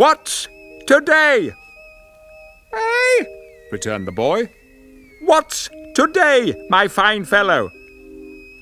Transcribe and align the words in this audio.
What's 0.00 0.48
today? 0.86 1.52
Eh? 2.72 3.24
returned 3.70 4.08
the 4.08 4.12
boy. 4.12 4.48
What's 5.20 5.68
today, 5.94 6.54
my 6.70 6.88
fine 6.88 7.26
fellow? 7.26 7.70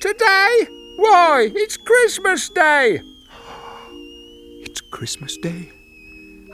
Today? 0.00 0.66
Why, 0.96 1.48
it's 1.54 1.76
Christmas 1.76 2.48
Day. 2.50 3.00
It's 4.64 4.80
Christmas 4.80 5.36
Day. 5.36 5.70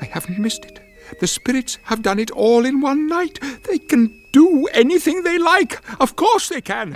I 0.03 0.05
haven't 0.05 0.39
missed 0.39 0.67
it. 0.67 0.81
The 1.19 1.29
spirits 1.29 1.79
have 1.85 2.03
done 2.03 2.19
it 2.19 2.31
all 2.33 2.67
in 2.67 2.83
one 2.83 3.07
night. 3.07 3.41
They 3.63 3.79
can 3.79 4.13
do 4.33 4.67
anything 4.75 5.23
they 5.23 5.39
like. 5.39 5.81
Of 5.99 6.15
course 6.17 6.51
they 6.51 6.61
can. 6.61 6.93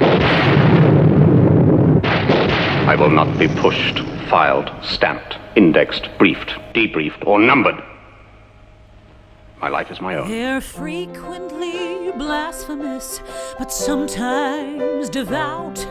I 2.88 2.94
will 2.96 3.10
not 3.10 3.38
be 3.38 3.48
pushed, 3.48 3.98
filed, 4.30 4.70
stamped, 4.82 5.36
indexed, 5.56 6.08
briefed, 6.18 6.50
debriefed, 6.72 7.26
or 7.26 7.38
numbered. 7.38 7.82
My 9.60 9.68
life 9.68 9.90
is 9.90 10.00
my 10.00 10.14
own. 10.14 10.28
They're 10.28 10.60
frequently 10.60 12.12
blasphemous, 12.12 13.20
but 13.58 13.72
sometimes 13.72 15.10
devout. 15.10 15.84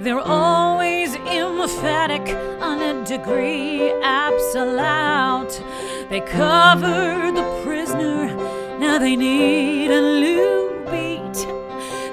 They're 0.00 0.18
always 0.18 1.14
emphatic 1.14 2.22
on 2.60 2.80
a 2.80 3.04
degree 3.04 3.92
absolute. 4.02 5.62
They 6.10 6.20
cover 6.22 7.30
the 7.30 7.62
prisoner, 7.64 8.34
now 8.78 8.98
they 8.98 9.14
need 9.14 9.90
a 9.90 10.00
new 10.00 10.84
beat. 10.90 11.46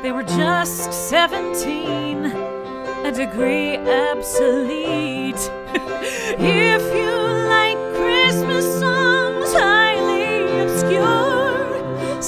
They 0.03 0.11
were 0.11 0.23
just 0.23 0.93
17, 1.09 2.25
a 2.25 3.11
degree 3.11 3.77
obsolete. 3.77 5.49
if 6.37 6.95
you 6.95 7.04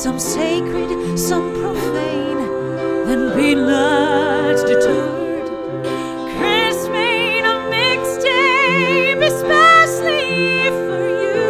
some 0.08 0.20
sacred, 0.20 1.20
some 1.20 1.54
profane, 1.56 2.38
then 3.08 3.36
be 3.36 3.54
not 3.56 4.56
deterred. 4.66 5.48
Chris 6.38 6.88
made 6.88 7.44
a 7.44 7.58
mixtape 7.74 9.22
especially 9.34 10.70
for 10.86 11.04
you. 11.34 11.50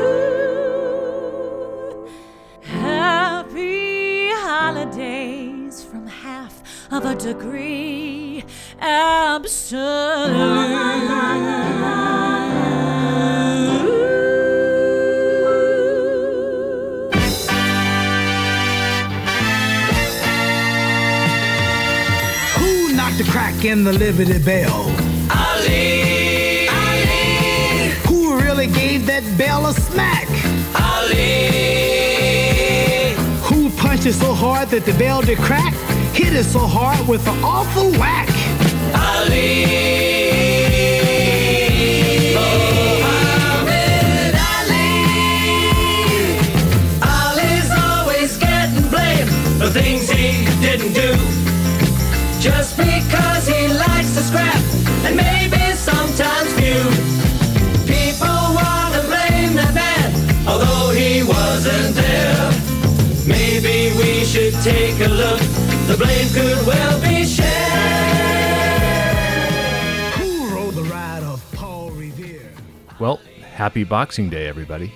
Happy 2.64 4.30
holidays 4.32 5.84
from 5.84 6.08
half 6.08 6.64
of 6.92 7.06
a 7.06 7.14
degree 7.14 8.44
absolute. 8.80 10.07
In 23.68 23.84
the 23.84 23.92
Liberty 23.92 24.40
Bell? 24.40 24.84
Ali, 25.30 26.68
Ali, 26.70 27.90
Who 28.08 28.38
really 28.40 28.68
gave 28.68 29.06
that 29.08 29.24
bell 29.38 29.66
a 29.66 29.74
smack? 29.74 30.28
Ali, 30.76 31.26
Who 33.48 33.70
punched 33.72 34.06
it 34.06 34.14
so 34.14 34.34
hard 34.34 34.70
that 34.70 34.86
the 34.86 34.94
bell 34.94 35.22
did 35.22 35.38
crack? 35.40 35.74
Hit 36.14 36.34
it 36.34 36.46
so 36.46 36.60
hard 36.60 37.06
with 37.08 37.28
an 37.28 37.44
awful 37.44 37.92
whack. 38.00 38.30
Ali. 38.96 39.66
Oh, 42.38 43.00
Muhammad 43.04 44.34
Ali. 44.56 44.90
Ali's 47.04 47.70
always 47.86 48.38
getting 48.38 48.88
blamed 48.90 49.30
for 49.60 49.70
things 49.70 50.10
he 50.10 50.46
didn't 50.62 50.94
do. 50.94 51.37
A 65.08 65.10
look. 65.10 65.40
The 65.88 65.96
blame 65.98 66.28
could 66.30 66.68
well 66.68 67.02
be 67.02 67.26
shared. 67.26 67.88
Well, 73.00 73.20
happy 73.54 73.84
Boxing 73.84 74.30
Day, 74.30 74.48
everybody. 74.48 74.92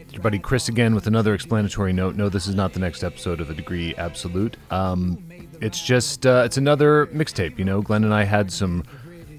It's 0.00 0.12
your 0.12 0.22
buddy 0.22 0.38
Chris 0.38 0.68
again 0.68 0.94
with 0.94 1.06
another 1.06 1.34
explanatory 1.34 1.94
note. 1.94 2.14
No, 2.14 2.28
this 2.28 2.46
is 2.46 2.54
not 2.54 2.74
the 2.74 2.78
next 2.78 3.02
episode 3.02 3.40
of 3.40 3.48
A 3.48 3.54
Degree 3.54 3.94
Absolute. 3.96 4.58
Um, 4.70 5.24
it's 5.62 5.82
just 5.82 6.26
uh, 6.26 6.42
it's 6.44 6.58
another 6.58 7.06
mixtape. 7.06 7.58
You 7.58 7.64
know, 7.64 7.80
Glen 7.80 8.04
and 8.04 8.12
I 8.12 8.24
had 8.24 8.52
some 8.52 8.84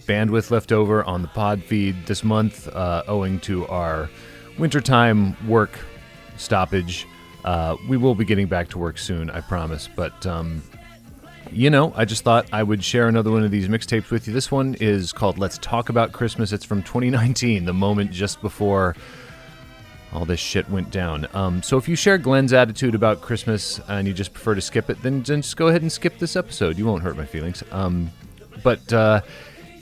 bandwidth 0.07 0.49
left 0.49 0.71
over 0.71 1.03
on 1.03 1.21
the 1.21 1.27
pod 1.27 1.63
feed 1.63 2.07
this 2.07 2.23
month, 2.23 2.67
uh, 2.67 3.03
owing 3.07 3.39
to 3.41 3.67
our 3.67 4.09
wintertime 4.57 5.37
work 5.47 5.79
stoppage. 6.37 7.07
Uh, 7.45 7.77
we 7.87 7.95
will 7.95 8.15
be 8.15 8.25
getting 8.25 8.47
back 8.47 8.67
to 8.69 8.79
work 8.79 8.97
soon, 8.97 9.29
I 9.29 9.39
promise. 9.39 9.87
But 9.95 10.25
um, 10.25 10.63
you 11.51 11.69
know, 11.69 11.93
I 11.95 12.05
just 12.05 12.23
thought 12.23 12.47
I 12.51 12.63
would 12.63 12.83
share 12.83 13.07
another 13.07 13.31
one 13.31 13.43
of 13.43 13.51
these 13.51 13.67
mixtapes 13.67 14.09
with 14.09 14.27
you. 14.27 14.33
This 14.33 14.51
one 14.51 14.75
is 14.79 15.13
called 15.13 15.37
Let's 15.37 15.57
Talk 15.59 15.89
About 15.89 16.11
Christmas. 16.11 16.51
It's 16.51 16.65
from 16.65 16.81
2019, 16.83 17.65
the 17.65 17.73
moment 17.73 18.11
just 18.11 18.41
before 18.41 18.95
all 20.11 20.25
this 20.25 20.39
shit 20.39 20.67
went 20.69 20.89
down. 20.91 21.27
Um, 21.33 21.61
so 21.61 21.77
if 21.77 21.87
you 21.87 21.95
share 21.95 22.17
Glen's 22.17 22.51
attitude 22.51 22.95
about 22.95 23.21
Christmas 23.21 23.79
and 23.87 24.07
you 24.07 24.13
just 24.13 24.33
prefer 24.33 24.55
to 24.55 24.61
skip 24.61 24.89
it, 24.89 25.01
then, 25.03 25.21
then 25.23 25.41
just 25.41 25.55
go 25.55 25.67
ahead 25.67 25.81
and 25.81 25.91
skip 25.91 26.17
this 26.17 26.35
episode. 26.35 26.77
You 26.77 26.85
won't 26.85 27.03
hurt 27.03 27.15
my 27.15 27.25
feelings. 27.25 27.63
Um, 27.71 28.09
but 28.63 28.91
uh, 28.91 29.21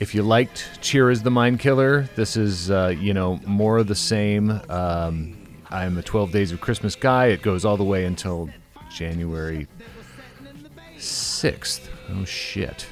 if 0.00 0.14
you 0.14 0.22
liked 0.22 0.80
Cheer 0.82 1.10
is 1.10 1.22
the 1.22 1.30
Mind 1.30 1.60
Killer, 1.60 2.08
this 2.14 2.36
is, 2.36 2.70
uh, 2.70 2.94
you 2.98 3.14
know, 3.14 3.40
more 3.46 3.78
of 3.78 3.86
the 3.86 3.94
same. 3.94 4.60
Um, 4.68 5.36
I'm 5.70 5.98
a 5.98 6.02
12 6.02 6.30
Days 6.32 6.52
of 6.52 6.60
Christmas 6.60 6.94
guy. 6.94 7.26
It 7.26 7.42
goes 7.42 7.64
all 7.64 7.76
the 7.76 7.84
way 7.84 8.04
until 8.04 8.48
January 8.90 9.66
6th. 10.96 11.88
Oh, 12.10 12.24
shit. 12.24 12.86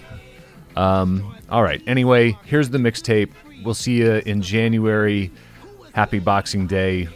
Um, 0.76 1.34
all 1.50 1.62
right. 1.62 1.82
Anyway, 1.86 2.36
here's 2.44 2.70
the 2.70 2.78
mixtape. 2.78 3.30
We'll 3.64 3.74
see 3.74 3.98
you 3.98 4.22
in 4.26 4.42
January. 4.42 5.30
Happy 5.94 6.18
Boxing 6.18 6.66
Day. 6.66 7.08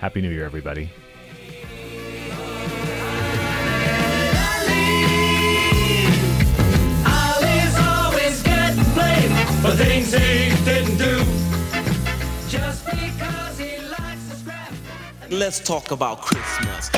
Happy 0.00 0.20
New 0.20 0.30
Year, 0.30 0.44
everybody. 0.44 0.90
Let's 15.46 15.60
talk 15.60 15.92
about 15.92 16.22
Christmas. 16.22 16.90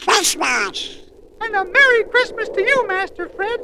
Christmas! 0.00 0.98
And 1.42 1.54
a 1.54 1.62
Merry 1.62 2.04
Christmas 2.04 2.48
to 2.48 2.62
you, 2.62 2.88
Master 2.88 3.28
Fred. 3.28 3.60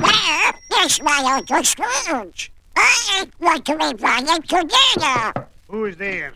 Where 0.00 0.84
is 0.84 1.02
my 1.02 1.36
Uncle 1.36 1.64
Scrooge? 1.64 2.52
I 2.76 3.26
want 3.40 3.66
to 3.66 3.76
be 3.76 3.94
bonded 3.94 4.48
together. 4.48 5.48
Who's 5.66 5.96
there? 5.96 6.34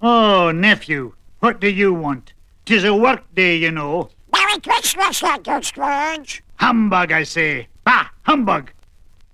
Oh, 0.00 0.52
nephew, 0.52 1.14
what 1.40 1.60
do 1.60 1.68
you 1.68 1.92
want? 1.92 2.34
Tis 2.64 2.84
a 2.84 2.94
work 2.94 3.24
day, 3.34 3.56
you 3.56 3.72
know. 3.72 4.10
Merry 4.32 4.60
Christmas, 4.60 5.24
Uncle 5.24 5.60
Scrooge. 5.60 6.44
Humbug, 6.58 7.12
I 7.12 7.22
say. 7.22 7.68
Bah, 7.84 8.08
humbug. 8.24 8.72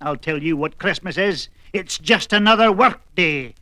I'll 0.01 0.15
tell 0.15 0.41
you 0.41 0.55
what 0.55 0.77
Christmas 0.77 1.17
is. 1.17 1.49
It's 1.73 1.97
just 1.97 2.31
another 2.33 2.71
work 2.71 3.01
day. 3.15 3.55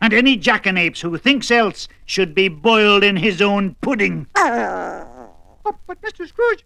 And 0.00 0.12
any 0.12 0.38
jackanapes 0.38 1.00
who 1.00 1.18
thinks 1.18 1.50
else 1.50 1.88
should 2.06 2.34
be 2.34 2.48
boiled 2.48 3.02
in 3.02 3.16
his 3.16 3.42
own 3.42 3.74
pudding. 3.80 4.26
Oh, 4.36 5.74
but, 5.86 6.00
Mr. 6.00 6.26
Scrooge, 6.26 6.64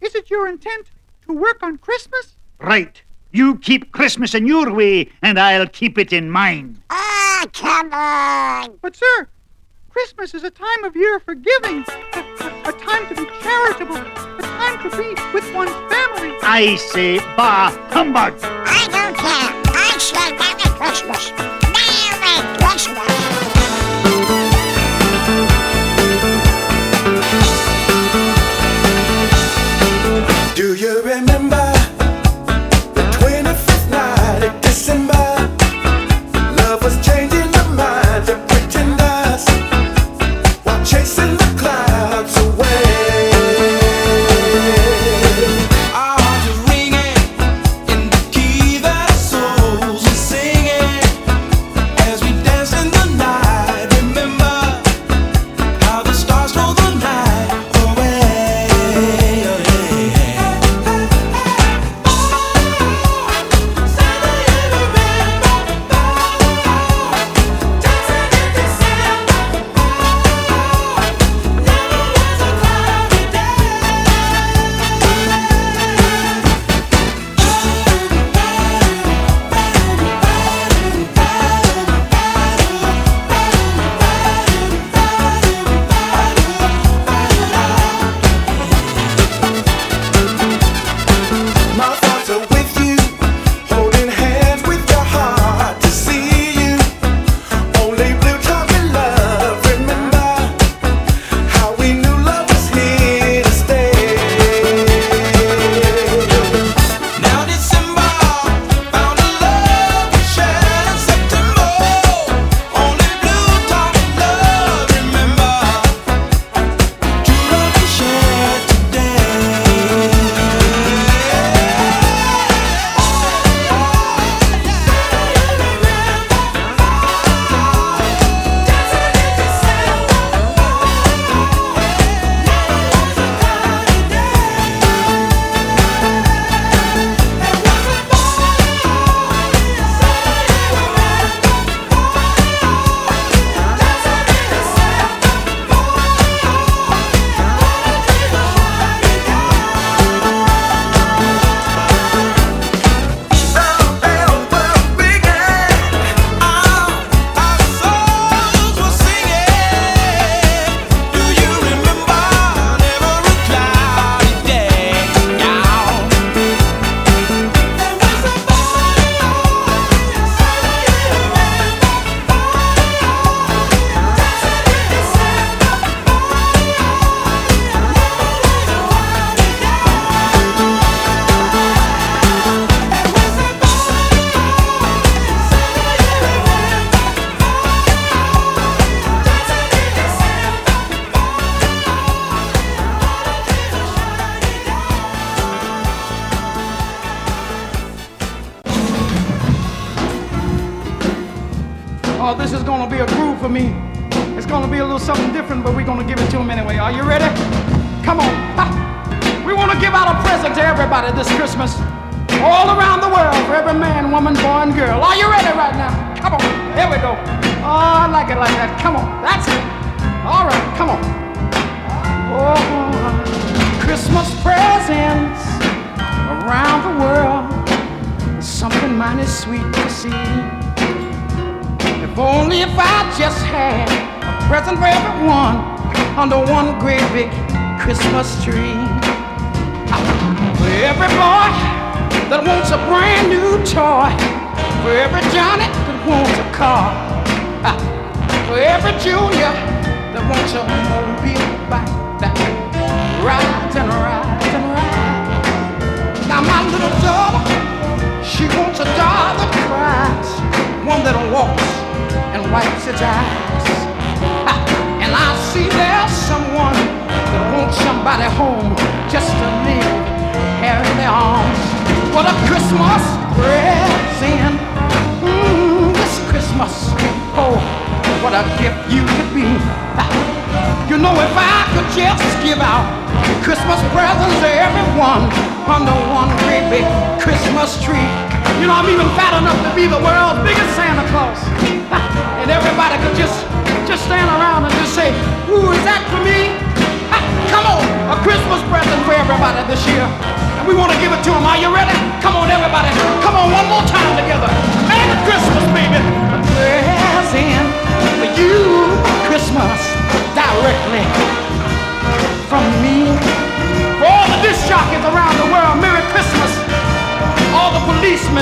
is 0.00 0.14
it 0.14 0.30
your 0.30 0.46
intent 0.46 0.88
to 1.26 1.32
work 1.32 1.62
on 1.62 1.78
Christmas? 1.78 2.36
Right. 2.60 3.02
You 3.32 3.58
keep 3.58 3.92
Christmas 3.92 4.34
in 4.34 4.46
your 4.46 4.72
way, 4.72 5.10
and 5.22 5.38
I'll 5.38 5.66
keep 5.66 5.98
it 5.98 6.12
in 6.12 6.30
mine. 6.30 6.82
Ah, 6.90 7.46
come 7.52 7.92
on. 7.92 8.78
But, 8.82 8.96
sir, 8.96 9.28
Christmas 9.88 10.34
is 10.34 10.44
a 10.44 10.50
time 10.50 10.84
of 10.84 10.94
year 10.94 11.18
for 11.18 11.34
giving, 11.34 11.84
a, 12.40 12.44
a, 12.44 12.68
a 12.68 12.72
time 12.72 13.06
to 13.08 13.14
be 13.14 13.26
charitable, 13.42 13.96
a 13.96 14.42
time 14.42 14.90
to 14.90 14.96
be 14.96 15.08
with 15.32 15.46
one's 15.54 15.70
family. 15.92 16.34
I 16.42 16.76
say, 16.92 17.18
bah, 17.36 17.70
humbug. 17.90 18.34
I 18.42 18.88
don't 18.90 19.16
care. 19.16 19.50
I 19.74 19.96
say 19.98 20.32
Merry 20.40 20.68
Christmas. 20.78 21.32
Merry 21.74 22.58
Christmas. 22.58 23.05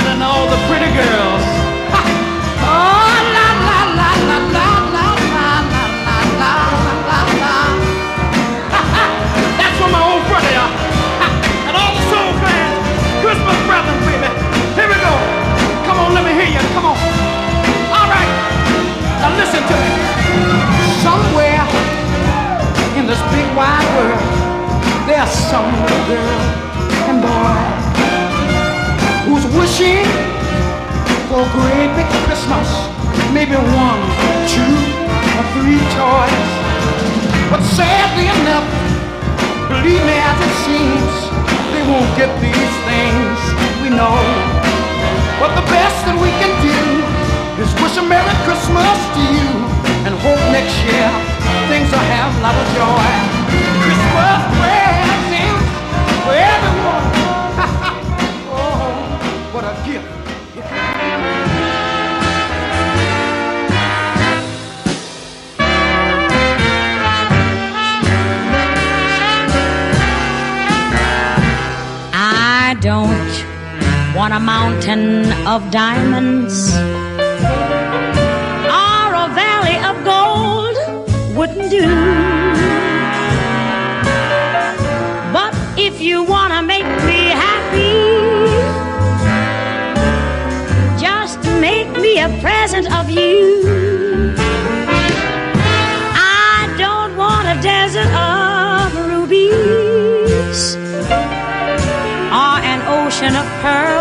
and 0.02 0.22
all 0.22 0.50
the 0.50 0.58
pretty 0.66 0.90
girls. 0.90 1.44
oh, 2.66 3.14
la, 3.36 3.48
la, 3.68 3.80
la, 3.94 4.10
la, 4.26 4.38
la, 4.56 4.68
la, 4.90 5.06
la, 5.34 5.48
la, 5.70 6.18
la, 6.40 6.54
la, 7.10 7.20
la. 7.42 7.54
That's 9.54 9.78
my 9.78 10.02
old 10.02 10.24
and 11.68 11.74
all 11.78 11.92
the 11.94 12.04
soul 12.10 12.30
fans, 12.42 12.82
Christmas 13.22 13.58
brothers, 13.70 14.00
baby. 14.02 14.30
Here 14.74 14.88
we 14.90 14.98
go. 14.98 15.14
Come 15.86 15.98
on, 16.02 16.10
let 16.14 16.24
me 16.26 16.32
hear 16.34 16.50
you. 16.50 16.64
Come 16.74 16.86
on. 16.90 16.98
All 17.94 18.08
right. 18.10 18.30
Now 19.22 19.30
listen 19.38 19.62
to 19.62 19.76
me. 19.78 19.92
Somewhere 21.06 21.62
in 22.98 23.06
this 23.06 23.22
big 23.30 23.46
wide 23.54 23.88
world, 23.94 24.26
there's 25.06 25.30
some 25.30 25.70
little 25.70 26.04
girl 26.10 26.40
and 27.06 27.22
boy 27.22 27.83
machine 29.74 30.06
for 31.26 31.42
a 31.42 31.50
great 31.50 31.90
big 31.98 32.06
Christmas. 32.30 32.70
Maybe 33.34 33.58
one, 33.58 34.02
two, 34.46 34.74
or 35.34 35.44
three 35.50 35.82
toys. 35.98 36.50
But 37.50 37.58
sadly 37.74 38.30
enough, 38.38 38.62
believe 39.66 39.98
me 40.06 40.14
as 40.14 40.38
it 40.46 40.54
seems, 40.62 41.14
they 41.74 41.82
won't 41.90 42.06
get 42.14 42.30
these 42.38 42.74
things 42.86 43.36
we 43.82 43.90
know. 43.90 44.14
But 45.42 45.58
the 45.58 45.66
best 45.66 45.98
that 46.06 46.22
we 46.22 46.30
can 46.38 46.54
do 46.62 46.78
is 47.58 47.66
wish 47.82 47.98
a 47.98 48.04
Merry 48.06 48.36
Christmas 48.46 48.98
to 49.18 49.22
you 49.26 49.50
and 50.06 50.14
hope 50.22 50.38
next 50.54 50.76
year 50.86 51.10
things 51.66 51.90
will 51.90 52.08
have 52.14 52.30
a 52.30 52.40
lot 52.46 52.54
of 52.54 52.66
joy. 52.78 53.10
Christmas 53.82 54.38
presents 54.54 55.66
for 56.22 56.34
everyone. 56.38 57.13
I 59.86 59.90
don't 72.80 74.14
want 74.14 74.32
a 74.32 74.40
mountain 74.40 75.30
of 75.46 75.70
diamonds 75.70 76.74
or 76.74 76.80
a 79.24 79.28
valley 79.34 79.76
of 79.84 80.02
gold 80.04 80.76
wouldn't 81.36 81.70
do. 81.70 81.86
But 85.32 85.54
if 85.78 86.00
you 86.00 86.24
want 86.24 86.43
a 92.24 92.40
present 92.40 92.90
of 92.90 93.10
you. 93.10 93.62
I 96.14 96.74
don't 96.78 97.14
want 97.18 97.46
a 97.46 97.60
desert 97.60 98.08
of 98.14 98.96
rubies 99.10 100.74
or 102.40 102.54
an 102.72 102.80
ocean 102.88 103.36
of 103.36 103.46
pearls. 103.60 103.93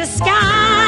the 0.00 0.06
sky. 0.06 0.79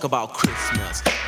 talk 0.00 0.04
about 0.04 0.32
Christmas. 0.32 1.19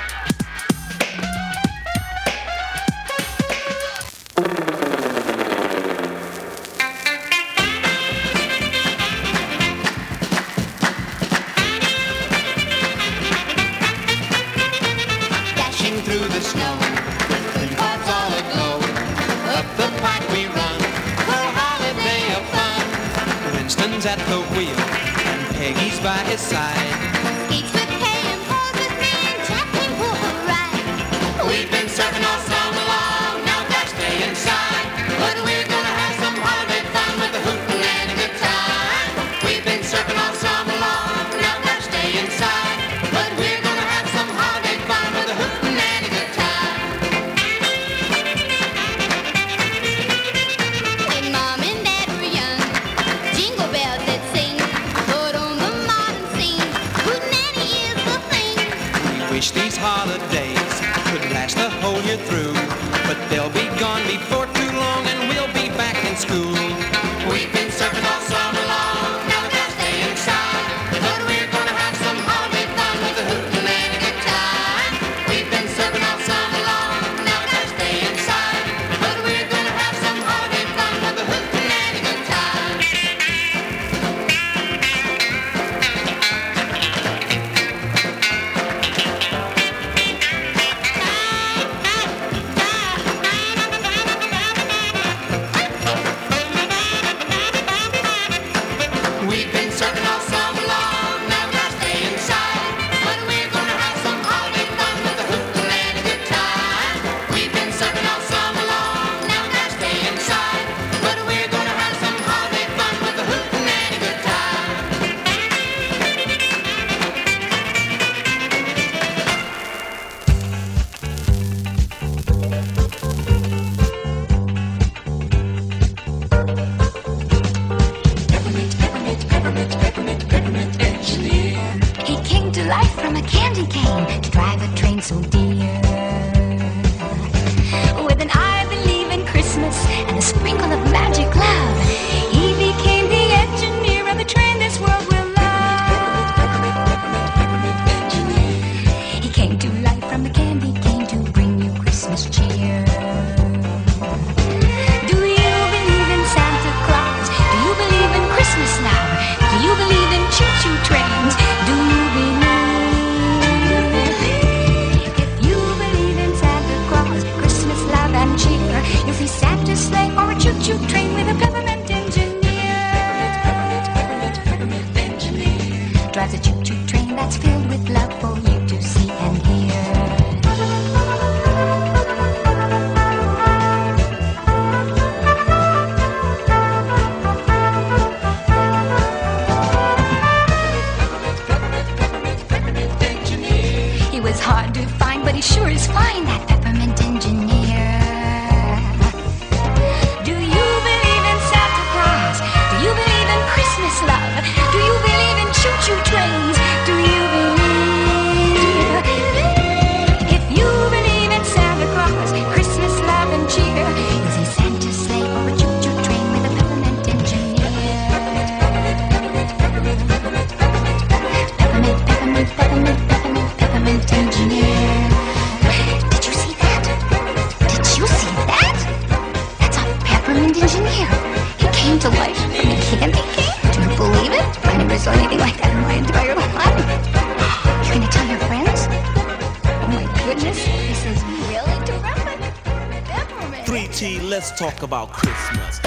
about 244.93 245.11
Christmas. 245.11 245.81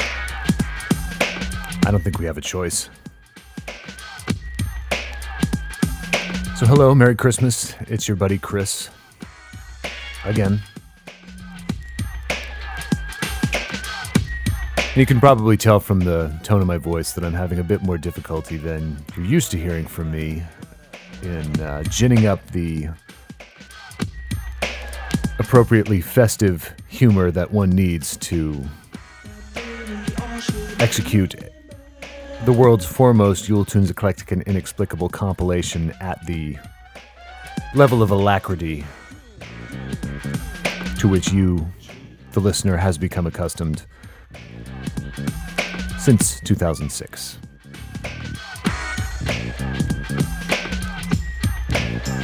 I 1.85 1.91
don't 1.91 2.03
think 2.03 2.17
we 2.17 2.25
have 2.25 2.39
a 2.39 2.41
choice. 2.41 2.89
So, 6.57 6.65
hello, 6.65 6.95
Merry 6.95 7.15
Christmas. 7.15 7.75
It's 7.81 8.07
your 8.07 8.17
buddy 8.17 8.39
Chris. 8.39 8.89
Again. 10.23 10.59
And 14.75 14.95
you 14.95 15.05
can 15.05 15.19
probably 15.19 15.55
tell 15.55 15.79
from 15.79 15.99
the 15.99 16.35
tone 16.41 16.61
of 16.61 16.65
my 16.65 16.79
voice 16.79 17.11
that 17.11 17.23
I'm 17.23 17.33
having 17.35 17.59
a 17.59 17.63
bit 17.63 17.83
more 17.83 17.99
difficulty 17.99 18.57
than 18.57 18.97
you're 19.15 19.27
used 19.27 19.51
to 19.51 19.59
hearing 19.59 19.85
from 19.85 20.11
me 20.11 20.41
in 21.21 21.61
uh, 21.61 21.83
ginning 21.83 22.25
up 22.25 22.43
the 22.47 22.87
appropriately 25.37 26.01
festive 26.01 26.73
humor 26.87 27.29
that 27.29 27.51
one 27.51 27.69
needs 27.69 28.17
to 28.17 28.65
execute 30.85 31.33
the 32.43 32.53
world's 32.53 32.85
foremost 32.85 33.49
Yule 33.49 33.65
Tunes 33.65 33.89
eclectic 33.89 34.31
and 34.31 34.43
inexplicable 34.43 35.09
compilation 35.09 35.91
at 35.99 36.23
the 36.27 36.55
level 37.73 38.03
of 38.03 38.11
alacrity 38.11 38.85
to 40.99 41.07
which 41.07 41.31
you, 41.31 41.67
the 42.33 42.39
listener, 42.39 42.77
has 42.77 42.99
become 42.99 43.25
accustomed 43.25 43.87
since 45.97 46.39
2006. 46.41 47.39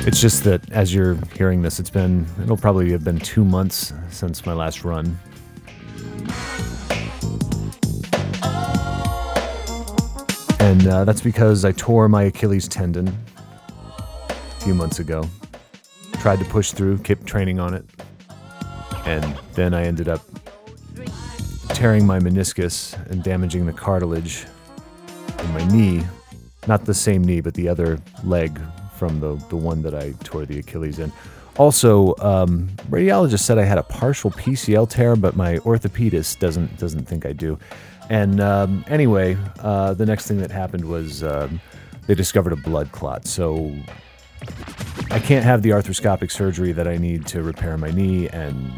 It's 0.05 0.21
just 0.21 0.43
that 0.43 0.71
as 0.71 0.93
you're 0.93 1.17
hearing 1.33 1.63
this, 1.63 1.79
it's 1.79 1.89
been, 1.89 2.27
it'll 2.43 2.57
probably 2.57 2.91
have 2.91 3.03
been 3.03 3.17
two 3.17 3.43
months 3.43 3.91
since 4.11 4.45
my 4.45 4.53
last 4.53 4.83
run. 4.83 5.17
And 10.71 10.87
uh, 10.87 11.03
that's 11.03 11.19
because 11.19 11.65
I 11.65 11.73
tore 11.73 12.07
my 12.07 12.23
Achilles 12.23 12.65
tendon 12.65 13.13
a 14.29 14.33
few 14.61 14.73
months 14.73 14.99
ago. 14.99 15.27
Tried 16.13 16.39
to 16.39 16.45
push 16.45 16.71
through, 16.71 16.99
kept 16.99 17.25
training 17.25 17.59
on 17.59 17.73
it. 17.73 17.83
And 19.05 19.37
then 19.53 19.73
I 19.73 19.83
ended 19.83 20.07
up 20.07 20.21
tearing 21.73 22.07
my 22.07 22.19
meniscus 22.19 22.95
and 23.11 23.21
damaging 23.21 23.65
the 23.65 23.73
cartilage 23.73 24.45
in 25.39 25.51
my 25.51 25.67
knee. 25.73 26.03
Not 26.67 26.85
the 26.85 26.93
same 26.93 27.21
knee, 27.21 27.41
but 27.41 27.53
the 27.53 27.67
other 27.67 27.99
leg 28.23 28.57
from 28.95 29.19
the, 29.19 29.35
the 29.49 29.57
one 29.57 29.81
that 29.81 29.93
I 29.93 30.13
tore 30.23 30.45
the 30.45 30.59
Achilles 30.59 30.99
in. 30.99 31.11
Also, 31.57 32.15
um, 32.19 32.69
radiologist 32.89 33.39
said 33.41 33.57
I 33.57 33.65
had 33.65 33.77
a 33.77 33.83
partial 33.83 34.31
PCL 34.31 34.89
tear, 34.89 35.17
but 35.17 35.35
my 35.35 35.57
orthopedist 35.57 36.39
doesn't 36.39 36.77
doesn't 36.77 37.09
think 37.09 37.25
I 37.25 37.33
do. 37.33 37.59
And 38.11 38.41
um, 38.41 38.83
anyway, 38.89 39.37
uh, 39.59 39.93
the 39.93 40.05
next 40.05 40.27
thing 40.27 40.39
that 40.39 40.51
happened 40.51 40.83
was 40.83 41.23
um, 41.23 41.61
they 42.07 42.13
discovered 42.13 42.51
a 42.51 42.57
blood 42.57 42.91
clot. 42.91 43.25
So 43.25 43.73
I 45.09 45.19
can't 45.19 45.45
have 45.45 45.61
the 45.61 45.69
arthroscopic 45.69 46.29
surgery 46.29 46.73
that 46.73 46.89
I 46.89 46.97
need 46.97 47.25
to 47.27 47.41
repair 47.41 47.77
my 47.77 47.89
knee 47.89 48.27
and 48.27 48.69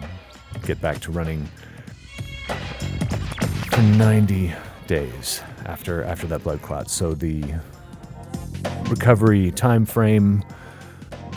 get 0.62 0.80
back 0.80 1.00
to 1.00 1.12
running 1.12 1.50
for 3.72 3.82
90 3.82 4.54
days 4.86 5.42
after 5.66 6.04
after 6.04 6.28
that 6.28 6.44
blood 6.44 6.62
clot. 6.62 6.92
So 6.92 7.16
the 7.16 7.44
recovery 8.88 9.50
time 9.50 9.88
frame 9.88 10.44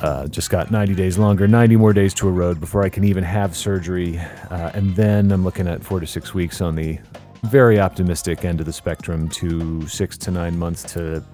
uh, 0.02 0.26
just 0.26 0.50
got 0.50 0.70
90 0.70 0.94
days 0.94 1.16
longer, 1.16 1.48
90 1.48 1.76
more 1.76 1.94
days 1.94 2.12
to 2.12 2.28
erode 2.28 2.60
before 2.60 2.82
I 2.82 2.90
can 2.90 3.04
even 3.04 3.24
have 3.24 3.56
surgery, 3.56 4.18
uh, 4.50 4.72
and 4.74 4.94
then 4.96 5.32
I'm 5.32 5.44
looking 5.44 5.66
at 5.66 5.82
four 5.82 5.98
to 5.98 6.06
six 6.06 6.34
weeks 6.34 6.60
on 6.60 6.74
the 6.74 6.98
very 7.44 7.78
optimistic 7.78 8.44
end 8.44 8.60
of 8.60 8.66
the 8.66 8.72
spectrum 8.72 9.28
to 9.28 9.86
six 9.86 10.16
to 10.18 10.30
nine 10.30 10.58
months 10.58 10.82
to 10.94 11.24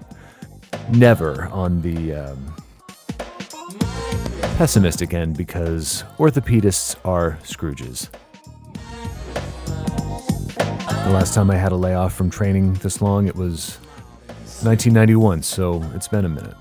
never 0.91 1.47
on 1.47 1.81
the 1.83 2.15
um, 2.15 2.55
pessimistic 4.57 5.15
end 5.15 5.37
because 5.37 6.05
orthopedists 6.19 6.97
are 7.05 7.38
Scrooges. 7.43 8.11
The 11.05 11.11
last 11.11 11.35
time 11.35 11.51
I 11.51 11.57
had 11.57 11.73
a 11.73 11.77
layoff 11.77 12.15
from 12.15 12.31
training 12.31 12.75
this 12.75 13.03
long, 13.03 13.27
it 13.27 13.35
was 13.35 13.79
1991, 14.62 15.43
so 15.43 15.83
it's 15.95 16.09
been 16.09 16.25
a 16.25 16.29
minute. 16.29 16.55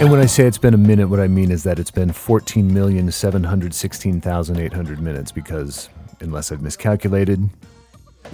And 0.00 0.12
when 0.12 0.20
I 0.20 0.26
say 0.26 0.46
it's 0.46 0.58
been 0.58 0.74
a 0.74 0.78
minute, 0.78 1.08
what 1.08 1.18
I 1.18 1.26
mean 1.26 1.50
is 1.50 1.64
that 1.64 1.80
it's 1.80 1.90
been 1.90 2.10
14,716,800 2.10 5.00
minutes 5.00 5.32
because, 5.32 5.88
unless 6.20 6.52
I've 6.52 6.62
miscalculated, 6.62 7.50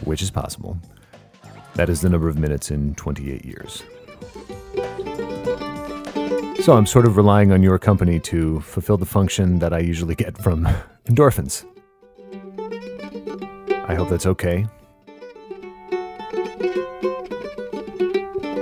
which 0.05 0.21
is 0.21 0.31
possible, 0.31 0.77
that 1.75 1.89
is 1.89 2.03
the 2.03 2.11
number 2.11 2.29
of 2.29 2.39
minutes 2.39 2.71
in 2.71 2.95
28 2.97 3.47
years. 3.47 3.83
So 6.63 6.75
I'm 6.75 6.85
sort 6.85 7.07
of 7.07 7.17
relying 7.17 7.51
on 7.51 7.63
your 7.63 7.79
company 7.79 8.21
to 8.21 8.61
fulfill 8.61 8.99
the 8.99 9.07
function 9.07 9.59
that 9.61 9.73
I 9.73 9.79
usually 9.79 10.15
get 10.15 10.37
from 10.37 10.69
endorphins. 11.07 11.65
I 13.89 13.95
hope 13.95 14.11
that's 14.11 14.27
okay. 14.27 14.67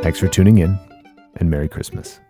Thanks 0.04 0.20
for 0.20 0.28
tuning 0.28 0.58
in, 0.58 0.78
and 1.34 1.50
Merry 1.50 1.68
Christmas. 1.68 2.20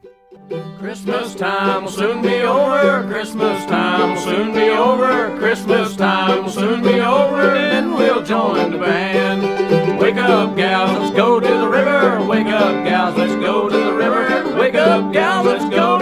Christmas 0.82 1.36
time 1.36 1.84
will 1.84 1.92
soon 1.92 2.22
be 2.22 2.40
over. 2.40 3.06
Christmas 3.06 3.64
time 3.66 4.10
will 4.10 4.20
soon 4.20 4.52
be 4.52 4.68
over. 4.68 5.38
Christmas 5.38 5.94
time 5.94 6.42
will 6.42 6.50
soon 6.50 6.82
be 6.82 6.98
over. 6.98 7.54
Then 7.54 7.94
we'll 7.94 8.24
join 8.24 8.72
the 8.72 8.78
band. 8.78 10.00
Wake 10.00 10.16
up, 10.16 10.56
gals, 10.56 10.90
let's 10.98 11.14
go 11.14 11.38
to 11.38 11.46
the 11.46 11.68
river. 11.68 12.24
Wake 12.26 12.48
up, 12.48 12.84
gals, 12.84 13.16
let's 13.16 13.34
go 13.36 13.68
to 13.68 13.76
the 13.76 13.92
river. 13.92 14.58
Wake 14.58 14.74
up, 14.74 15.12
gals, 15.12 15.46
let's 15.46 15.64
go 15.66 16.00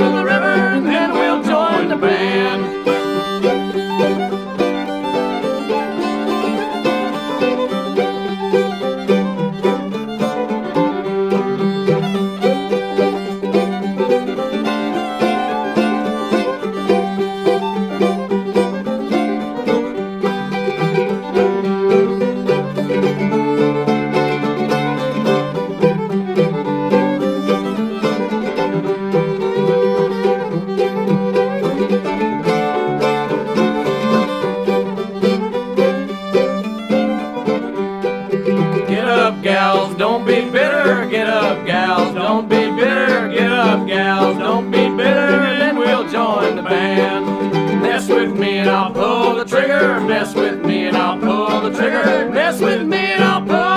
gals, 42.01 42.15
don't 42.15 42.49
be 42.49 42.71
bitter. 42.71 43.29
Get 43.29 43.53
up, 43.53 43.87
gals, 43.87 44.39
don't 44.39 44.71
be 44.71 44.89
bitter. 44.89 45.59
Then 45.59 45.77
we'll 45.77 46.09
join 46.09 46.57
the 46.57 46.63
band. 46.63 47.83
Mess 47.83 48.09
with 48.09 48.37
me 48.39 48.59
and 48.59 48.71
I'll 48.71 48.93
pull 48.93 49.37
the 49.37 49.45
trigger. 49.45 50.01
Mess 50.01 50.35
with 50.35 50.65
me 50.65 50.89
and 50.89 50.97
I'll 50.97 51.19
pull 51.19 51.61
the 51.61 51.77
trigger. 51.77 52.31
Mess 52.31 52.61
with 52.61 52.87
me 52.87 52.99
and 52.99 53.25
I'll 53.25 53.45
pull 53.45 53.70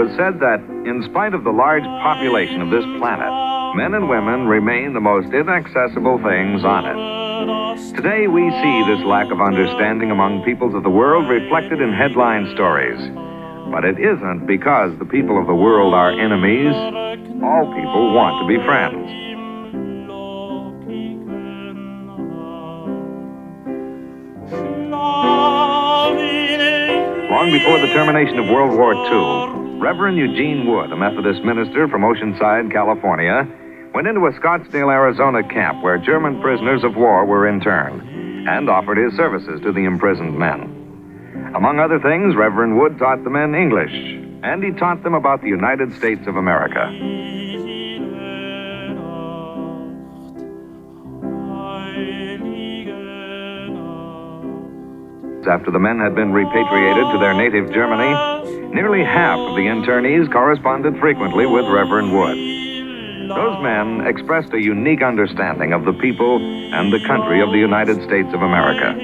was 0.00 0.16
said 0.16 0.40
that, 0.40 0.64
in 0.88 1.04
spite 1.12 1.34
of 1.36 1.44
the 1.44 1.52
large 1.52 1.84
population 2.00 2.64
of 2.64 2.72
this 2.72 2.84
planet, 2.96 3.28
men 3.76 3.92
and 3.92 4.08
women 4.08 4.48
remain 4.48 4.94
the 4.94 5.00
most 5.00 5.28
inaccessible 5.28 6.16
things 6.24 6.64
on 6.64 6.88
it. 6.88 6.96
Today, 8.00 8.24
we 8.24 8.48
see 8.48 8.76
this 8.88 9.04
lack 9.04 9.28
of 9.30 9.44
understanding 9.44 10.10
among 10.10 10.42
peoples 10.42 10.72
of 10.72 10.84
the 10.84 10.90
world 10.90 11.28
reflected 11.28 11.84
in 11.84 11.92
headline 11.92 12.48
stories. 12.56 12.96
But 13.68 13.84
it 13.84 14.00
isn't 14.00 14.48
because 14.48 14.96
the 14.96 15.04
people 15.04 15.36
of 15.36 15.46
the 15.46 15.54
world 15.54 15.92
are 15.92 16.16
enemies. 16.16 16.72
All 17.44 17.68
people 17.76 18.16
want 18.16 18.40
to 18.40 18.48
be 18.48 18.56
friends. 18.64 19.04
Long 27.28 27.52
before 27.52 27.78
the 27.84 27.92
termination 27.92 28.38
of 28.38 28.48
World 28.48 28.76
War 28.76 28.94
II, 28.96 29.59
Reverend 29.80 30.18
Eugene 30.18 30.66
Wood, 30.66 30.92
a 30.92 30.96
Methodist 30.96 31.42
minister 31.42 31.88
from 31.88 32.02
Oceanside, 32.02 32.70
California, 32.70 33.48
went 33.94 34.06
into 34.06 34.26
a 34.26 34.32
Scottsdale, 34.32 34.92
Arizona 34.92 35.42
camp 35.42 35.82
where 35.82 35.96
German 35.96 36.38
prisoners 36.42 36.84
of 36.84 36.96
war 36.96 37.24
were 37.24 37.48
interned 37.48 38.46
and 38.46 38.68
offered 38.68 38.98
his 38.98 39.16
services 39.16 39.58
to 39.62 39.72
the 39.72 39.86
imprisoned 39.86 40.38
men. 40.38 41.52
Among 41.56 41.80
other 41.80 41.98
things, 41.98 42.36
Reverend 42.36 42.78
Wood 42.78 42.98
taught 42.98 43.24
the 43.24 43.30
men 43.30 43.54
English, 43.54 43.94
and 44.44 44.62
he 44.62 44.70
taught 44.72 45.02
them 45.02 45.14
about 45.14 45.40
the 45.40 45.48
United 45.48 45.96
States 45.96 46.26
of 46.26 46.36
America. 46.36 46.84
After 55.48 55.70
the 55.70 55.80
men 55.80 55.98
had 55.98 56.14
been 56.14 56.32
repatriated 56.32 57.12
to 57.12 57.18
their 57.18 57.32
native 57.32 57.72
Germany, 57.72 58.39
nearly 58.80 59.04
half 59.04 59.38
of 59.38 59.54
the 59.56 59.68
internees 59.68 60.32
corresponded 60.32 60.98
frequently 61.00 61.44
with 61.44 61.66
Reverend 61.66 62.16
Wood. 62.16 62.34
Those 63.28 63.62
men 63.62 64.06
expressed 64.06 64.54
a 64.54 64.58
unique 64.58 65.02
understanding 65.02 65.74
of 65.74 65.84
the 65.84 65.92
people 65.92 66.40
and 66.40 66.90
the 66.90 67.06
country 67.06 67.42
of 67.42 67.50
the 67.52 67.58
United 67.58 68.02
States 68.04 68.32
of 68.32 68.40
America. 68.40 68.96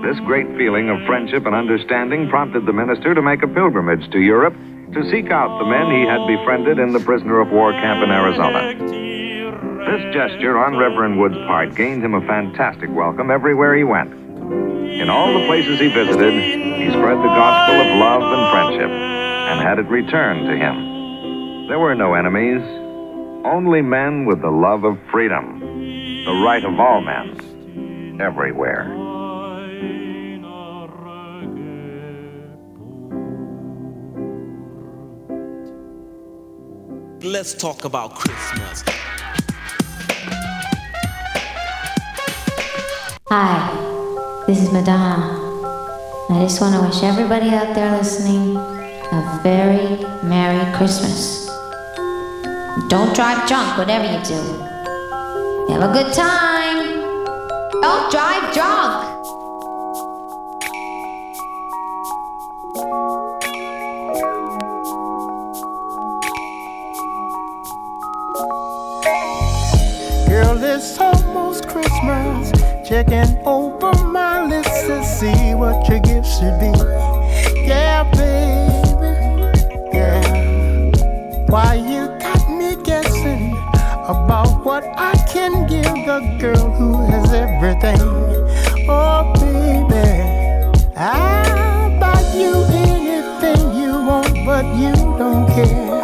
This 0.00 0.18
great 0.24 0.48
feeling 0.56 0.88
of 0.88 1.04
friendship 1.04 1.44
and 1.44 1.54
understanding 1.54 2.30
prompted 2.30 2.64
the 2.64 2.72
minister 2.72 3.14
to 3.14 3.20
make 3.20 3.42
a 3.42 3.46
pilgrimage 3.46 4.10
to 4.10 4.20
Europe 4.20 4.54
to 4.94 5.10
seek 5.10 5.30
out 5.30 5.58
the 5.58 5.68
men 5.68 5.84
he 5.92 6.08
had 6.08 6.24
befriended 6.26 6.78
in 6.78 6.94
the 6.94 7.00
prisoner 7.00 7.40
of 7.40 7.50
war 7.50 7.72
camp 7.72 8.02
in 8.02 8.10
Arizona. 8.10 8.72
This 9.84 10.14
gesture 10.14 10.56
on 10.56 10.78
Reverend 10.78 11.20
Wood's 11.20 11.36
part 11.44 11.74
gained 11.74 12.02
him 12.02 12.14
a 12.14 12.22
fantastic 12.26 12.88
welcome 12.90 13.30
everywhere 13.30 13.76
he 13.76 13.84
went. 13.84 14.14
In 14.14 15.10
all 15.10 15.38
the 15.38 15.44
places 15.44 15.78
he 15.78 15.88
visited, 15.88 16.63
he 16.84 16.90
spread 16.90 17.16
the 17.16 17.22
gospel 17.22 17.80
of 17.80 17.86
love 17.98 18.22
and 18.22 18.50
friendship 18.52 18.90
and 18.90 19.60
had 19.60 19.78
it 19.78 19.88
returned 19.88 20.46
to 20.46 20.54
him. 20.54 21.66
There 21.66 21.78
were 21.78 21.94
no 21.94 22.12
enemies, 22.12 22.60
only 23.46 23.80
men 23.80 24.26
with 24.26 24.42
the 24.42 24.50
love 24.50 24.84
of 24.84 24.98
freedom, 25.10 25.60
the 26.26 26.42
right 26.44 26.62
of 26.62 26.78
all 26.78 27.00
men, 27.00 28.20
everywhere. 28.20 28.84
Let's 37.22 37.54
talk 37.54 37.86
about 37.86 38.16
Christmas. 38.16 38.84
Hi, 43.30 44.44
this 44.46 44.60
is 44.60 44.70
Madonna. 44.70 45.43
I 46.34 46.40
just 46.40 46.60
want 46.60 46.74
to 46.74 46.80
wish 46.82 47.00
everybody 47.04 47.50
out 47.50 47.76
there 47.76 47.96
listening 47.96 48.56
a 48.56 49.40
very 49.44 50.04
Merry 50.24 50.76
Christmas. 50.76 51.46
Don't 52.88 53.14
drive 53.14 53.46
drunk, 53.46 53.78
whatever 53.78 54.04
you 54.04 54.20
do. 54.24 54.42
Have 55.72 55.88
a 55.88 55.92
good 55.92 56.12
time. 56.12 57.04
Don't 57.80 58.10
drive 58.10 58.52
drunk. 58.52 59.14
Girl, 70.28 70.64
it's 70.64 70.98
almost 70.98 71.68
Christmas. 71.68 72.50
Checking 72.88 73.43
what 75.74 75.88
your 75.88 76.00
gift 76.00 76.26
should 76.26 76.58
be. 76.60 76.72
Yeah, 77.66 78.04
baby. 78.12 79.14
Yeah. 79.92 81.46
Why 81.48 81.74
you 81.74 82.06
got 82.18 82.48
me 82.48 82.76
guessing 82.82 83.56
about 84.06 84.64
what 84.64 84.84
I 84.96 85.14
can 85.32 85.66
give 85.66 86.38
girl 86.38 86.70
who 86.70 87.02
has 87.06 87.32
everything? 87.32 88.00
Oh, 88.88 89.32
baby. 89.34 90.06
I'll 90.96 91.98
buy 91.98 92.20
you 92.34 92.54
anything 92.70 93.74
you 93.76 93.92
want, 94.06 94.34
but 94.46 94.64
you 94.76 94.94
don't 95.18 95.46
care. 95.48 96.02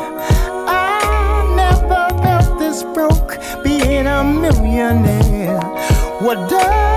I 0.66 1.54
never 1.54 2.02
felt 2.22 2.58
this 2.58 2.82
broke 2.82 3.38
being 3.62 4.06
a 4.06 4.24
millionaire. 4.24 5.60
What 6.20 6.48
does 6.50 6.89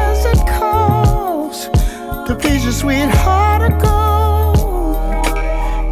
please 2.63 2.82
your 2.82 2.82
sweetheart 2.82 3.62
of 3.62 3.82
gold? 3.82 5.26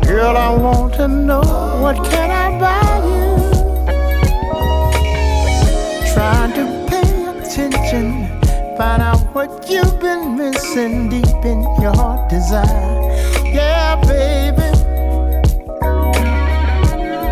Girl, 0.04 0.38
I 0.38 0.56
want 0.56 0.94
to 0.96 1.08
know 1.08 1.42
what 1.82 1.98
can 2.10 2.32
I 2.32 2.60
buy 2.60 2.98
you? 3.12 3.36
Trying 6.14 6.54
to 6.54 6.64
pay 6.90 7.10
attention, 7.30 8.28
find 8.78 9.02
out 9.02 9.20
what 9.34 9.70
you've 9.70 10.00
been 10.00 10.38
missing 10.38 11.10
deep 11.10 11.46
in 11.46 11.62
your 11.82 11.96
heart 11.96 12.30
desire. 12.30 13.02
Yeah, 13.46 13.96
baby. 14.08 14.72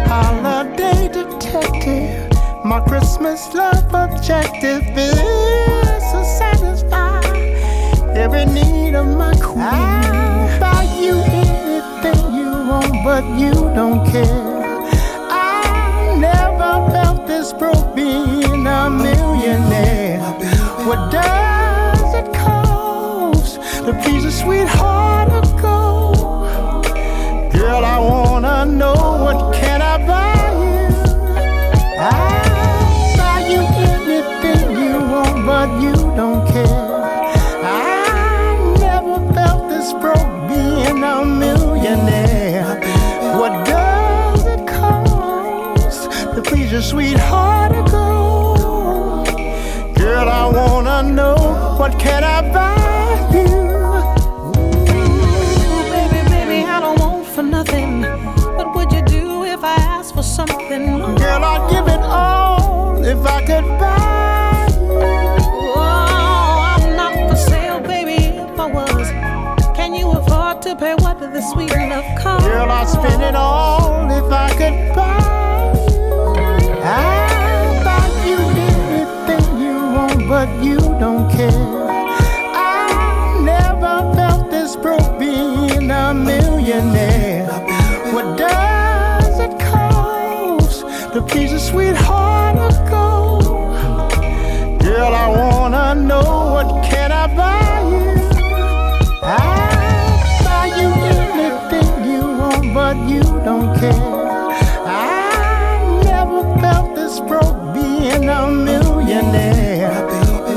Holiday 0.08 1.08
detective, 1.08 2.32
my 2.66 2.82
Christmas 2.82 3.54
love 3.54 3.94
objective 3.94 4.84
is 4.98 5.69
every 8.34 8.54
need 8.54 8.96
of 8.96 9.08
my 9.08 9.34
queen. 9.36 9.62
I'll 9.62 10.60
buy 10.60 10.84
you 11.00 11.16
anything 11.42 12.34
you 12.34 12.50
want, 12.70 13.04
but 13.04 13.24
you 13.40 13.52
don't 13.74 14.06
care. 14.06 14.88
I 15.30 16.16
never 16.18 16.92
felt 16.92 17.28
this 17.28 17.54
broke 17.54 17.96
being 17.96 18.68
a 18.68 18.90
millionaire. 18.90 20.22
What 20.86 21.12
does 21.12 22.14
it 22.14 22.34
cost 22.34 23.56
to 23.86 24.00
please 24.04 24.26
a 24.26 24.32
sweetheart 24.32 24.99
can 52.00 52.24
I 52.24 52.42
buy 52.54 53.30
you? 53.34 53.48
Ooh, 54.92 55.84
Baby, 55.92 56.22
baby, 56.30 56.60
I 56.66 56.80
don't 56.80 57.00
want 57.00 57.28
for 57.28 57.44
nothing. 57.44 58.02
What 58.58 58.74
would 58.76 58.92
you 58.92 59.02
do 59.04 59.44
if 59.46 59.64
I 59.64 59.76
asked 59.76 60.14
for 60.16 60.24
something? 60.24 60.86
Girl, 61.00 61.44
I'd 61.44 61.70
give 61.72 61.88
it 61.88 62.00
all 62.02 63.04
if 63.04 63.26
I 63.26 63.40
could 63.46 63.66
buy 63.80 64.68
Oh, 64.82 66.78
I'm 66.78 66.96
not 66.96 67.30
for 67.30 67.36
sale, 67.36 67.80
baby. 67.80 68.26
If 68.38 68.60
I 68.60 68.66
was, 68.66 69.10
can 69.76 69.94
you 69.94 70.10
afford 70.12 70.62
to 70.64 70.76
pay 70.76 70.96
what 70.96 71.20
the 71.20 71.42
sweet 71.54 71.72
enough 71.74 72.06
cost? 72.22 72.46
Girl, 72.46 72.70
I'd 72.72 72.88
spend 72.88 73.22
it 73.24 73.36
all 73.36 74.10
if 74.12 74.32
I 74.32 74.50
could 74.60 74.96
buy 74.96 75.74
you. 75.90 76.04
I'll 76.84 77.84
buy 77.84 78.08
you 78.28 78.38
anything 78.68 79.62
you 79.62 79.74
want, 79.96 80.28
but 80.28 80.50
you 80.64 80.78
don't 81.00 81.30
care. 81.32 81.79
Millionaire. 86.70 87.48
What 88.14 88.38
does 88.38 89.40
it 89.40 89.60
cost 89.60 90.82
to 91.14 91.22
please 91.22 91.52
a 91.52 91.60
sweetheart 91.60 92.58
of 92.58 92.90
gold? 92.90 93.44
Girl, 94.80 95.14
I 95.14 95.28
wanna 95.30 95.96
know 95.96 96.52
what 96.54 96.84
can 96.84 97.12
I 97.12 97.26
buy 97.42 97.80
you? 97.94 98.08
I'll 99.24 100.44
buy 100.46 100.68
you 100.80 100.90
anything 101.14 101.90
you 102.12 102.22
want, 102.40 102.74
but 102.74 102.96
you 103.10 103.24
don't 103.48 103.76
care. 103.80 104.50
I 104.86 106.02
never 106.04 106.42
felt 106.62 106.96
this 106.96 107.20
broke 107.20 107.74
being 107.74 108.30
a 108.30 108.48
millionaire. 108.52 109.94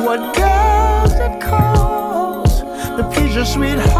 What 0.05 0.35
does 0.35 1.14
it 1.14 1.40
cost 1.40 2.61
to 2.96 3.03
please 3.12 3.35
your 3.35 3.46
sweetheart 3.46 3.91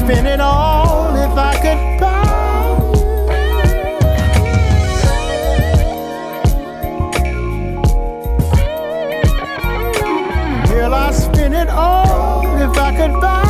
spend 0.00 0.26
it 0.26 0.40
all 0.40 1.14
if 1.14 1.36
I 1.36 1.54
could 1.64 2.00
buy 2.00 2.24
you. 10.68 10.74
Will 10.74 10.94
I 10.94 11.10
spend 11.12 11.54
it 11.54 11.68
all 11.68 12.46
if 12.66 12.78
I 12.78 12.90
could 12.96 13.20
buy 13.20 13.49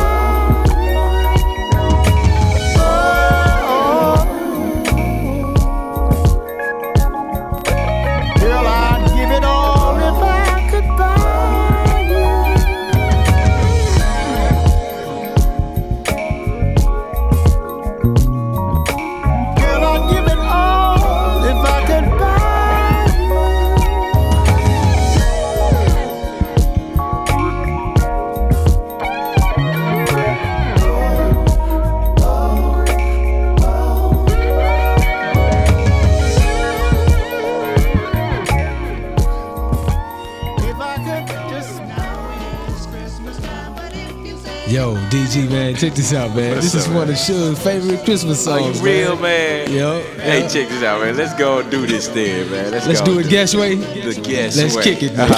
Man, 45.49 45.75
check 45.75 45.93
this 45.93 46.13
out, 46.13 46.35
man. 46.35 46.55
What's 46.55 46.71
this 46.71 46.83
is 46.83 46.87
up, 46.87 46.95
one 46.95 47.09
of 47.09 47.17
Suge's 47.17 47.61
favorite 47.63 48.03
Christmas 48.05 48.47
Are 48.47 48.59
songs. 48.59 48.79
you 48.79 48.85
real, 48.85 49.15
man? 49.17 49.71
Yo. 49.71 50.01
Hey, 50.19 50.41
yo. 50.43 50.47
check 50.47 50.69
this 50.69 50.83
out, 50.83 51.01
man. 51.01 51.17
Let's 51.17 51.33
go 51.33 51.61
do 51.69 51.85
this 51.87 52.07
thing, 52.07 52.49
man. 52.51 52.71
Let's, 52.71 52.85
Let's 52.87 53.01
do 53.01 53.19
it 53.19 53.27
guess 53.29 53.55
way. 53.55 53.75
The 53.75 54.13
guess 54.21 54.55
Let's 54.57 54.75
way. 54.75 54.83
kick 54.83 55.03
it, 55.03 55.15
man. 55.15 55.29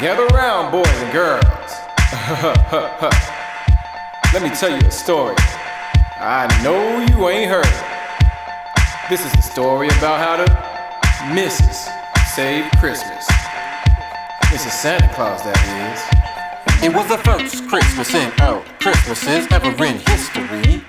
Gather 0.00 0.26
around, 0.34 0.70
boys 0.72 0.86
and 0.88 1.12
girls. 1.12 1.44
Let 4.32 4.42
me 4.42 4.48
tell 4.50 4.70
you 4.70 4.78
a 4.86 4.90
story. 4.90 5.36
I 6.18 6.48
know 6.64 6.98
you 7.14 7.28
ain't 7.28 7.48
heard. 7.50 7.66
it. 7.66 7.84
This 9.08 9.24
is 9.24 9.32
the 9.32 9.42
story 9.42 9.86
about 9.88 10.18
how 10.18 10.36
the 10.42 10.46
missus 11.34 11.88
saved 12.34 12.70
Christmas. 12.78 13.26
Mrs. 14.50 14.72
Santa 14.72 15.08
Claus, 15.14 15.42
that 15.44 15.56
is. 16.10 16.13
It 16.84 16.94
was 16.94 17.08
the 17.08 17.16
first 17.16 17.66
Christmas 17.66 18.14
in 18.14 18.30
all 18.42 18.62
Christmases 18.78 19.50
ever 19.50 19.70
in 19.86 19.96
history. 20.00 20.84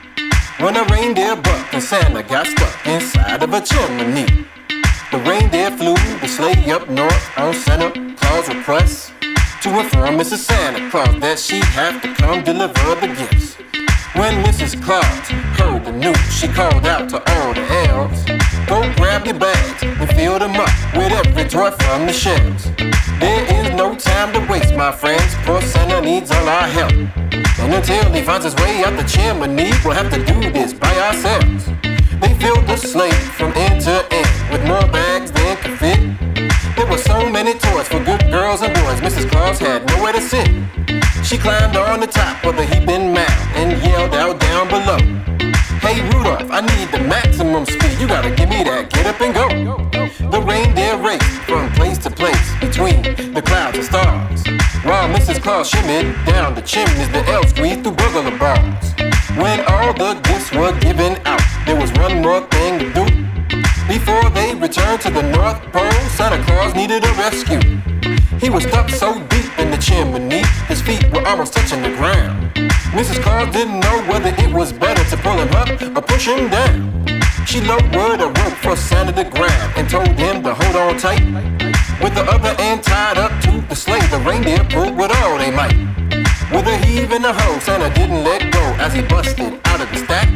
When 0.60 0.76
a 0.76 0.84
reindeer 0.92 1.38
bucked 1.38 1.74
and 1.74 1.82
Santa 1.82 2.22
got 2.22 2.48
stuck 2.48 2.86
inside 2.86 3.42
of 3.42 3.54
a 3.54 3.62
chimney. 3.62 4.46
The 5.14 5.20
reindeer 5.20 5.72
flew 5.72 5.96
the 6.20 6.28
sleigh 6.28 6.70
up 6.70 6.90
north 6.90 7.38
on 7.38 7.54
Santa 7.54 8.14
Claus' 8.18 8.50
request 8.50 9.14
to 9.62 9.80
inform 9.80 10.18
Mrs. 10.18 10.40
Santa 10.40 10.92
Claus 10.92 11.18
that 11.22 11.40
she'd 11.40 11.64
have 11.64 12.02
to 12.02 12.14
come 12.16 12.44
deliver 12.44 12.96
the 13.00 13.08
gifts. 13.08 13.56
When 14.20 14.44
Mrs. 14.44 14.76
Claus 14.84 15.30
heard 15.58 15.86
the 15.86 15.94
news, 15.94 16.20
she 16.38 16.50
called 16.50 16.86
out 16.86 17.08
to 17.12 17.20
all 17.20 17.54
the 17.54 17.66
elves 17.88 18.26
Go 18.68 18.82
grab 18.96 19.28
your 19.28 19.38
bags 19.38 19.84
and 19.84 20.10
fill 20.16 20.40
them 20.40 20.56
up 20.56 20.70
with 20.96 21.12
every 21.12 21.48
toy 21.48 21.70
from 21.70 22.08
the 22.08 22.14
shelves. 22.14 22.72
There 23.20 23.46
is 23.54 23.76
no 23.76 23.94
time 23.96 24.34
to 24.34 24.40
waste, 24.52 24.74
my 24.74 24.92
friends. 24.92 25.36
Poor 25.44 25.62
Santa 25.62 26.02
needs 26.02 26.32
all 26.32 26.50
our 26.50 26.68
help. 26.68 26.92
And 27.60 27.74
until 27.74 28.12
he 28.12 28.24
finds 28.24 28.46
his 28.46 28.56
way 28.56 28.84
out 28.84 28.98
the 28.98 29.04
chimney, 29.04 29.70
we'll 29.84 29.94
have 29.94 30.12
to 30.12 30.18
do 30.26 30.52
this 30.52 30.74
by 30.74 30.94
ourselves. 30.98 31.68
They 32.20 32.34
filled 32.42 32.66
the 32.66 32.76
sleigh 32.76 33.20
from 33.38 33.54
end 33.56 33.82
to 33.82 34.04
end 34.12 34.52
with 34.52 34.66
more 34.66 34.88
bags 34.92 35.32
than 35.32 35.58
could 35.58 35.78
fit. 35.78 36.00
There 36.76 36.88
were 36.88 36.98
so 36.98 37.30
many 37.30 37.54
toys 37.54 37.88
for 37.88 38.04
good 38.04 38.22
girls 38.32 38.64
and 38.64 38.74
boys. 38.74 39.00
Mrs. 39.00 39.30
Claus 39.30 39.60
had 39.60 39.86
nowhere 39.90 40.14
to 40.14 40.22
sit. 40.22 40.50
She 41.24 41.38
climbed 41.38 41.78
on 41.78 42.00
the 42.00 42.08
top 42.08 42.44
of 42.44 42.56
the 42.56 42.66
heaping 42.66 43.14
mound 43.14 43.42
and 43.54 43.80
yelled 43.84 44.16
out 44.16 44.40
down 44.40 44.68
below. 44.70 44.98
Hey 45.86 46.02
Rudolph, 46.02 46.50
I 46.50 46.62
need 46.62 46.90
the 46.90 46.98
maximum 46.98 47.64
speed. 47.64 48.00
You 48.00 48.08
gotta 48.08 48.32
give 48.32 48.50
me 48.50 48.64
that. 48.64 48.90
Get 48.90 49.06
up 49.06 49.22
and 49.22 49.32
go. 49.36 49.48
The 50.32 50.42
reindeer 50.42 50.98
race 50.98 51.22
from 51.46 51.72
place 51.74 52.00
to 52.00 52.10
place 52.10 52.50
between 52.60 53.04
the 53.36 53.42
clouds 53.46 53.78
and 53.78 53.86
stars. 53.86 54.42
While 54.82 55.08
Mrs. 55.14 55.44
Claus 55.44 55.70
shimmied 55.70 56.26
down 56.26 56.56
the 56.56 56.64
chimneys, 56.64 57.08
the 57.10 57.24
elves 57.30 57.52
squeezed 57.52 57.84
through 57.84 58.02
burglar 58.02 58.36
bars. 58.36 58.96
When 59.38 59.62
all 59.70 59.94
the 59.94 60.20
gifts 60.24 60.52
were 60.52 60.74
given 60.80 61.22
out, 61.28 61.46
there 61.68 61.80
was 61.80 61.92
one 62.02 62.20
more 62.20 62.42
thing 62.50 62.80
to 62.80 62.88
do. 62.92 63.06
Before 63.88 64.28
they 64.32 64.56
returned 64.56 65.02
to 65.02 65.12
the 65.12 65.22
North 65.22 65.62
Pole, 65.72 66.02
Santa 66.18 66.44
Claus 66.46 66.74
needed 66.74 67.06
a 67.06 67.14
rescue. 67.14 67.95
He 68.46 68.52
was 68.52 68.64
stuck 68.66 68.92
so 68.92 69.16
deep 69.30 69.58
in 69.58 69.72
the 69.72 69.78
chimney, 69.78 70.44
his 70.68 70.80
feet 70.80 71.04
were 71.12 71.26
almost 71.26 71.54
touching 71.54 71.82
the 71.82 71.90
ground. 71.98 72.54
Mrs. 72.94 73.20
Claus 73.24 73.52
didn't 73.52 73.80
know 73.80 74.04
whether 74.04 74.30
it 74.38 74.54
was 74.54 74.72
better 74.72 75.04
to 75.10 75.18
pull 75.18 75.34
him 75.34 75.52
up 75.56 75.82
or 75.82 76.02
push 76.04 76.28
him 76.28 76.52
down. 76.52 77.08
She 77.48 77.60
lowered 77.62 78.22
a 78.22 78.28
rope 78.28 78.58
for 78.62 78.76
Santa 78.76 79.14
to 79.14 79.28
grab 79.32 79.72
and 79.76 79.90
told 79.90 80.10
him 80.10 80.44
to 80.44 80.54
hold 80.54 80.76
on 80.76 81.00
tight. 81.00 81.26
With 82.00 82.14
the 82.14 82.24
other 82.30 82.56
end 82.60 82.84
tied 82.84 83.18
up 83.18 83.32
to 83.46 83.66
the 83.68 83.76
sleigh, 83.76 84.06
the 84.14 84.20
reindeer 84.20 84.64
pulled 84.70 84.96
with 84.96 85.10
all 85.10 85.40
they 85.40 85.50
might. 85.50 85.74
With 86.54 86.68
a 86.68 86.78
heave 86.86 87.14
and 87.14 87.26
a 87.26 87.34
hoe, 87.34 87.58
Santa 87.62 87.92
didn't 87.96 88.24
let 88.24 88.54
go 88.54 88.62
as 88.78 88.94
he 88.94 89.02
busted 89.02 89.60
out 89.66 89.82
of 89.82 89.90
the 89.90 89.98
stack. 90.06 90.30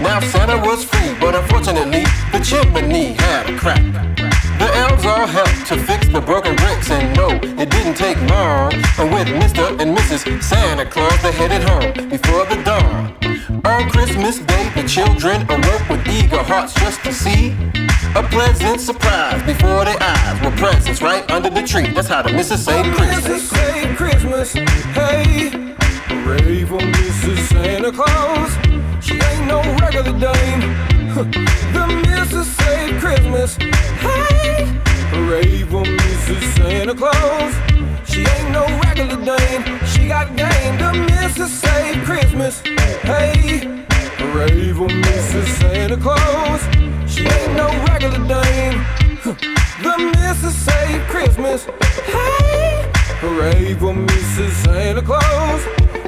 Now 0.00 0.20
Santa 0.20 0.58
was 0.58 0.84
free, 0.84 1.14
but 1.20 1.34
unfortunately, 1.34 2.04
the 2.32 2.40
chimney 2.44 3.14
had 3.14 3.48
a 3.48 3.58
crack. 3.58 3.82
The 4.58 4.70
elves 4.74 5.04
all 5.04 5.26
helped 5.26 5.66
to 5.68 5.76
fix 5.76 6.08
the 6.08 6.20
broken 6.20 6.54
bricks, 6.56 6.90
and 6.90 7.16
no, 7.16 7.28
it 7.60 7.70
didn't 7.70 7.94
take 7.94 8.16
long. 8.30 8.72
And 8.98 9.12
with 9.12 9.28
Mr. 9.28 9.78
and 9.80 9.96
Mrs. 9.96 10.42
Santa 10.42 10.86
Claus, 10.86 11.20
they 11.22 11.32
headed 11.32 11.62
home 11.62 12.08
before 12.08 12.46
the 12.46 12.62
dawn. 12.64 13.14
On 13.64 13.90
Christmas 13.90 14.38
Day, 14.38 14.70
the 14.74 14.86
children 14.88 15.42
awoke 15.50 15.88
with 15.88 16.06
eager 16.08 16.42
hearts 16.42 16.74
just 16.74 17.02
to 17.04 17.12
see 17.12 17.54
a 18.14 18.22
pleasant 18.22 18.80
surprise 18.80 19.42
before 19.42 19.84
their 19.84 19.98
eyes 20.00 20.40
were 20.44 20.56
presents 20.56 21.02
right 21.02 21.30
under 21.30 21.50
the 21.50 21.62
tree. 21.62 21.88
That's 21.88 22.08
how 22.08 22.22
the 22.22 22.32
missus 22.32 22.64
say 22.64 22.82
Christmas. 22.92 23.50
Say 23.50 23.94
Christmas, 23.94 24.52
hey, 24.52 25.50
hooray 26.08 26.64
for 26.64 26.78
Mrs. 26.78 27.38
Santa 27.48 27.92
Claus. 27.92 28.65
She 29.06 29.14
ain't 29.14 29.46
no 29.46 29.60
regular 29.80 30.18
dame. 30.18 30.60
the 31.76 31.86
missus 32.08 32.48
say 32.56 32.98
Christmas, 32.98 33.54
hey, 33.54 34.66
hooray 35.12 35.62
for 35.62 35.84
Mrs. 35.84 36.42
Santa 36.56 36.92
Claus. 36.92 37.54
She 38.10 38.26
ain't 38.26 38.50
no 38.50 38.66
regular 38.84 39.24
dame. 39.24 39.62
She 39.86 40.08
got 40.08 40.34
game. 40.36 40.76
The 40.78 40.92
missus 41.08 41.52
say 41.52 42.00
Christmas, 42.04 42.60
hey, 43.06 43.84
hooray 44.18 44.72
for 44.72 44.88
Mrs. 44.88 45.46
Santa 45.60 45.96
Claus. 45.96 46.62
She 47.08 47.22
ain't 47.28 47.54
no 47.56 47.68
regular 47.86 48.26
dame. 48.26 48.84
The 49.82 49.98
missus 49.98 50.56
say 50.56 51.04
Christmas, 51.06 51.66
hey. 52.06 52.95
Hooray 53.20 53.72
for 53.74 53.94
Mrs. 53.94 54.50
Santa 54.64 55.00
Claus. 55.00 55.62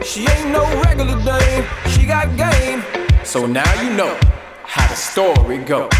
She 0.06 0.28
ain't 0.28 0.50
no 0.50 0.62
regular 0.82 1.16
dame, 1.24 1.64
she 1.88 2.04
got 2.04 2.36
game. 2.36 2.82
So 3.24 3.46
now 3.46 3.82
you 3.82 3.90
know 3.96 4.14
how 4.64 4.86
the 4.88 4.94
story 4.94 5.58
goes. 5.58 5.90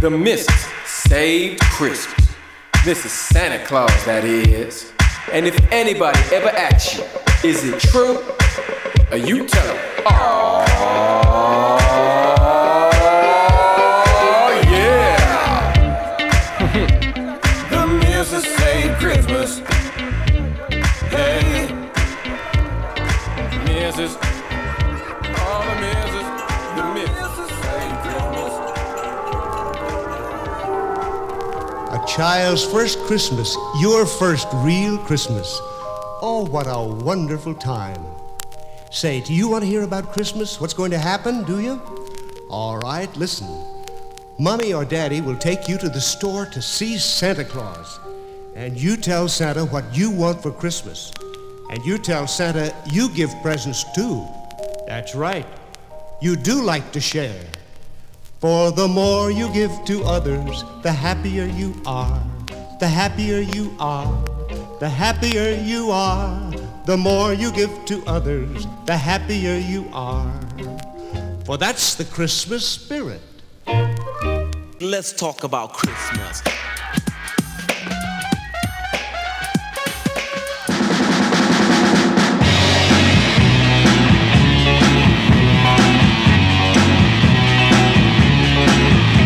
The 0.00 0.10
missus 0.10 0.66
saved 0.84 1.60
Christmas. 1.62 2.34
This 2.84 3.04
is 3.06 3.12
Santa 3.12 3.64
Claus, 3.64 4.04
that 4.04 4.24
is. 4.24 4.92
And 5.32 5.46
if 5.46 5.58
anybody 5.72 6.20
ever 6.34 6.50
asks 6.50 6.98
you, 6.98 7.04
is 7.48 7.64
it 7.64 7.80
true? 7.80 8.18
Or 9.10 9.16
you 9.16 9.46
tell 9.46 9.66
them, 9.66 9.78
oh 10.06 12.31
child's 32.16 32.62
first 32.62 32.98
Christmas, 33.00 33.56
your 33.80 34.04
first 34.04 34.46
real 34.56 34.98
Christmas. 34.98 35.58
Oh, 36.20 36.46
what 36.50 36.66
a 36.68 36.82
wonderful 37.02 37.54
time. 37.54 38.04
Say, 38.90 39.22
do 39.22 39.32
you 39.32 39.48
want 39.48 39.64
to 39.64 39.70
hear 39.70 39.82
about 39.82 40.12
Christmas? 40.12 40.60
What's 40.60 40.74
going 40.74 40.90
to 40.90 40.98
happen, 40.98 41.42
do 41.44 41.60
you? 41.60 41.80
All 42.50 42.76
right, 42.78 43.08
listen. 43.16 43.48
Mommy 44.38 44.74
or 44.74 44.84
Daddy 44.84 45.22
will 45.22 45.38
take 45.38 45.68
you 45.68 45.78
to 45.78 45.88
the 45.88 46.02
store 46.02 46.44
to 46.46 46.60
see 46.60 46.98
Santa 46.98 47.44
Claus. 47.44 47.98
And 48.54 48.78
you 48.78 48.98
tell 48.98 49.26
Santa 49.26 49.64
what 49.64 49.84
you 49.96 50.10
want 50.10 50.42
for 50.42 50.52
Christmas. 50.52 51.12
And 51.70 51.82
you 51.82 51.96
tell 51.96 52.26
Santa 52.26 52.74
you 52.90 53.08
give 53.08 53.30
presents 53.40 53.84
too. 53.94 54.22
That's 54.86 55.14
right. 55.14 55.46
You 56.20 56.36
do 56.36 56.60
like 56.62 56.92
to 56.92 57.00
share. 57.00 57.40
For 58.42 58.72
the 58.72 58.88
more 58.88 59.30
you 59.30 59.48
give 59.52 59.70
to 59.84 60.02
others, 60.02 60.64
the 60.82 60.90
happier 60.90 61.44
you 61.44 61.80
are. 61.86 62.20
The 62.80 62.88
happier 62.88 63.38
you 63.38 63.72
are. 63.78 64.12
The 64.80 64.88
happier 64.88 65.54
you 65.54 65.92
are. 65.92 66.52
The 66.84 66.96
more 66.96 67.32
you 67.32 67.52
give 67.52 67.70
to 67.84 68.02
others, 68.04 68.66
the 68.86 68.96
happier 68.96 69.54
you 69.54 69.88
are. 69.92 70.28
For 71.44 71.56
that's 71.56 71.94
the 71.94 72.04
Christmas 72.04 72.66
spirit. 72.66 73.20
Let's 74.80 75.12
talk 75.12 75.44
about 75.44 75.74
Christmas. 75.74 76.42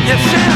Yes, 0.06 0.20
Santa 0.30 0.55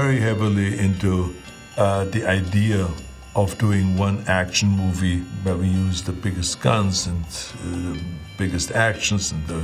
very 0.00 0.18
heavily 0.18 0.76
into 0.76 1.32
uh, 1.78 2.04
the 2.06 2.24
idea 2.26 2.88
of 3.36 3.56
doing 3.58 3.96
one 3.96 4.18
action 4.26 4.68
movie 4.68 5.20
where 5.44 5.56
we 5.56 5.68
use 5.68 6.02
the 6.02 6.10
biggest 6.10 6.60
guns 6.60 7.06
and 7.06 7.24
uh, 7.24 7.92
the 7.92 8.00
biggest 8.36 8.72
actions 8.72 9.30
and 9.30 9.46
the, 9.46 9.60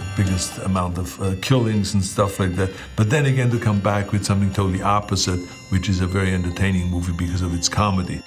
the 0.00 0.06
biggest 0.16 0.58
amount 0.70 0.98
of 0.98 1.08
uh, 1.22 1.36
killings 1.40 1.94
and 1.94 2.02
stuff 2.02 2.40
like 2.40 2.56
that. 2.56 2.68
But 2.96 3.10
then 3.10 3.26
again, 3.26 3.48
to 3.50 3.60
come 3.60 3.78
back 3.78 4.10
with 4.10 4.24
something 4.24 4.52
totally 4.52 4.82
opposite, 4.82 5.38
which 5.70 5.88
is 5.88 6.00
a 6.00 6.06
very 6.06 6.34
entertaining 6.34 6.90
movie 6.90 7.12
because 7.12 7.42
of 7.42 7.54
its 7.54 7.68
comedy. 7.68 8.20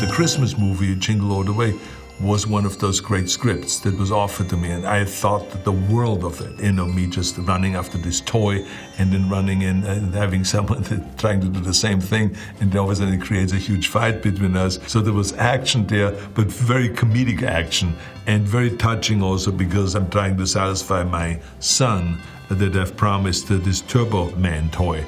The 0.00 0.10
Christmas 0.10 0.56
movie, 0.56 0.94
Jingle 0.94 1.30
All 1.32 1.44
the 1.44 1.52
Way, 1.52 1.78
was 2.20 2.46
one 2.46 2.64
of 2.64 2.78
those 2.78 3.00
great 3.00 3.28
scripts 3.28 3.80
that 3.80 3.98
was 3.98 4.12
offered 4.12 4.48
to 4.50 4.56
me, 4.56 4.70
and 4.70 4.86
I 4.86 5.04
thought 5.04 5.50
that 5.50 5.64
the 5.64 5.72
world 5.72 6.24
of 6.24 6.40
it. 6.40 6.62
You 6.62 6.72
know, 6.72 6.86
me 6.86 7.06
just 7.06 7.36
running 7.38 7.74
after 7.74 7.98
this 7.98 8.20
toy 8.20 8.64
and 8.98 9.12
then 9.12 9.28
running 9.28 9.62
in 9.62 9.84
and 9.84 10.14
having 10.14 10.44
someone 10.54 10.82
that 10.84 11.18
trying 11.18 11.40
to 11.40 11.48
do 11.48 11.60
the 11.60 11.74
same 11.74 12.00
thing, 12.00 12.36
and 12.60 12.74
all 12.76 12.86
of 12.86 12.92
a 12.92 12.96
sudden 12.96 13.14
it 13.14 13.22
creates 13.22 13.52
a 13.52 13.56
huge 13.56 13.88
fight 13.88 14.22
between 14.22 14.56
us. 14.56 14.78
So 14.86 15.00
there 15.00 15.12
was 15.12 15.32
action 15.34 15.86
there, 15.86 16.12
but 16.34 16.46
very 16.46 16.88
comedic 16.88 17.42
action 17.42 17.94
and 18.26 18.46
very 18.46 18.76
touching 18.76 19.22
also 19.22 19.50
because 19.50 19.94
I'm 19.94 20.08
trying 20.10 20.36
to 20.36 20.46
satisfy 20.46 21.02
my 21.02 21.40
son 21.58 22.20
that 22.48 22.76
I've 22.76 22.96
promised 22.96 23.48
this 23.48 23.80
Turbo 23.80 24.30
Man 24.36 24.70
toy. 24.70 25.04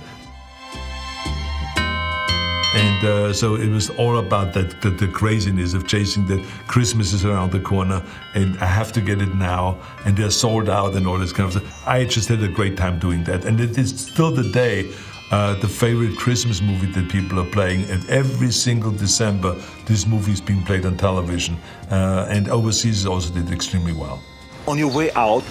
And 2.74 3.04
uh, 3.04 3.32
so 3.32 3.54
it 3.54 3.68
was 3.68 3.90
all 3.90 4.18
about 4.18 4.52
that, 4.54 4.80
that 4.82 4.98
the 4.98 5.06
craziness 5.06 5.74
of 5.74 5.86
chasing 5.86 6.26
that 6.26 6.44
Christmas 6.66 7.12
is 7.12 7.24
around 7.24 7.52
the 7.52 7.60
corner 7.60 8.02
and 8.34 8.58
I 8.58 8.66
have 8.66 8.90
to 8.92 9.00
get 9.00 9.22
it 9.22 9.34
now 9.36 9.78
and 10.04 10.16
they're 10.16 10.30
sold 10.30 10.68
out 10.68 10.94
and 10.96 11.06
all 11.06 11.18
this 11.18 11.32
kind 11.32 11.46
of 11.46 11.60
stuff. 11.60 11.86
I 11.86 12.04
just 12.04 12.28
had 12.28 12.42
a 12.42 12.48
great 12.48 12.76
time 12.76 12.98
doing 12.98 13.22
that. 13.24 13.44
And 13.44 13.60
it 13.60 13.78
is 13.78 14.00
still 14.00 14.32
the 14.32 14.50
day 14.50 14.92
uh, 15.30 15.54
the 15.60 15.68
favorite 15.68 16.16
Christmas 16.16 16.60
movie 16.60 16.90
that 16.92 17.08
people 17.10 17.38
are 17.40 17.50
playing. 17.50 17.84
And 17.90 18.08
every 18.10 18.50
single 18.50 18.90
December, 18.90 19.54
this 19.86 20.06
movie 20.06 20.32
is 20.32 20.40
being 20.40 20.62
played 20.64 20.84
on 20.84 20.96
television. 20.96 21.56
Uh, 21.90 22.26
and 22.28 22.48
overseas 22.48 23.04
it 23.04 23.08
also 23.08 23.32
did 23.32 23.50
extremely 23.52 23.92
well. 23.92 24.20
On 24.66 24.78
your 24.78 24.92
way 24.92 25.12
out, 25.12 25.44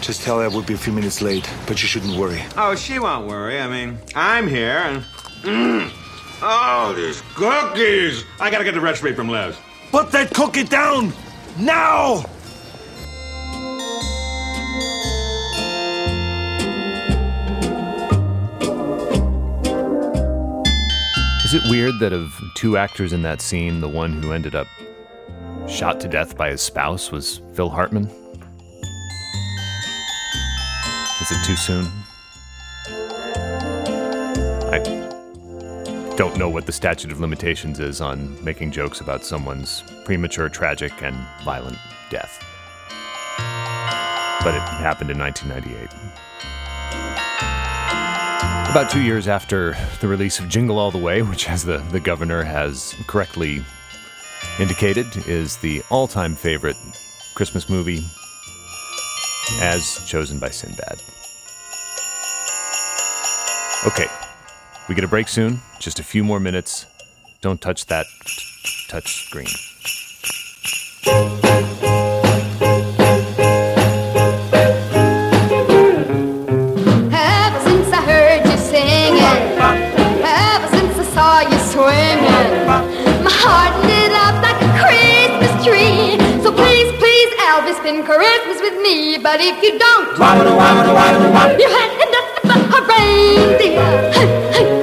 just 0.00 0.22
tell 0.22 0.38
her 0.38 0.44
I 0.44 0.48
will 0.48 0.62
be 0.62 0.74
a 0.74 0.78
few 0.78 0.92
minutes 0.92 1.22
late, 1.22 1.48
but 1.66 1.80
you 1.82 1.88
shouldn't 1.88 2.16
worry. 2.16 2.42
Oh, 2.56 2.74
she 2.74 2.98
won't 2.98 3.26
worry. 3.28 3.60
I 3.60 3.68
mean, 3.68 3.98
I'm 4.14 4.48
here 4.48 5.04
and. 5.44 5.92
Oh, 6.42 6.94
these 6.96 7.22
cookies! 7.34 8.24
I 8.40 8.50
gotta 8.50 8.64
get 8.64 8.72
the 8.72 8.80
recipe 8.80 9.12
from 9.12 9.28
Les. 9.28 9.54
Put 9.90 10.10
that 10.12 10.32
cookie 10.32 10.64
down! 10.64 11.12
Now! 11.58 12.24
Is 21.44 21.52
it 21.52 21.62
weird 21.68 21.98
that 21.98 22.12
of 22.14 22.32
two 22.54 22.78
actors 22.78 23.12
in 23.12 23.20
that 23.22 23.42
scene, 23.42 23.80
the 23.80 23.88
one 23.88 24.22
who 24.22 24.32
ended 24.32 24.54
up 24.54 24.68
shot 25.68 26.00
to 26.00 26.08
death 26.08 26.38
by 26.38 26.50
his 26.50 26.62
spouse 26.62 27.12
was 27.12 27.42
Phil 27.52 27.68
Hartman? 27.68 28.06
Is 31.20 31.32
it 31.32 31.44
too 31.44 31.56
soon? 31.56 31.99
Don't 36.16 36.36
know 36.36 36.48
what 36.48 36.66
the 36.66 36.72
statute 36.72 37.10
of 37.10 37.20
limitations 37.20 37.80
is 37.80 38.00
on 38.00 38.42
making 38.44 38.70
jokes 38.70 39.00
about 39.00 39.24
someone's 39.24 39.82
premature, 40.04 40.48
tragic, 40.48 40.92
and 41.02 41.16
violent 41.44 41.78
death. 42.10 42.44
But 44.42 44.54
it 44.54 44.60
happened 44.60 45.10
in 45.10 45.18
1998. 45.18 45.90
About 48.70 48.88
two 48.90 49.00
years 49.00 49.28
after 49.28 49.76
the 50.00 50.08
release 50.08 50.38
of 50.38 50.48
Jingle 50.48 50.78
All 50.78 50.90
the 50.90 50.98
Way, 50.98 51.22
which, 51.22 51.48
as 51.48 51.64
the, 51.64 51.78
the 51.90 52.00
governor 52.00 52.42
has 52.44 52.94
correctly 53.06 53.64
indicated, 54.58 55.06
is 55.26 55.56
the 55.56 55.82
all 55.90 56.06
time 56.06 56.36
favorite 56.36 56.76
Christmas 57.34 57.68
movie 57.68 58.04
as 59.60 60.04
chosen 60.06 60.38
by 60.38 60.50
Sinbad. 60.50 61.02
Okay, 63.86 64.06
we 64.90 64.96
get 64.96 65.04
a 65.04 65.08
break 65.08 65.28
soon, 65.28 65.60
just 65.78 66.00
a 66.00 66.02
few 66.02 66.24
more 66.24 66.40
minutes. 66.40 66.84
Don't 67.42 67.60
touch 67.60 67.86
that 67.86 68.06
touch 68.88 69.24
screen. 69.24 69.46
Ever 77.14 77.60
since 77.62 77.88
I 77.94 78.02
heard 78.02 78.44
you 78.50 78.56
singing, 78.58 79.22
ever 80.26 80.68
since 80.74 80.98
I 80.98 81.04
saw 81.14 81.38
you 81.38 81.58
swimming, 81.70 82.66
my 83.22 83.30
heart 83.30 83.78
lit 83.86 84.10
up 84.10 84.42
like 84.42 84.58
a 84.58 84.70
Christmas 84.82 85.54
tree. 85.64 86.18
So 86.42 86.50
please, 86.50 86.90
please, 86.98 87.30
Elvis, 87.46 87.76
spend 87.78 88.04
Christmas 88.04 88.60
with 88.60 88.74
me. 88.82 89.18
But 89.18 89.38
if 89.40 89.62
you 89.62 89.78
don't, 89.78 90.18
you 91.60 91.68
had 91.78 92.10
nothing 92.10 92.42
but 92.42 92.58
a 92.74 92.82
reindeer 92.90 94.76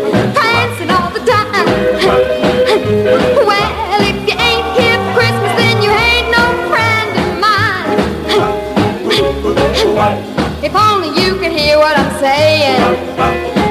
If 10.67 10.75
only 10.75 11.07
you 11.15 11.39
could 11.39 11.53
hear 11.53 11.77
what 11.77 11.97
I'm 11.97 12.11
saying, 12.19 12.75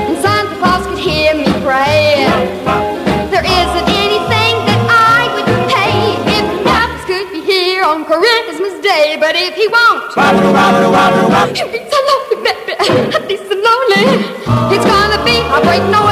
and 0.09 0.17
Santa 0.17 0.57
Claus 0.57 0.87
could 0.87 0.99
hear 0.99 1.35
me 1.35 1.45
praying. 1.61 2.33
There 3.29 3.45
isn't 3.45 3.89
anything 4.01 4.55
that 4.65 4.81
I 4.89 5.29
would 5.37 5.45
pay 5.69 6.17
if 6.25 6.47
Elvis 6.65 7.05
could 7.05 7.29
be 7.37 7.43
here 7.45 7.85
on 7.85 8.07
Christmas 8.07 8.81
Day. 8.81 9.19
But 9.21 9.37
if 9.37 9.53
he 9.61 9.69
won't, 9.69 10.09
he'll 11.53 11.69
be 11.69 11.85
so 11.85 12.01
lonely, 12.01 12.37
baby. 12.49 12.73
Be 13.29 13.37
so 13.45 13.55
lonely. 13.61 14.25
It's 14.73 14.87
gonna 14.89 15.21
be 15.23 15.37
a 15.53 15.61
great 15.69 15.85
Noel. 15.93 16.06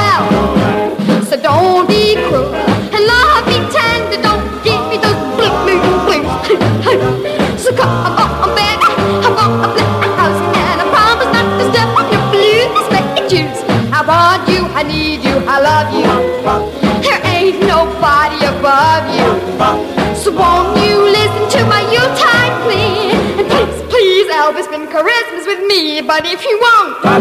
Elvis, 24.75 24.91
Christmas 24.91 25.45
with 25.47 25.65
me. 25.67 26.01
But 26.01 26.25
if 26.25 26.43
you 26.43 26.59
won't, 26.61 27.05
I'll 27.05 27.19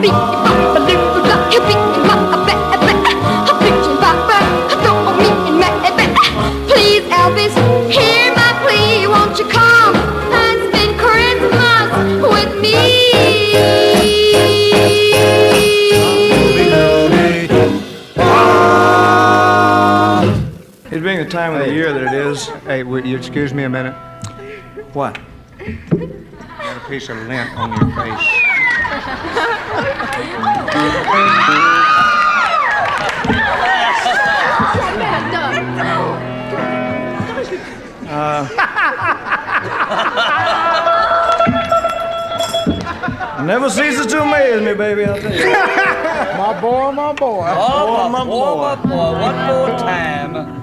be 0.00 0.10
I'll 0.10 0.44
be 0.46 1.16
Please, 6.66 7.02
Elvis, 7.10 7.54
hear 7.90 8.34
my 8.34 8.52
plea. 8.62 9.06
Won't 9.06 9.38
you 9.38 9.46
come 9.46 9.94
and 9.96 10.72
spend 10.72 10.98
Christmas 10.98 11.90
with 12.22 12.60
me? 12.60 12.74
Being 21.06 21.18
the 21.18 21.30
time 21.30 21.54
of 21.54 21.60
the 21.64 21.72
year 21.72 21.92
that 21.92 22.12
it 22.12 22.26
is. 22.26 22.46
Hey, 22.66 22.82
would 22.82 23.06
you 23.06 23.16
excuse 23.16 23.54
me 23.54 23.62
a 23.62 23.68
minute? 23.68 23.94
What? 24.96 25.18
You 25.60 25.76
Got 26.40 26.76
a 26.78 26.88
piece 26.88 27.10
of 27.10 27.18
lint 27.28 27.50
on 27.58 27.68
your 27.68 27.94
face. 27.94 28.28
Uh, 38.08 38.48
never 43.44 43.68
ceases 43.68 44.06
to 44.06 44.22
amaze 44.22 44.62
me, 44.62 44.72
baby. 44.72 45.04
I'll 45.04 45.20
tell 45.20 45.30
you. 45.30 45.50
my 46.38 46.58
boy, 46.58 46.92
my 46.92 47.12
boy. 47.12 47.46
Oh, 47.54 48.08
my 48.08 48.18
my 48.18 48.24
boy, 48.24 48.56
my 48.56 48.76
boy, 48.76 49.20
one 49.20 49.46
more 49.46 49.78
time. 49.78 50.55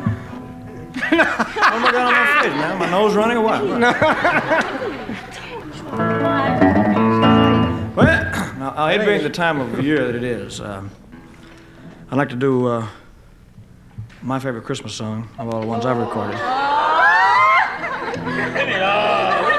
Oh 1.20 1.80
my 1.80 1.92
God, 1.92 2.12
my 2.12 2.42
face, 2.44 2.54
man. 2.54 2.78
My 2.80 2.90
nose 2.90 3.16
running 3.16 3.38
or 3.38 3.42
what? 3.42 3.64
well, 7.96 8.56
now, 8.58 8.88
it 8.88 9.06
being 9.06 9.24
the 9.24 9.30
time 9.30 9.60
of 9.60 9.84
year 9.84 10.06
that 10.08 10.16
it 10.16 10.24
is, 10.24 10.60
um, 10.60 10.90
I'd 12.10 12.18
like 12.18 12.30
to 12.30 12.36
do 12.36 12.68
uh, 12.68 12.88
my 14.22 14.40
favorite 14.40 14.64
Christmas 14.64 14.96
song 14.96 15.30
of 15.38 15.54
all 15.54 15.62
the 15.62 15.68
ones 15.68 15.86
I've 15.86 15.98
recorded. 15.98 16.36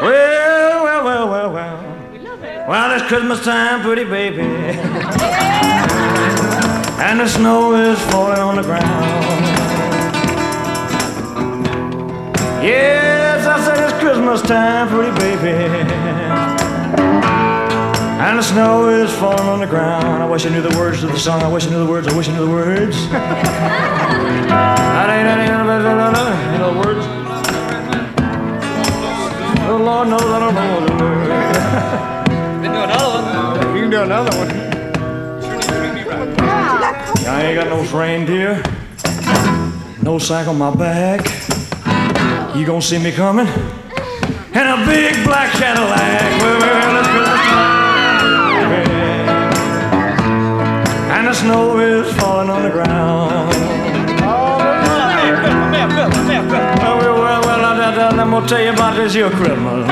Well, 0.03 0.85
well, 0.85 1.05
well, 1.05 1.29
well, 1.29 1.53
well. 1.53 2.11
We 2.13 2.19
Well, 2.69 2.97
it's 2.97 3.07
Christmas 3.07 3.45
time, 3.45 3.83
pretty 3.83 4.05
baby. 4.05 4.41
and 7.01 7.21
the 7.21 7.29
snow 7.29 7.75
is 7.75 8.01
falling 8.11 8.39
on 8.39 8.57
the 8.57 8.63
ground. 8.63 9.54
Yes, 12.65 13.45
I 13.47 13.61
said 13.63 13.79
it's 13.85 13.93
Christmas 14.01 14.41
time, 14.41 14.89
pretty 14.89 15.13
baby. 15.19 15.53
And 18.25 18.39
the 18.39 18.43
snow 18.43 18.89
is 18.89 19.13
falling 19.13 19.41
on 19.41 19.61
the 19.61 19.67
ground. 19.67 20.23
I 20.23 20.27
wish 20.27 20.47
I 20.47 20.49
knew 20.49 20.63
the 20.63 20.75
words 20.79 21.01
to 21.01 21.07
the 21.07 21.19
song. 21.19 21.43
I 21.43 21.53
wish 21.53 21.67
I 21.67 21.71
knew 21.71 21.85
the 21.85 21.91
words. 21.91 22.09
I 22.09 22.17
wish 22.17 22.27
I 22.27 22.33
knew 22.33 22.47
the 22.47 22.51
words. 22.51 23.07
that 23.11 25.11
ain't 25.11 25.29
any 25.29 25.45
you 25.45 25.51
know 26.59 26.73
the 26.73 26.79
words. 26.81 27.07
Oh 29.69 29.77
Lord 29.77 30.09
knows 30.09 30.23
I 30.23 30.39
don't 30.41 30.55
know 30.55 30.87
the 30.87 30.93
words. 31.05 31.29
Then 32.63 32.73
do 32.73 32.81
another 32.81 33.11
one. 33.13 33.25
You 33.77 33.83
can 33.83 33.91
do 33.91 34.03
another 34.05 34.35
one. 34.39 34.51
I 37.27 37.43
ain't 37.43 37.57
got 37.57 37.69
no 37.69 37.83
reindeer, 37.99 38.63
no 40.03 40.19
sack 40.19 40.49
on 40.49 40.57
my 40.57 40.71
back. 40.75 41.21
You 42.55 42.65
gonna 42.65 42.81
see 42.81 43.01
me 43.01 43.11
coming? 43.11 43.49
And 43.49 44.69
a 44.69 44.87
big 44.87 45.25
black 45.25 45.51
Cadillac. 45.55 46.23
And 51.11 51.27
the 51.27 51.35
snow 51.35 51.81
is 51.81 52.15
falling 52.15 52.51
on 52.51 52.63
the 52.63 52.71
ground. 52.71 53.53
I'm 58.21 58.31
gonna 58.31 58.47
tell 58.49 58.63
you 58.63 58.73
about 58.73 58.95
this 58.95 59.15
here 59.15 59.31
Christmas. 59.31 59.89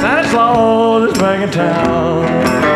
Santa 0.00 0.28
Claus 0.30 1.12
is 1.12 1.18
back 1.18 1.40
in 1.42 1.50
town. 1.52 2.67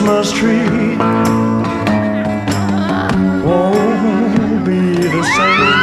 Christmas 0.00 0.32
tree 0.32 0.96
won't 3.44 4.64
be 4.64 4.80
the 4.96 5.22
same 5.36 5.76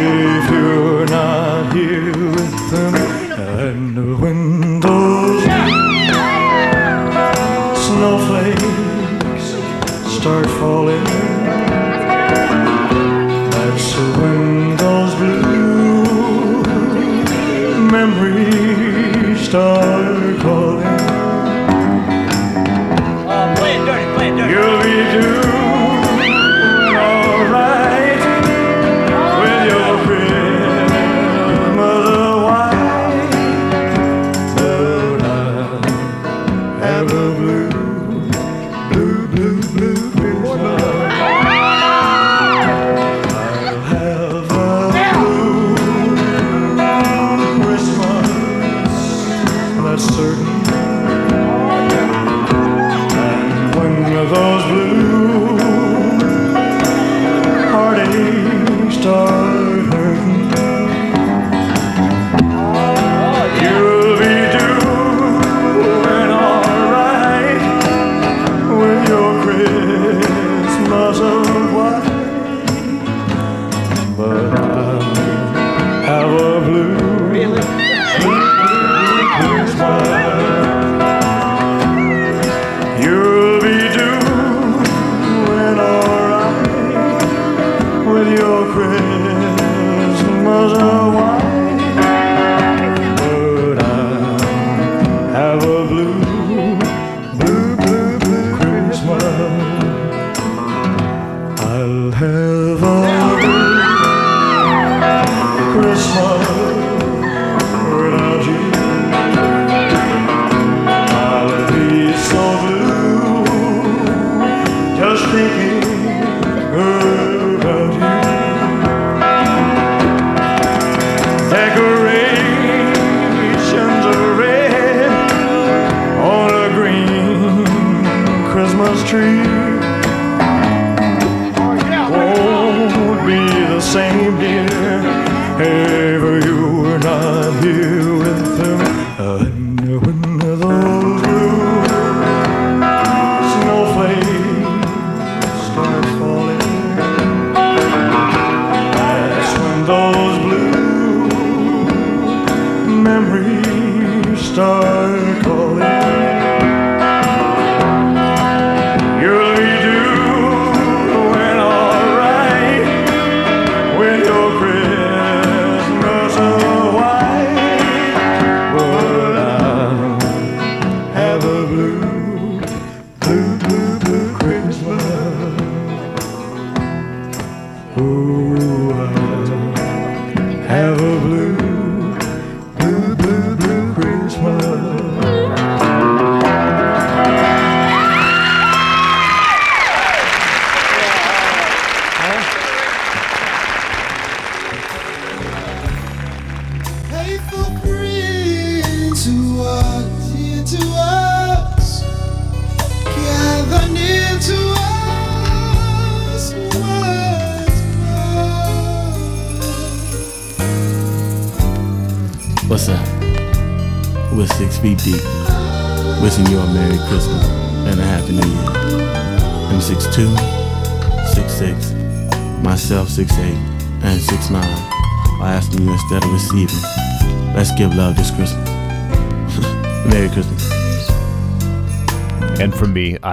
if 0.00 0.50
you're 0.50 1.04
not 1.08 1.70
here 1.74 2.30
with 2.30 2.70
them. 2.70 2.94
And 3.58 3.94
when 4.22 4.80
those 4.80 5.42
snowflakes 7.84 9.48
start 10.18 10.46
falling, 10.46 11.04
that's 13.50 13.88
when 14.16 14.76
those 14.78 15.14
blue 15.16 16.62
memories 17.90 19.40
start 19.46 19.79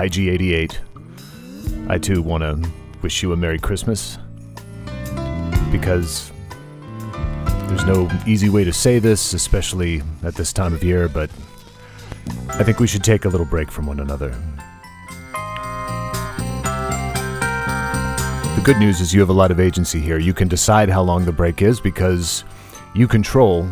IG88, 0.08 0.78
I 1.90 1.98
too 1.98 2.22
want 2.22 2.42
to 2.44 2.70
wish 3.02 3.22
you 3.22 3.34
a 3.34 3.38
Merry 3.38 3.60
Christmas 3.60 4.18
because 5.72 6.32
there's 7.68 7.86
no 7.86 8.10
easy 8.26 8.50
way 8.50 8.64
to 8.64 8.72
say 8.72 9.00
this, 9.00 9.34
especially 9.34 10.02
at 10.24 10.36
this 10.36 10.54
time 10.54 10.74
of 10.74 10.84
year, 10.84 11.10
but 11.10 11.30
I 12.50 12.64
think 12.64 12.80
we 12.80 12.88
should 12.88 13.04
take 13.04 13.26
a 13.26 13.30
little 13.30 13.46
break 13.46 13.70
from 13.70 13.86
one 13.86 14.00
another. 14.00 14.30
The 18.56 18.62
good 18.64 18.78
news 18.78 19.02
is 19.02 19.14
you 19.14 19.20
have 19.20 19.30
a 19.30 19.34
lot 19.34 19.52
of 19.52 19.60
agency 19.60 20.00
here. 20.00 20.18
You 20.18 20.34
can 20.34 20.48
decide 20.48 20.90
how 20.90 21.02
long 21.02 21.26
the 21.26 21.32
break 21.34 21.62
is 21.62 21.82
because 21.82 22.46
you 22.96 23.08
control 23.08 23.66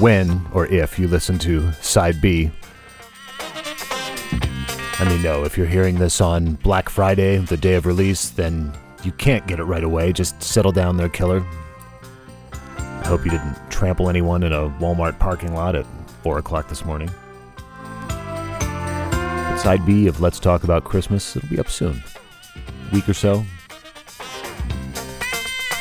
when 0.00 0.44
or 0.52 0.66
if 0.66 0.98
you 0.98 1.06
listen 1.08 1.38
to 1.40 1.72
side 1.74 2.20
B. 2.20 2.50
I 5.04 5.08
mean, 5.10 5.20
no, 5.20 5.44
if 5.44 5.58
you're 5.58 5.66
hearing 5.66 5.98
this 5.98 6.22
on 6.22 6.54
Black 6.54 6.88
Friday, 6.88 7.36
the 7.36 7.58
day 7.58 7.74
of 7.74 7.84
release, 7.84 8.30
then 8.30 8.72
you 9.02 9.12
can't 9.12 9.46
get 9.46 9.60
it 9.60 9.64
right 9.64 9.84
away. 9.84 10.14
Just 10.14 10.42
settle 10.42 10.72
down 10.72 10.96
there, 10.96 11.10
killer. 11.10 11.44
I 12.78 13.02
hope 13.04 13.22
you 13.22 13.30
didn't 13.30 13.54
trample 13.68 14.08
anyone 14.08 14.42
in 14.44 14.54
a 14.54 14.70
Walmart 14.80 15.18
parking 15.18 15.52
lot 15.52 15.76
at 15.76 15.84
4 16.22 16.38
o'clock 16.38 16.70
this 16.70 16.86
morning. 16.86 17.10
But 18.08 19.58
side 19.58 19.84
B 19.84 20.06
of 20.06 20.22
Let's 20.22 20.40
Talk 20.40 20.64
About 20.64 20.84
Christmas, 20.84 21.36
it'll 21.36 21.50
be 21.50 21.60
up 21.60 21.68
soon. 21.68 22.02
Week 22.90 23.06
or 23.06 23.12
so. 23.12 23.44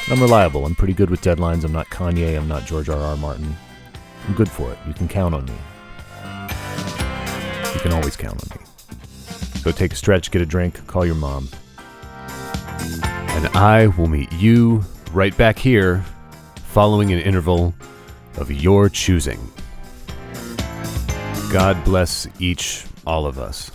I'm 0.10 0.20
reliable. 0.20 0.66
I'm 0.66 0.76
pretty 0.76 0.96
good 0.96 1.10
with 1.10 1.22
deadlines. 1.22 1.64
I'm 1.64 1.72
not 1.72 1.88
Kanye. 1.88 2.36
I'm 2.36 2.50
not 2.50 2.66
George 2.66 2.90
R. 2.90 3.00
R. 3.00 3.16
Martin. 3.16 3.56
I'm 4.28 4.34
good 4.34 4.52
for 4.52 4.70
it. 4.70 4.78
You 4.86 4.94
can 4.94 5.08
count 5.08 5.34
on 5.34 5.46
me. 5.46 5.56
You 7.74 7.80
can 7.80 7.94
always 7.94 8.18
count 8.18 8.44
on 8.44 8.60
me. 8.60 8.73
Go 9.64 9.72
take 9.72 9.94
a 9.94 9.96
stretch, 9.96 10.30
get 10.30 10.42
a 10.42 10.46
drink, 10.46 10.86
call 10.88 11.06
your 11.06 11.16
mom. 11.16 11.48
And 13.02 13.48
I 13.56 13.88
will 13.98 14.08
meet 14.08 14.32
you 14.34 14.84
right 15.14 15.36
back 15.38 15.58
here 15.58 16.04
following 16.68 17.14
an 17.14 17.20
interval 17.20 17.74
of 18.38 18.52
your 18.52 18.90
choosing. 18.90 19.40
God 21.52 21.82
bless 21.86 22.28
each, 22.40 22.86
all 23.06 23.26
of 23.26 23.38
us. 23.40 23.72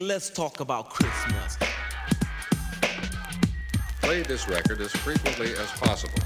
Let's 0.00 0.28
talk 0.28 0.60
about 0.60 0.90
Christmas. 0.90 1.56
Play 4.02 4.22
this 4.22 4.46
record 4.48 4.80
as 4.82 4.92
frequently 4.92 5.52
as 5.54 5.70
possible. 5.78 6.18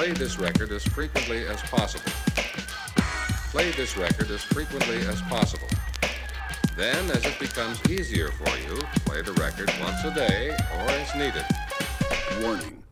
Play 0.00 0.12
this 0.12 0.38
record 0.38 0.72
as 0.72 0.82
frequently 0.82 1.46
as 1.46 1.60
possible. 1.60 2.10
Play 3.50 3.70
this 3.72 3.98
record 3.98 4.30
as 4.30 4.42
frequently 4.42 4.96
as 5.00 5.20
possible. 5.20 5.68
Then, 6.74 7.10
as 7.10 7.22
it 7.26 7.38
becomes 7.38 7.78
easier 7.86 8.28
for 8.28 8.48
you, 8.60 8.80
play 9.04 9.20
the 9.20 9.32
record 9.32 9.70
once 9.78 10.02
a 10.04 10.14
day 10.14 10.56
or 10.72 10.88
as 10.88 11.14
needed. 11.14 11.44
Warning. 12.40 12.82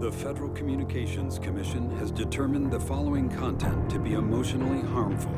The 0.00 0.10
Federal 0.10 0.48
Communications 0.48 1.38
Commission 1.38 1.96
has 1.98 2.10
determined 2.10 2.72
the 2.72 2.80
following 2.80 3.28
content 3.28 3.88
to 3.90 4.00
be 4.00 4.14
emotionally 4.14 4.84
harmful. 4.88 5.30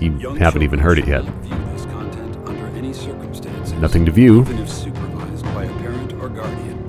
You 0.00 0.16
Young 0.18 0.36
haven't 0.36 0.62
even 0.62 0.78
heard 0.78 1.00
it 1.00 1.08
yet. 1.08 1.24
children 1.24 1.42
should 1.42 1.50
view 1.50 1.72
this 1.72 1.84
content 1.86 2.36
under 2.48 2.66
any 2.78 2.92
circumstances. 2.92 3.72
Nothing 3.72 4.06
to 4.06 4.12
view. 4.12 4.42
Even 4.42 4.58
if 4.60 4.70
supervised 4.70 5.44
by 5.46 5.64
a 5.64 5.78
parent 5.80 6.12
or 6.12 6.28
guardian. 6.28 6.83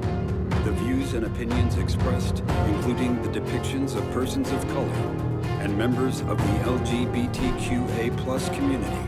The 0.65 0.71
views 0.71 1.13
and 1.13 1.25
opinions 1.25 1.77
expressed, 1.77 2.39
including 2.67 3.21
the 3.21 3.29
depictions 3.39 3.95
of 3.95 4.03
persons 4.11 4.51
of 4.51 4.67
color 4.69 4.89
and 5.61 5.77
members 5.77 6.21
of 6.21 6.37
the 6.37 6.53
LGBTQA 6.65 8.17
plus 8.17 8.49
community, 8.49 9.05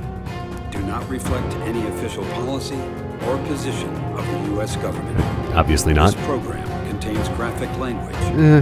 do 0.72 0.80
not 0.84 1.08
reflect 1.10 1.52
any 1.68 1.86
official 1.88 2.24
policy 2.26 2.80
or 3.28 3.38
position 3.48 3.90
of 4.14 4.26
the 4.28 4.52
U.S. 4.54 4.76
government. 4.76 5.20
Obviously 5.56 5.94
not. 5.94 6.14
This 6.14 6.26
program 6.26 6.66
contains 6.88 7.28
graphic 7.30 7.76
language, 7.80 8.16
Eh, 8.40 8.62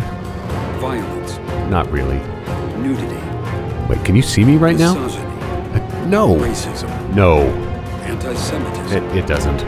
violence, 0.79 1.37
not 1.69 1.91
really. 1.91 2.19
nudity, 2.81 3.19
Wait, 3.89 4.03
can 4.05 4.15
you 4.15 4.21
see 4.21 4.43
me 4.45 4.55
right 4.57 4.77
now? 4.77 4.93
misogyny, 4.95 5.25
Uh, 5.73 6.05
no. 6.07 6.35
racism, 6.37 6.89
No. 7.13 7.39
anti-Semitism, 8.03 9.03
It, 9.11 9.17
it 9.17 9.27
doesn't. 9.27 9.61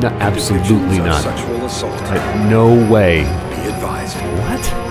No, 0.00 0.08
absolutely 0.20 0.98
not. 0.98 1.22
sexual 1.22 1.64
assault. 1.64 2.00
No 2.50 2.68
way. 2.90 3.22
Be 3.22 3.70
advised. 3.70 4.16
What? 4.18 4.85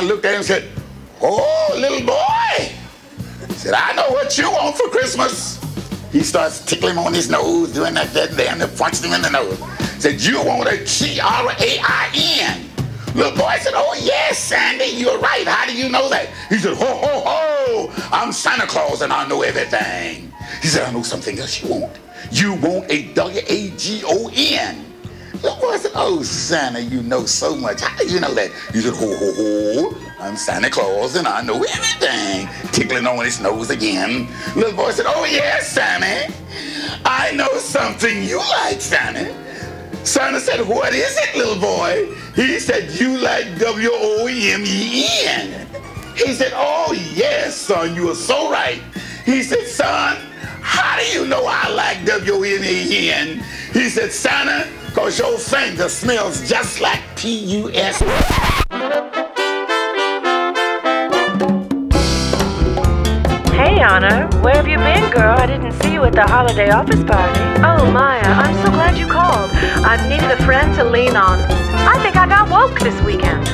Santa 0.00 0.14
looked 0.14 0.24
at 0.24 0.30
him 0.30 0.36
and 0.36 0.46
said, 0.46 0.64
Oh, 1.20 1.74
little 1.74 2.06
boy. 2.06 2.72
He 3.48 3.52
said, 3.54 3.74
I 3.74 3.92
know 3.92 4.08
what 4.10 4.38
you 4.38 4.50
want 4.50 4.76
for 4.76 4.88
Christmas. 4.88 5.60
He 6.10 6.22
starts 6.22 6.64
tickling 6.64 6.96
him 6.96 7.04
on 7.04 7.12
his 7.12 7.28
nose, 7.28 7.72
doing 7.72 7.92
that, 7.94 8.12
that, 8.14 8.30
there, 8.30 8.50
and 8.50 8.78
punching 8.78 9.10
him 9.10 9.16
in 9.16 9.22
the 9.22 9.30
nose. 9.30 9.58
He 9.94 10.00
Said, 10.00 10.20
you 10.22 10.42
want 10.42 10.68
a 10.68 10.82
G-R-A-I-N. 10.84 12.66
Little 13.14 13.36
boy 13.36 13.56
said, 13.60 13.74
oh 13.76 13.94
yes, 14.00 14.38
Sandy, 14.38 14.86
you're 14.86 15.18
right. 15.18 15.46
How 15.46 15.66
do 15.66 15.76
you 15.76 15.90
know 15.90 16.08
that? 16.08 16.28
He 16.48 16.56
said, 16.56 16.76
ho, 16.76 16.86
ho, 16.86 17.22
ho, 17.26 18.08
I'm 18.10 18.32
Santa 18.32 18.66
Claus 18.66 19.02
and 19.02 19.12
I 19.12 19.28
know 19.28 19.42
everything. 19.42 20.32
He 20.62 20.68
said, 20.68 20.88
I 20.88 20.92
know 20.92 21.02
something 21.02 21.38
else 21.38 21.62
you 21.62 21.68
want. 21.68 21.98
You 22.30 22.54
want 22.54 22.90
a 22.90 23.12
W-A-G-O-N. 23.12 24.19
Said, 25.80 25.92
oh, 25.94 26.22
Santa, 26.22 26.82
you 26.82 27.02
know 27.02 27.24
so 27.24 27.56
much. 27.56 27.80
How 27.80 27.96
do 27.96 28.06
you 28.06 28.20
know 28.20 28.34
that? 28.34 28.50
He 28.72 28.82
said, 28.82 28.92
ho, 28.92 29.16
ho, 29.16 29.32
ho, 29.32 29.94
I'm 30.20 30.36
Santa 30.36 30.68
Claus 30.68 31.16
and 31.16 31.26
I 31.26 31.40
know 31.40 31.54
everything. 31.54 32.46
Tickling 32.70 33.06
on 33.06 33.24
his 33.24 33.40
nose 33.40 33.70
again. 33.70 34.28
Little 34.54 34.74
boy 34.74 34.90
said, 34.90 35.06
oh 35.08 35.24
yes, 35.24 35.72
Santa. 35.72 36.30
I 37.06 37.32
know 37.32 37.48
something 37.54 38.22
you 38.24 38.36
like, 38.36 38.82
Santa. 38.82 39.34
Santa 40.04 40.38
said, 40.38 40.68
what 40.68 40.92
is 40.92 41.16
it, 41.16 41.34
little 41.34 41.58
boy? 41.58 42.14
He 42.36 42.58
said, 42.58 42.90
you 43.00 43.16
like 43.16 43.58
W-O-M-E-N. 43.58 45.66
He 46.14 46.34
said, 46.34 46.52
oh, 46.54 46.92
yes, 47.14 47.56
son, 47.56 47.94
you 47.94 48.10
are 48.10 48.14
so 48.14 48.50
right. 48.50 48.82
He 49.24 49.42
said, 49.42 49.66
son, 49.66 50.18
how 50.60 50.98
do 50.98 51.06
you 51.06 51.26
know 51.26 51.46
I 51.46 51.70
like 51.70 52.04
W-O-M-E-N? 52.04 53.42
He 53.72 53.88
said, 53.88 54.12
Santa, 54.12 54.68
because 55.00 55.18
your 55.18 55.38
finger 55.38 55.88
smells 55.88 56.46
just 56.46 56.78
like 56.80 57.00
P-U-S. 57.16 58.00
Hey, 63.50 63.80
Anna, 63.80 64.28
where 64.42 64.56
have 64.56 64.68
you 64.68 64.76
been, 64.76 65.10
girl? 65.10 65.38
I 65.38 65.46
didn't 65.46 65.72
see 65.80 65.94
you 65.94 66.02
at 66.02 66.12
the 66.12 66.26
holiday 66.26 66.68
office 66.70 67.02
party. 67.04 67.40
Oh, 67.64 67.90
Maya, 67.90 68.20
I'm 68.22 68.54
so 68.62 68.70
glad 68.72 68.98
you 68.98 69.06
called. 69.06 69.50
I've 69.86 70.06
needed 70.10 70.30
a 70.30 70.44
friend 70.44 70.74
to 70.74 70.84
lean 70.84 71.16
on. 71.16 71.40
I 71.88 71.98
think 72.02 72.16
I 72.16 72.28
got 72.28 72.50
woke 72.50 72.78
this 72.80 73.00
weekend. 73.02 73.48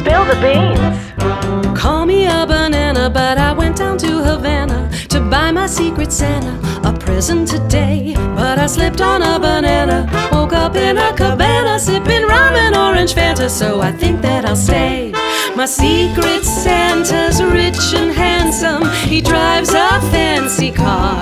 Spill 0.00 0.26
the 0.26 0.38
beans. 0.42 1.78
Call 1.78 2.04
me 2.04 2.26
a 2.26 2.44
banana, 2.46 3.08
but 3.08 3.38
I 3.38 3.52
went 3.54 3.78
down 3.78 3.96
to 3.98 4.22
Havana 4.22 4.90
to 5.10 5.20
buy 5.20 5.50
my 5.50 5.66
secret 5.66 6.12
Santa 6.12 6.58
a 6.88 6.92
present 6.92 7.48
today. 7.48 8.14
But 8.34 8.58
I 8.58 8.66
slipped 8.66 9.00
on 9.00 9.22
a 9.22 9.38
banana, 9.38 10.08
woke 10.32 10.52
up 10.52 10.76
in 10.76 10.96
a 10.98 11.12
cabana, 11.14 11.78
sipping 11.78 12.22
rum 12.22 12.54
and 12.54 12.76
orange 12.76 13.14
Fanta, 13.14 13.50
so 13.50 13.80
I 13.80 13.92
think 13.92 14.22
that 14.22 14.44
I'll 14.44 14.56
stay. 14.56 15.12
My 15.56 15.66
secret 15.66 16.44
Santa's 16.44 17.42
rich 17.42 17.94
and 17.94 18.12
handsome, 18.12 18.84
he 19.08 19.20
drives 19.20 19.70
a 19.70 20.00
fancy 20.12 20.70
car. 20.70 21.20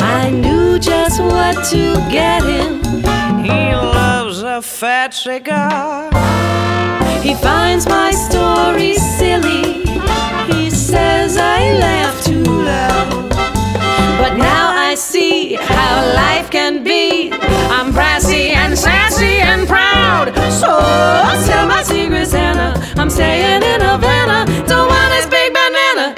I 0.00 0.30
knew 0.30 0.78
just 0.78 1.20
what 1.20 1.64
to 1.70 1.94
get 2.10 2.42
him. 2.42 2.80
He 3.44 3.74
loves 3.74 4.42
a 4.42 4.62
fat 4.62 5.12
cigar. 5.14 6.10
He 7.22 7.34
finds 7.34 7.86
my 7.86 8.10
story 8.12 8.94
silly. 8.94 9.84
He 10.52 10.70
says 10.90 11.36
I 11.36 11.78
laugh 11.78 12.24
too 12.24 12.42
loud. 12.42 13.30
But 14.20 14.36
now 14.36 14.66
I 14.88 14.96
see 14.96 15.54
how 15.54 15.94
life 16.14 16.50
can 16.50 16.82
be. 16.82 17.30
I'm 17.76 17.92
brassy 17.92 18.48
and 18.62 18.76
sassy 18.76 19.36
and 19.50 19.68
proud. 19.68 20.34
So 20.60 20.68
I'll 20.68 21.42
tell 21.46 21.66
my 21.66 21.82
secret 21.84 22.26
Santa, 22.26 22.68
I'm 23.00 23.08
staying 23.08 23.62
in 23.62 23.80
Havana. 23.80 24.40
Don't 24.66 24.88
banana, 24.88 25.29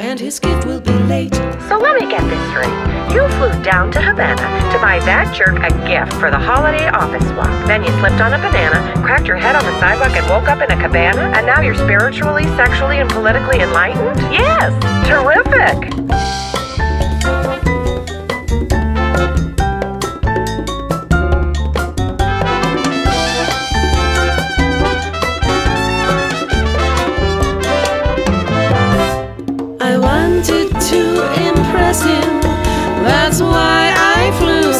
and 0.03 0.19
his 0.19 0.41
gift 0.41 0.67
will 0.67 0.81
be 0.81 0.93
late. 1.07 1.35
So 1.69 1.79
let 1.79 1.95
me 1.95 2.11
get 2.11 2.23
this 2.29 2.51
straight. 2.51 3.15
You 3.15 3.29
flew 3.39 3.63
down 3.63 3.93
to 3.93 4.01
Havana 4.01 4.35
to 4.73 4.79
buy 4.79 4.99
that 5.07 5.33
jerk 5.35 5.63
a 5.63 5.71
gift 5.87 6.13
for 6.19 6.29
the 6.31 6.39
holiday 6.39 6.89
office 6.89 7.23
swap. 7.29 7.47
Then 7.69 7.85
you 7.85 7.91
slipped 8.01 8.21
on 8.21 8.35
a 8.35 8.39
banana, 8.39 9.01
cracked 9.01 9.29
your 9.29 9.37
head 9.37 9.55
on 9.55 9.65
the 9.65 9.79
sidewalk, 9.79 10.17
and 10.17 10.29
woke 10.29 10.49
up 10.49 10.61
in 10.61 10.77
a 10.77 10.83
cabana, 10.83 11.31
and 11.39 11.47
now 11.47 11.61
you're 11.61 11.77
spiritually, 11.77 12.45
sexually, 12.57 12.99
and 12.99 13.09
politically 13.11 13.61
enlightened? 13.61 14.19
Yes! 14.33 14.75
Terrific! 15.07 16.42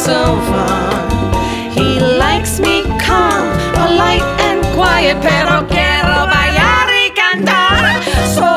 So 0.03 0.35
far. 0.51 1.71
He 1.71 1.99
likes 1.99 2.59
me 2.59 2.83
calm, 2.99 3.47
polite, 3.71 4.27
and 4.47 4.59
quiet. 4.75 5.15
Pero 5.21 5.65
quiero 5.67 6.27
bailar 6.27 6.87
y 6.91 7.09
cantar. 7.15 8.03
So 8.35 8.47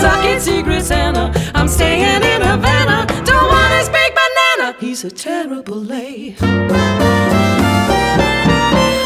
suck 0.00 0.24
it, 0.24 0.42
Secret 0.42 0.82
Santa. 0.82 1.32
I'm 1.54 1.68
staying 1.68 2.22
in 2.22 2.42
Havana. 2.42 3.06
Don't 3.24 3.72
his 3.78 3.88
big 3.88 4.12
banana. 4.20 4.76
He's 4.78 5.04
a 5.04 5.10
terrible 5.10 5.80
lay. 5.80 6.36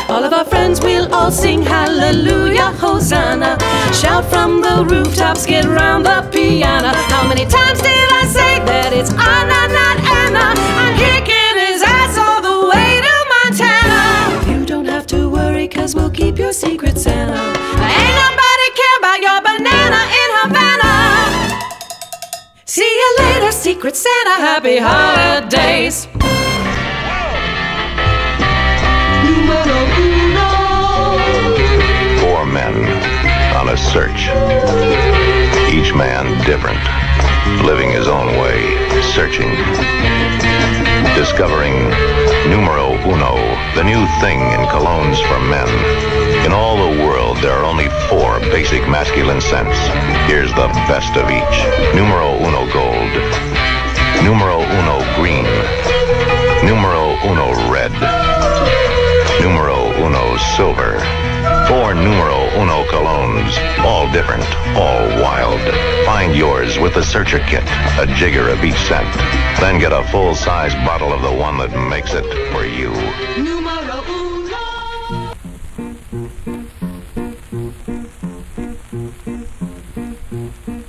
All 0.08 0.24
of 0.24 0.32
our 0.32 0.44
friends 0.44 0.80
will 0.80 1.06
all 1.14 1.30
sing 1.30 1.62
hallelujah, 1.62 2.72
hosanna. 2.82 3.56
Shout 3.92 4.24
from 4.24 4.62
the 4.62 4.84
rooftops, 4.90 5.46
get 5.46 5.64
round 5.64 6.06
the 6.06 6.28
piano. 6.32 6.88
How 7.12 7.28
many 7.28 7.46
times 7.46 7.80
did 7.80 8.08
I 8.20 8.24
say 8.26 8.52
that 8.64 8.92
it's 8.92 9.12
Anna, 9.12 9.60
not 9.78 9.96
Anna? 10.22 10.77
Keep 16.18 16.36
your 16.36 16.52
secret, 16.52 16.98
Santa. 16.98 17.32
Ain't 17.32 18.16
nobody 18.24 18.68
care 18.80 18.96
about 18.98 19.20
your 19.26 19.40
banana 19.40 20.00
in 20.20 20.28
Havana. 20.40 20.92
See 22.64 22.82
you 23.00 23.16
later, 23.20 23.52
Secret 23.52 23.94
Santa. 23.94 24.34
Happy 24.48 24.78
holidays. 24.78 26.06
Four 32.20 32.46
men 32.46 32.74
on 33.54 33.68
a 33.68 33.76
search. 33.76 34.22
Each 35.70 35.94
man 35.94 36.26
different, 36.44 36.82
living 37.64 37.92
his 37.92 38.08
own 38.08 38.26
way, 38.40 38.74
searching. 39.14 39.54
Discovering 41.14 41.90
numero 42.50 42.90
uno, 43.06 43.34
the 43.74 43.84
new 43.84 44.04
thing 44.20 44.40
in 44.40 44.66
colognes 44.66 45.20
for 45.28 45.38
men. 45.38 45.68
In 46.44 46.52
all 46.52 46.76
the 46.76 47.04
world, 47.04 47.36
there 47.38 47.52
are 47.52 47.64
only 47.64 47.88
four 48.08 48.40
basic 48.50 48.88
masculine 48.88 49.40
scents. 49.40 49.78
Here's 50.26 50.50
the 50.54 50.68
best 50.90 51.16
of 51.16 51.30
each. 51.30 51.94
Numero 51.94 52.34
uno 52.38 52.66
gold. 52.72 53.12
Numero 54.24 54.58
uno 54.58 54.98
green. 55.14 55.46
Numero 56.66 57.14
uno 57.22 57.70
red. 57.70 58.57
Numero 59.98 60.22
uno 60.22 60.36
silver. 60.56 61.00
Four 61.66 61.94
numero 61.94 62.48
uno 62.60 62.84
colognes, 62.84 63.56
all 63.84 64.10
different, 64.12 64.44
all 64.76 65.08
wild. 65.20 65.60
Find 66.06 66.36
yours 66.36 66.78
with 66.78 66.94
the 66.94 67.02
Searcher 67.02 67.40
Kit, 67.40 67.64
a 67.98 68.06
jigger 68.14 68.48
of 68.48 68.62
each 68.64 68.76
scent. 68.86 69.12
Then 69.58 69.80
get 69.80 69.92
a 69.92 70.04
full-size 70.04 70.74
bottle 70.86 71.12
of 71.12 71.22
the 71.22 71.32
one 71.32 71.58
that 71.58 71.76
makes 71.88 72.14
it 72.14 72.24
for 72.52 72.64
you. 72.64 72.90
Numero 73.42 74.04
uno. 74.08 74.58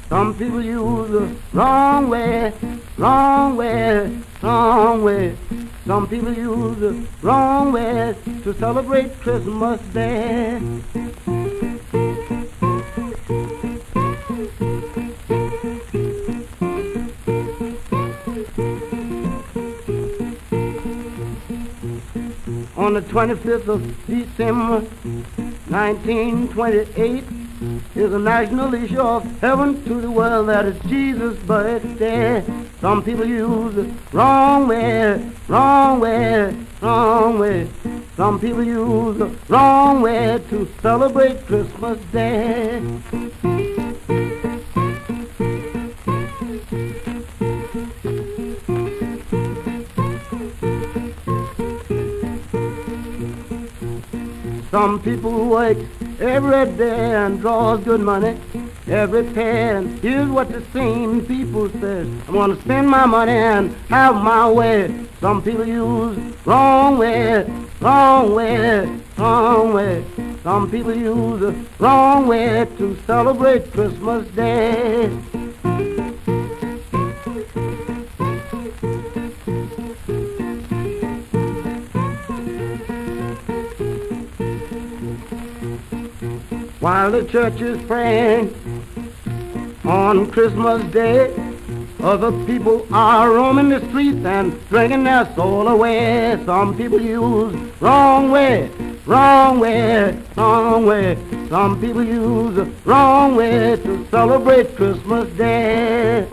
Some 0.09 0.35
people 0.37 0.63
use 0.63 1.09
the 1.09 1.35
wrong 1.53 2.09
way, 2.09 2.53
wrong 2.97 3.55
way, 3.57 4.19
wrong 4.43 5.03
way. 5.03 5.35
Some 5.89 6.05
people 6.07 6.31
use 6.31 6.77
the 6.77 7.03
wrong 7.23 7.71
way 7.71 8.15
to 8.43 8.53
celebrate 8.53 9.11
Christmas 9.21 9.81
Day. 9.91 10.57
On 22.77 22.93
the 22.93 23.01
25th 23.01 23.67
of 23.67 23.81
December 24.05 24.81
1928 25.69 27.23
is 27.95 28.13
a 28.13 28.19
national 28.19 28.75
issue 28.75 29.01
of 29.01 29.23
heaven 29.41 29.83
to 29.85 29.99
the 29.99 30.11
world 30.11 30.49
that 30.49 30.67
is 30.67 30.79
Jesus' 30.83 31.39
birthday. 31.39 32.45
Some 32.81 33.03
people 33.03 33.25
use 33.25 33.75
the 33.75 33.91
wrong 34.13 34.69
way, 34.69 35.29
wrong 35.49 35.99
way, 35.99 36.55
wrong 36.81 37.37
way. 37.37 37.67
Some 38.15 38.39
people 38.39 38.63
use 38.63 39.17
the 39.17 39.35
wrong 39.49 40.01
way 40.01 40.41
to 40.49 40.65
celebrate 40.81 41.45
Christmas 41.45 41.99
Day. 42.13 42.79
Some 54.71 55.01
people 55.01 55.49
work 55.49 55.77
every 56.21 56.77
day 56.77 57.15
and 57.15 57.41
draws 57.41 57.83
good 57.83 57.99
money 57.99 58.39
every. 58.89 59.27
And 59.41 59.99
here's 59.99 60.29
what 60.29 60.51
the 60.51 60.63
same 60.73 61.25
people 61.25 61.69
say: 61.79 62.09
I 62.27 62.31
want 62.31 62.55
to 62.55 62.61
spend 62.61 62.89
my 62.89 63.05
money 63.05 63.31
and 63.31 63.75
have 63.89 64.15
my 64.15 64.49
way. 64.49 64.93
Some 65.21 65.41
people 65.41 65.67
use 65.67 66.17
wrong 66.45 66.97
way, 66.97 67.45
wrong 67.79 68.33
way, 68.33 68.99
wrong 69.17 69.73
way. 69.73 70.03
Some 70.43 70.71
people 70.71 70.95
use 70.95 71.39
the 71.41 71.65
wrong 71.79 72.27
way 72.27 72.67
to 72.77 72.97
celebrate 73.05 73.71
Christmas 73.71 74.27
Day. 74.29 75.09
While 86.79 87.11
the 87.11 87.25
church 87.25 87.59
is 87.61 87.79
praying 87.85 88.55
on 89.89 90.29
Christmas 90.29 90.83
Day, 90.91 91.33
other 91.99 92.31
people 92.45 92.85
are 92.93 93.31
roaming 93.31 93.69
the 93.69 93.79
streets 93.89 94.23
and 94.23 94.53
drinking 94.69 95.03
their 95.03 95.25
soul 95.33 95.67
away. 95.67 96.39
Some 96.45 96.77
people 96.77 97.01
use 97.01 97.55
wrong 97.81 98.29
way, 98.29 98.69
wrong 99.05 99.59
way, 99.59 100.15
wrong 100.35 100.85
way. 100.85 101.17
Some 101.49 101.81
people 101.81 102.03
use 102.03 102.67
wrong 102.85 103.35
way 103.35 103.77
to 103.77 104.07
celebrate 104.11 104.75
Christmas 104.75 105.27
Day. 105.35 106.27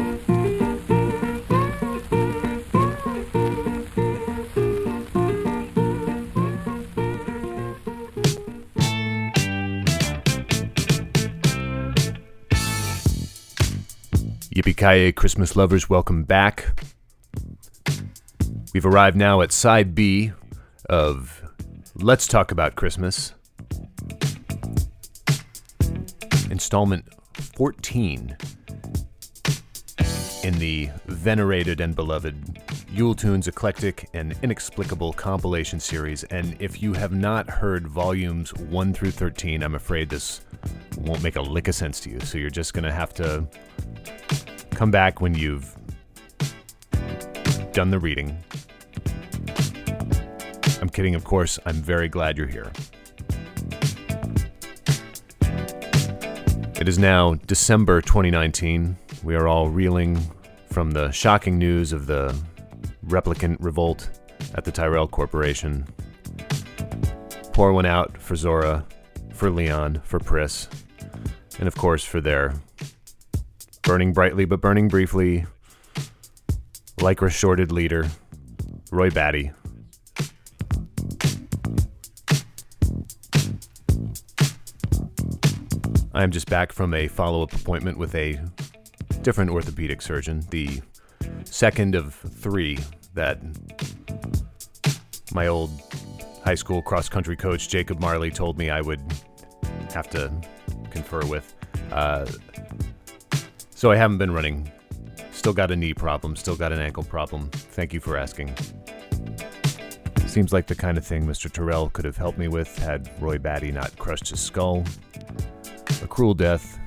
Yippee 14.87 15.15
Christmas 15.17 15.57
lovers, 15.57 15.91
welcome 15.91 16.23
back. 16.23 16.81
We've 18.73 18.87
arrived 18.87 19.17
now 19.17 19.41
at 19.41 19.51
side 19.51 19.97
B 19.97 20.31
of 20.89 21.43
Let's 21.97 22.29
Talk 22.29 22.53
About 22.53 22.77
Christmas, 22.77 23.35
installment 26.53 27.05
14 27.57 28.37
in 30.45 30.59
the 30.61 30.91
venerated 31.07 31.81
and 31.81 31.97
beloved 31.97 32.61
Yule 32.89 33.17
Tunes 33.17 33.49
Eclectic 33.49 34.09
and 34.15 34.37
Inexplicable 34.45 35.13
compilation 35.15 35.81
series. 35.81 36.23
And 36.25 36.57
if 36.61 36.81
you 36.81 36.93
have 36.93 37.11
not 37.11 37.51
heard 37.51 37.89
volumes 37.89 38.55
1 38.55 38.95
through 38.95 39.11
13, 39.11 39.65
I'm 39.65 39.75
afraid 39.75 40.09
this 40.09 40.43
won't 40.99 41.25
make 41.25 41.35
a 41.35 41.43
lick 41.43 41.67
of 41.67 41.75
sense 41.75 41.99
to 42.01 42.11
you. 42.11 42.21
So 42.21 42.39
you're 42.39 42.51
just 42.51 42.73
going 42.73 42.85
to 42.85 42.93
have 42.93 43.13
to 43.15 43.49
come 44.77 44.91
back 44.91 45.23
when 45.23 45.35
you've 45.35 45.75
done 47.73 47.91
the 47.91 47.99
reading. 47.99 48.37
I'm 50.83 50.91
kidding, 50.91 51.15
of 51.15 51.25
course. 51.25 51.59
I'm 51.65 51.77
very 51.77 52.09
glad 52.09 52.37
you're 52.37 52.47
here. 52.47 52.71
It 56.79 56.89
is 56.89 56.99
now 56.99 57.37
December 57.47 58.03
2019. 58.03 58.99
We 59.25 59.35
are 59.35 59.49
all 59.49 59.71
reeling 59.71 60.21
from 60.71 60.91
the 60.91 61.11
shocking 61.11 61.57
news 61.57 61.95
of 61.95 62.05
the 62.05 62.39
replicant 63.07 63.57
revolt 63.61 64.11
at 64.55 64.67
the 64.67 64.71
Tyrell 64.71 65.09
Corporation. 65.09 65.87
Pour 67.55 67.73
one 67.73 67.87
out 67.87 68.19
for 68.19 68.35
Zhora, 68.35 68.85
for 69.33 69.49
Leon, 69.49 70.03
for 70.05 70.19
Pris, 70.19 70.69
and 71.59 71.67
of 71.67 71.75
course 71.75 72.05
for 72.05 72.21
their 72.21 72.53
burning 73.87 74.13
brightly 74.13 74.45
but 74.45 74.61
burning 74.61 74.89
briefly, 74.89 75.47
lycra 76.99 77.31
shorted 77.31 77.71
leader, 77.71 78.05
Roy 78.91 79.11
Batty. 79.11 79.53
I 86.13 86.25
am 86.25 86.33
just 86.33 86.51
back 86.51 86.73
from 86.73 86.95
a 86.95 87.07
follow 87.07 87.45
up 87.45 87.53
appointment 87.53 87.97
with 87.97 88.13
a 88.17 88.41
different 89.23 89.53
orthopedic 89.53 90.03
surgeon, 90.03 90.43
the 90.51 90.81
second 91.45 91.95
of 91.95 92.13
three 92.13 92.79
that 93.15 93.41
my 95.33 95.47
old 95.47 95.71
high 96.45 96.57
school 96.57 96.83
cross 96.83 97.09
country 97.09 97.37
coach 97.37 97.69
Jacob 97.69 98.01
Marley 98.01 98.33
told 98.33 98.59
me 98.59 98.69
I 98.69 98.81
would 98.81 99.01
have 99.95 100.11
to 100.11 100.33
confer 100.91 101.25
with. 101.27 101.55
Uh, 101.93 102.27
so 103.77 103.91
I 103.91 103.97
haven't 103.97 104.17
been 104.17 104.33
running. 104.33 104.73
Still 105.33 105.53
got 105.53 105.71
a 105.71 105.77
knee 105.77 105.93
problem, 105.93 106.35
still 106.35 106.57
got 106.57 106.73
an 106.73 106.81
ankle 106.81 107.05
problem. 107.05 107.51
Thank 107.53 107.93
you 107.93 108.01
for 108.01 108.17
asking. 108.17 108.53
Seems 110.27 110.53
like 110.53 110.67
the 110.67 110.75
kind 110.75 110.97
of 110.97 111.07
thing 111.07 111.27
Mr. 111.27 111.53
Tyrell 111.53 111.91
could 111.91 112.07
have 112.07 112.17
helped 112.17 112.39
me 112.39 112.49
with 112.49 112.77
had 112.79 113.11
Roy 113.21 113.39
Batty 113.39 113.71
not 113.71 113.97
crushed 113.99 114.31
his 114.31 114.41
skull. 114.41 114.83
A 116.03 116.07
cruel 116.07 116.33
death, 116.33 116.79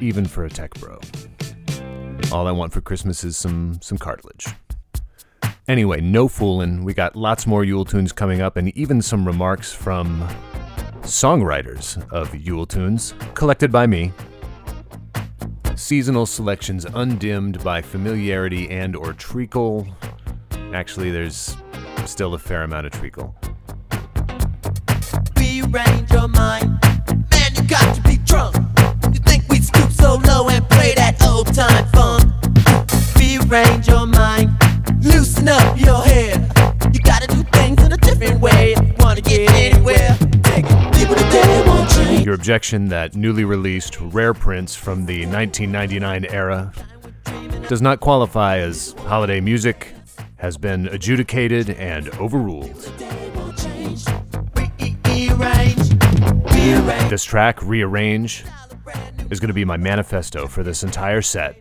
even 0.00 0.26
for 0.26 0.44
a 0.44 0.50
tech 0.50 0.74
bro. 0.74 1.00
All 2.30 2.46
I 2.46 2.52
want 2.52 2.70
for 2.72 2.82
Christmas 2.82 3.24
is 3.24 3.36
some 3.36 3.78
some 3.80 3.96
cartilage. 3.96 4.46
Anyway, 5.68 6.02
no 6.02 6.28
fooling. 6.28 6.84
We 6.84 6.92
got 6.92 7.16
lots 7.16 7.46
more 7.46 7.64
Yule 7.64 7.86
tunes 7.86 8.12
coming 8.12 8.42
up, 8.42 8.56
and 8.58 8.76
even 8.76 9.00
some 9.00 9.26
remarks 9.26 9.72
from 9.72 10.20
songwriters 11.00 12.00
of 12.12 12.34
Yule 12.34 12.66
tunes, 12.66 13.14
collected 13.34 13.72
by 13.72 13.86
me, 13.86 14.12
seasonal 15.76 16.26
selections 16.26 16.86
undimmed 16.94 17.62
by 17.62 17.82
familiarity 17.82 18.68
and 18.70 18.96
or 18.96 19.12
treacle. 19.12 19.86
Actually, 20.72 21.10
there's 21.10 21.56
still 22.06 22.34
a 22.34 22.38
fair 22.38 22.62
amount 22.62 22.86
of 22.86 22.92
treacle. 22.92 23.36
Rearrange 25.36 26.10
your 26.10 26.28
mind. 26.28 26.78
Man, 27.30 27.54
you 27.54 27.62
got 27.68 27.94
to 27.94 28.02
be 28.02 28.16
drunk. 28.24 28.56
You 29.12 29.20
think 29.20 29.48
we'd 29.48 29.64
stoop 29.64 29.90
so 29.92 30.16
low 30.26 30.48
and 30.48 30.68
play 30.70 30.94
that 30.96 31.22
old 31.22 31.54
time 31.54 31.86
funk? 31.92 32.32
Rearrange 33.16 33.86
your 33.86 34.06
mind. 34.06 34.50
Loosen 35.02 35.48
up 35.48 35.78
your. 35.78 36.04
You 36.92 37.00
gotta 37.00 37.26
do 37.28 37.42
things 37.52 37.82
in 37.82 37.92
a 37.92 37.96
different 37.98 38.40
way 38.40 38.74
wanna 38.98 39.20
get 39.20 39.50
anywhere. 39.52 40.25
Objection 42.36 42.88
that 42.88 43.16
newly 43.16 43.44
released 43.44 43.98
rare 43.98 44.34
Prince 44.34 44.76
from 44.76 45.06
the 45.06 45.24
1999 45.24 46.26
era 46.26 46.70
does 47.66 47.80
not 47.80 47.98
qualify 47.98 48.58
as 48.58 48.94
holiday 48.98 49.40
music 49.40 49.94
has 50.36 50.58
been 50.58 50.86
adjudicated 50.88 51.70
and 51.70 52.10
overruled. 52.18 52.74
This 57.08 57.24
track, 57.24 57.62
Rearrange, 57.62 58.44
is 59.30 59.40
going 59.40 59.48
to 59.48 59.54
be 59.54 59.64
my 59.64 59.78
manifesto 59.78 60.46
for 60.46 60.62
this 60.62 60.82
entire 60.82 61.22
set. 61.22 61.56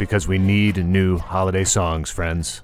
Because 0.00 0.26
we 0.26 0.36
need 0.36 0.84
new 0.84 1.16
holiday 1.16 1.64
songs, 1.64 2.10
friends. 2.10 2.60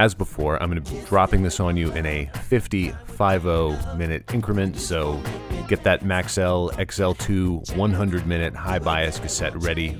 As 0.00 0.14
before, 0.14 0.62
I'm 0.62 0.70
going 0.70 0.82
to 0.82 0.92
be 0.92 1.00
dropping 1.06 1.42
this 1.42 1.60
on 1.60 1.76
you 1.76 1.92
in 1.92 2.06
a 2.06 2.30
50 2.44 2.90
50 2.90 3.96
minute 3.96 4.32
increment, 4.32 4.78
so 4.78 5.20
get 5.66 5.82
that 5.84 6.02
Maxell 6.02 6.72
XL2 6.72 7.76
100 7.76 8.26
minute 8.26 8.54
high 8.54 8.78
bias 8.78 9.18
cassette 9.18 9.56
ready. 9.62 9.96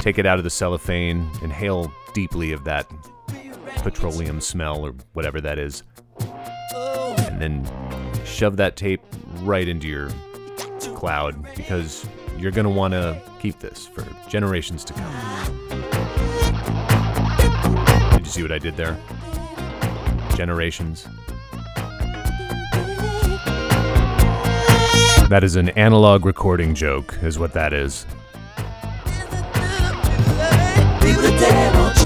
Take 0.00 0.18
it 0.18 0.26
out 0.26 0.38
of 0.38 0.44
the 0.44 0.50
cellophane, 0.50 1.30
inhale 1.42 1.92
deeply 2.14 2.52
of 2.52 2.64
that 2.64 2.90
petroleum 3.76 4.40
smell 4.40 4.84
or 4.84 4.94
whatever 5.12 5.40
that 5.40 5.58
is, 5.58 5.82
and 6.20 7.40
then 7.40 7.70
shove 8.24 8.56
that 8.56 8.76
tape 8.76 9.02
right 9.42 9.68
into 9.68 9.86
your 9.86 10.10
cloud 10.94 11.42
because 11.54 12.06
you're 12.40 12.50
going 12.52 12.64
to 12.64 12.70
want 12.70 12.94
to 12.94 13.20
keep 13.38 13.58
this 13.58 13.86
for 13.86 14.02
generations 14.26 14.82
to 14.84 14.94
come. 14.94 15.12
Did 18.12 18.20
you 18.20 18.32
see 18.32 18.40
what 18.40 18.50
I 18.50 18.58
did 18.58 18.78
there? 18.78 18.98
Generations. 20.36 21.06
That 25.28 25.40
is 25.42 25.56
an 25.56 25.68
analog 25.70 26.24
recording 26.24 26.74
joke, 26.74 27.18
is 27.20 27.38
what 27.38 27.52
that 27.52 27.74
is. 27.74 28.06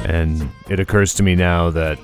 And 0.05 0.51
it 0.69 0.81
occurs 0.81 1.15
to 1.15 1.23
me 1.23 1.37
now 1.37 1.71
that 1.71 1.97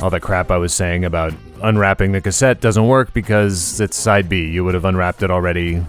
all 0.00 0.10
that 0.10 0.22
crap 0.22 0.52
I 0.52 0.56
was 0.56 0.72
saying 0.72 1.04
about 1.04 1.34
unwrapping 1.64 2.12
the 2.12 2.20
cassette 2.20 2.60
doesn't 2.60 2.86
work 2.86 3.12
because 3.12 3.80
it's 3.80 3.96
side 3.96 4.28
B. 4.28 4.46
You 4.46 4.62
would 4.62 4.74
have 4.74 4.84
unwrapped 4.84 5.24
it 5.24 5.32
already 5.32 5.84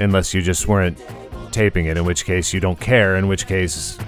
unless 0.00 0.34
you 0.34 0.42
just 0.42 0.68
weren't 0.68 0.98
taping 1.50 1.86
it, 1.86 1.96
in 1.96 2.04
which 2.04 2.24
case 2.24 2.52
you 2.52 2.60
don't 2.60 2.80
care, 2.80 3.16
in 3.16 3.28
which 3.28 3.46
case 3.46 3.98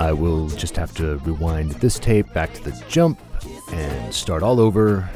I 0.00 0.12
will 0.12 0.48
just 0.48 0.76
have 0.76 0.94
to 0.96 1.18
rewind 1.18 1.72
this 1.72 1.98
tape 1.98 2.32
back 2.32 2.52
to 2.54 2.64
the 2.64 2.84
jump 2.88 3.20
and 3.72 4.14
start 4.14 4.42
all 4.42 4.60
over. 4.60 5.08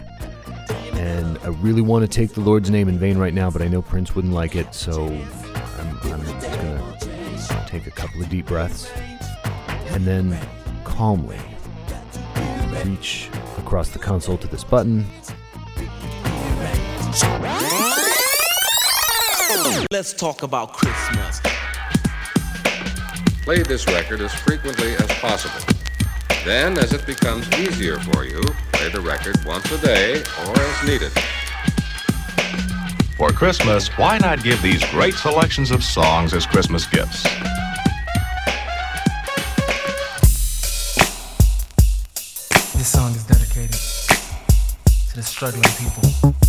And 0.93 1.39
I 1.39 1.49
really 1.49 1.83
want 1.83 2.03
to 2.05 2.09
take 2.09 2.35
the 2.35 2.41
Lord's 2.41 2.71
name 2.71 2.89
in 2.89 2.99
vain 2.99 3.19
right 3.19 3.33
now, 3.35 3.51
but 3.51 3.63
I 3.63 3.69
know 3.69 3.83
Prince 3.83 4.15
wouldn't 4.15 4.35
like 4.35 4.55
it, 4.55 4.75
so 4.75 5.07
I'm, 5.07 5.99
I'm 6.13 6.25
just 6.25 6.51
gonna 6.51 6.97
take 7.67 7.87
a 7.87 7.91
couple 7.91 8.23
of 8.23 8.29
deep 8.29 8.47
breaths 8.47 8.91
and 9.89 10.07
then 10.07 10.39
calmly 10.85 11.39
reach 12.85 13.29
across 13.59 13.91
the 13.91 13.99
console 13.99 14.37
to 14.39 14.47
this 14.49 14.65
button. 14.65 15.07
Let's 19.91 20.13
talk 20.13 20.45
about 20.45 20.75
Christmas. 20.75 21.41
Play 23.43 23.65
this 23.65 23.85
record 23.89 24.21
as 24.21 24.33
frequently 24.33 24.95
as 24.95 25.09
possible. 25.15 25.75
Then, 26.45 26.79
as 26.79 26.93
it 26.93 27.05
becomes 27.05 27.51
easier 27.59 27.99
for 27.99 28.25
you, 28.25 28.41
play 28.73 28.91
the 28.91 29.01
record 29.01 29.45
once 29.45 29.69
a 29.73 29.79
day 29.79 30.23
or 30.47 30.57
as 30.57 30.87
needed. 30.87 31.11
For 33.17 33.31
Christmas, 33.31 33.89
why 33.99 34.19
not 34.19 34.45
give 34.45 34.63
these 34.63 34.85
great 34.91 35.15
selections 35.15 35.73
of 35.73 35.83
songs 35.83 36.33
as 36.33 36.47
Christmas 36.47 36.87
gifts? 36.87 37.25
This 42.75 42.87
song 42.87 43.11
is 43.17 43.25
dedicated 43.25 43.73
to 43.73 45.17
the 45.17 45.23
struggling 45.25 45.65
people. 45.77 46.40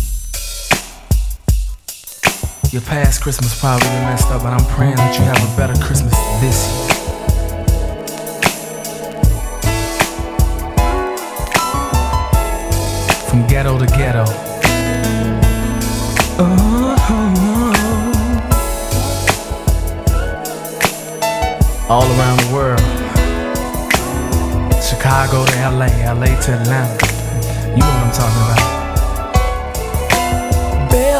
Your 2.72 2.80
past 2.80 3.20
Christmas 3.20 3.60
probably 3.60 3.86
messed 3.86 4.28
up, 4.30 4.42
but 4.42 4.54
I'm 4.54 4.64
praying 4.74 4.96
that 4.96 5.14
you 5.18 5.24
have 5.24 5.36
a 5.36 5.56
better 5.58 5.74
Christmas 5.84 6.14
this 6.40 6.72
year. 6.72 6.88
From 13.28 13.46
ghetto 13.46 13.78
to 13.78 13.84
ghetto. 13.84 14.22
Uh-huh. 16.40 17.12
All 21.90 22.04
around 22.04 22.40
the 22.40 22.54
world. 22.54 22.80
Chicago 24.82 25.44
to 25.44 25.52
LA, 25.68 25.88
LA 26.10 26.40
to 26.40 26.52
Atlanta. 26.58 27.06
You 27.68 27.80
know 27.80 27.86
what 27.86 28.06
I'm 28.06 28.12
talking 28.12 28.42
about. 28.50 28.81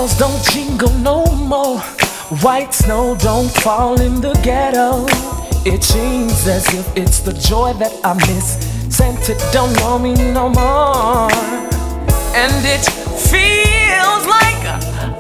Bells 0.03 0.19
don't 0.19 0.45
jingle 0.51 0.93
no 0.95 1.25
more. 1.27 1.79
White 2.43 2.75
snow 2.75 3.15
don't 3.15 3.49
fall 3.63 4.01
in 4.01 4.21
the 4.21 4.33
ghetto. 4.43 5.07
It 5.65 5.85
seems 5.85 6.45
as 6.49 6.67
if 6.75 6.97
it's 6.97 7.21
the 7.21 7.33
joy 7.33 7.73
that 7.75 7.93
I 8.03 8.15
miss. 8.15 8.59
Santa 8.91 9.39
don't 9.53 9.73
know 9.77 10.01
me 10.01 10.15
no 10.15 10.49
more. 10.49 11.31
And 12.35 12.67
it 12.67 12.85
feels 13.31 14.25
like 14.27 14.63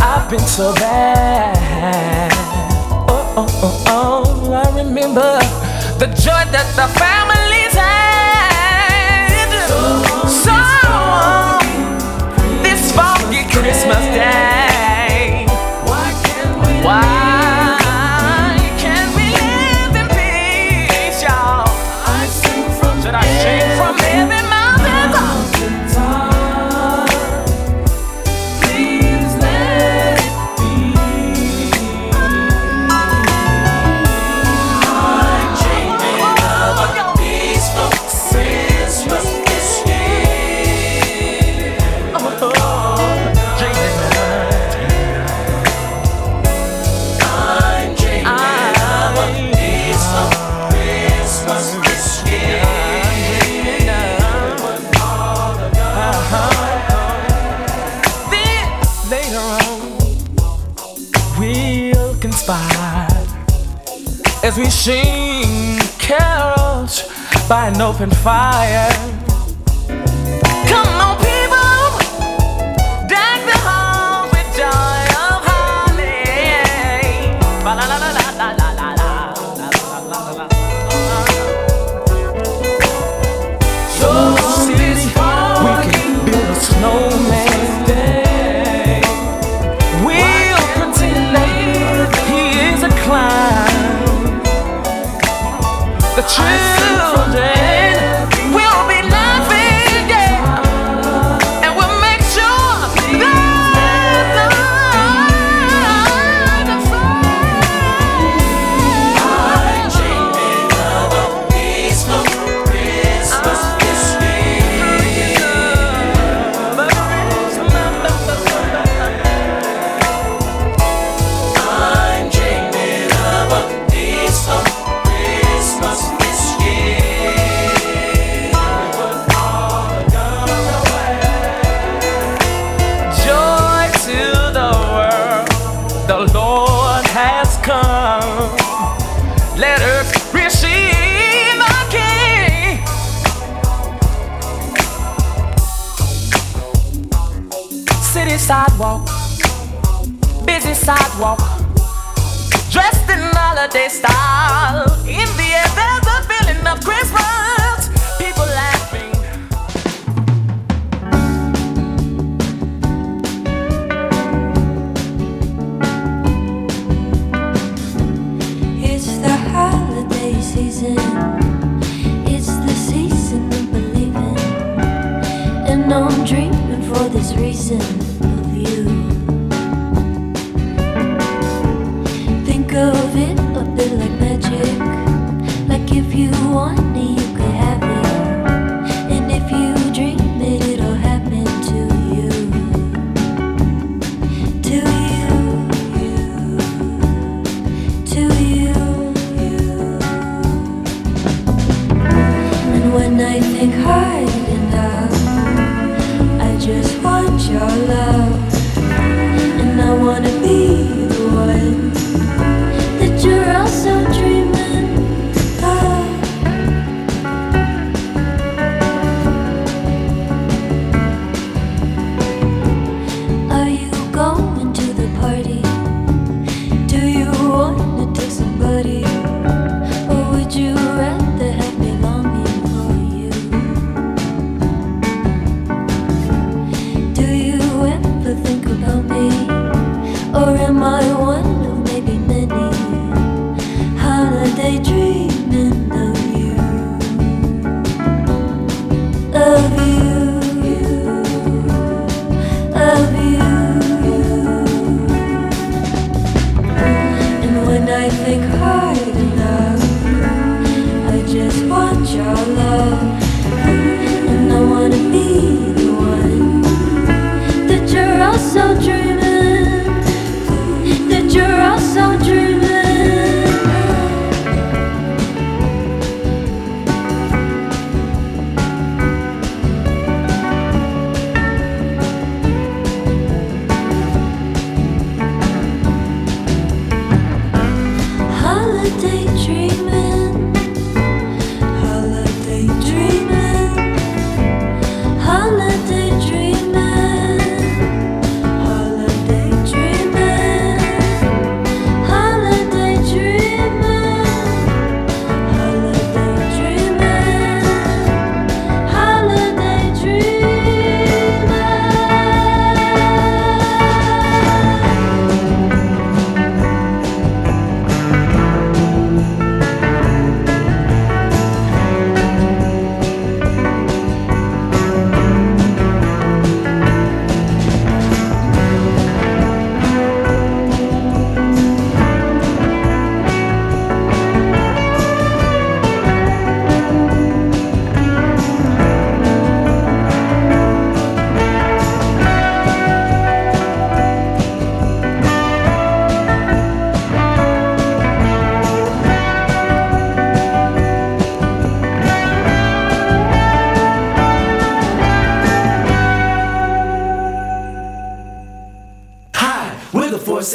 I've 0.03 0.29
been 0.29 0.41
so 0.41 0.75
bad. 0.75 2.33
Oh, 3.09 3.35
oh, 3.37 3.61
oh, 3.63 3.85
oh, 3.87 4.53
I 4.53 4.83
remember 4.83 5.39
the 6.01 6.09
joy 6.09 6.43
that 6.51 6.67
the 6.75 6.89
families 6.99 7.73
had. 7.75 8.12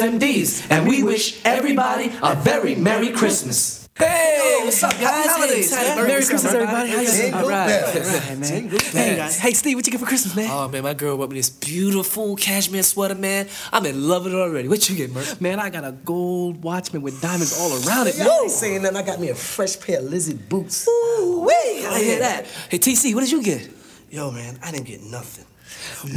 MDs, 0.00 0.70
and 0.70 0.86
we 0.88 1.02
wish 1.02 1.44
everybody 1.44 2.12
a 2.22 2.34
very 2.36 2.74
Merry 2.74 3.10
Christmas. 3.10 3.88
Hey, 3.98 4.60
what's 4.62 4.80
up, 4.84 4.92
guys? 4.92 5.26
holidays, 5.26 5.74
Hey. 5.74 5.94
Merry 5.96 6.08
Merry 6.08 6.24
Christmas, 6.24 6.42
Christmas, 6.42 6.54
everybody. 6.54 6.88
How 6.90 7.00
you 7.00 7.06
doing? 7.08 7.20
Jingle 7.20 7.40
All 7.40 7.48
right. 7.48 7.66
bells. 7.66 8.18
Hey, 8.20 8.34
man. 8.36 8.68
Hey, 8.70 9.16
guys. 9.16 9.38
Hey, 9.40 9.52
Steve, 9.54 9.74
what 9.76 9.86
you 9.86 9.90
get 9.90 10.00
for 10.00 10.06
Christmas, 10.06 10.36
man? 10.36 10.48
Oh 10.52 10.68
man, 10.68 10.84
my 10.84 10.94
girl 10.94 11.16
bought 11.18 11.30
me 11.30 11.36
this 11.36 11.50
beautiful 11.50 12.36
cashmere 12.36 12.84
sweater, 12.84 13.16
man. 13.16 13.48
I'm 13.72 13.84
in 13.86 14.06
love 14.06 14.22
with 14.24 14.34
it 14.34 14.36
already. 14.36 14.68
What 14.68 14.88
you 14.88 14.94
get, 14.94 15.10
Merc? 15.12 15.40
Man, 15.40 15.58
I 15.58 15.68
got 15.70 15.82
a 15.84 15.90
gold 15.90 16.62
Watchman 16.62 17.02
with 17.02 17.20
diamonds 17.20 17.58
all 17.58 17.72
around 17.88 18.06
it. 18.06 18.20
I 18.20 18.42
ain't 18.42 18.50
saying 18.52 18.82
that. 18.82 18.94
I 18.94 19.02
got 19.02 19.18
me 19.20 19.30
a 19.30 19.34
fresh 19.34 19.80
pair 19.80 19.98
of 19.98 20.04
lizard 20.04 20.48
boots. 20.48 20.86
Ooh, 20.86 21.40
wee! 21.44 21.84
I 21.86 22.00
hear 22.00 22.18
that. 22.20 22.46
Hey, 22.68 22.78
TC, 22.78 23.14
what 23.14 23.22
did 23.22 23.32
you 23.32 23.42
get? 23.42 23.68
Yo, 24.10 24.30
man, 24.30 24.60
I 24.62 24.70
didn't 24.70 24.86
get 24.86 25.02
nothing. 25.02 25.44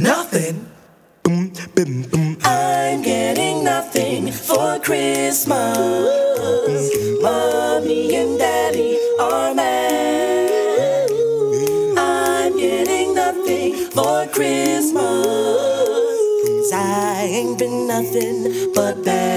Nothing. 0.00 0.70
I'm 1.26 1.50
getting 1.50 2.02
nothing 2.02 2.02
for 2.04 2.16
Christmas. 4.82 5.48
Mommy 7.22 8.16
and 8.16 8.38
Daddy 8.38 8.98
are 9.20 9.54
mad. 9.54 11.10
I'm 11.96 12.56
getting 12.56 13.14
nothing 13.14 13.90
for 13.90 14.26
Christmas. 14.28 15.02
I 16.74 17.28
ain't 17.30 17.58
been 17.58 17.86
nothing 17.86 18.72
but 18.74 19.04
bad. 19.04 19.31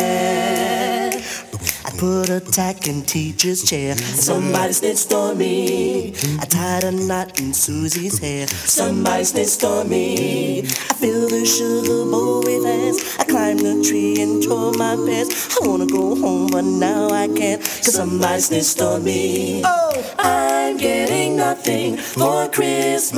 Put 1.97 2.29
a 2.29 2.41
tack 2.41 2.87
in 2.87 3.03
teacher's 3.03 3.63
chair. 3.69 3.95
Somebody 3.95 4.73
snitched 4.73 5.13
on 5.13 5.37
me. 5.37 6.13
I 6.39 6.45
tied 6.45 6.83
a 6.83 6.91
knot 6.91 7.39
in 7.39 7.53
Susie's 7.53 8.19
hair. 8.19 8.47
Somebody 8.47 9.23
snitched 9.23 9.63
on 9.63 9.87
me. 9.87 10.59
I 10.59 10.93
filled 10.93 11.31
the 11.31 11.45
sugar 11.45 12.03
bowl 12.11 12.41
with 12.43 12.65
ants. 12.65 13.17
I 13.17 13.23
climbed 13.23 13.61
the 13.61 13.81
tree 13.81 14.21
and 14.21 14.43
tore 14.43 14.73
my 14.73 14.95
pants. 14.95 15.57
I 15.57 15.67
wanna 15.67 15.85
go 15.85 16.15
home, 16.15 16.47
but 16.51 16.65
now 16.65 17.09
I 17.11 17.27
can't. 17.29 17.61
Cause 17.61 17.93
somebody 17.93 18.41
snitched 18.41 18.81
on 18.81 19.03
me. 19.03 19.61
Oh, 19.63 20.15
I'm 20.19 20.75
getting 20.75 21.37
nothing 21.37 21.95
for 21.95 22.49
Christmas. 22.49 23.13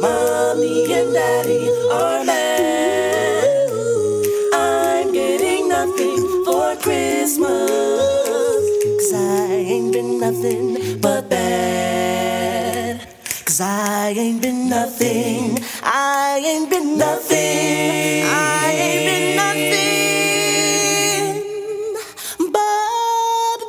Mommy 0.00 0.33
Cause 13.54 13.60
I 13.60 14.08
ain't 14.08 14.42
been 14.42 14.68
nothing. 14.68 15.60
I 15.80 16.42
ain't 16.44 16.68
been 16.68 16.98
nothing. 16.98 18.24
I 18.26 18.72
ain't 18.74 19.06
been 19.06 19.36
nothing 19.36 19.70
but 22.50 23.60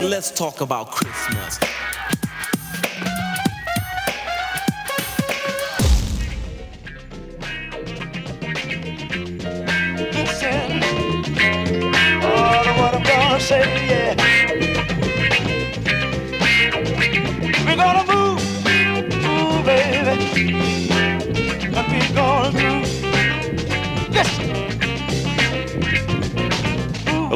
bad. 0.00 0.08
Let's 0.08 0.30
talk 0.30 0.62
about 0.62 0.90
Christmas. 0.90 1.63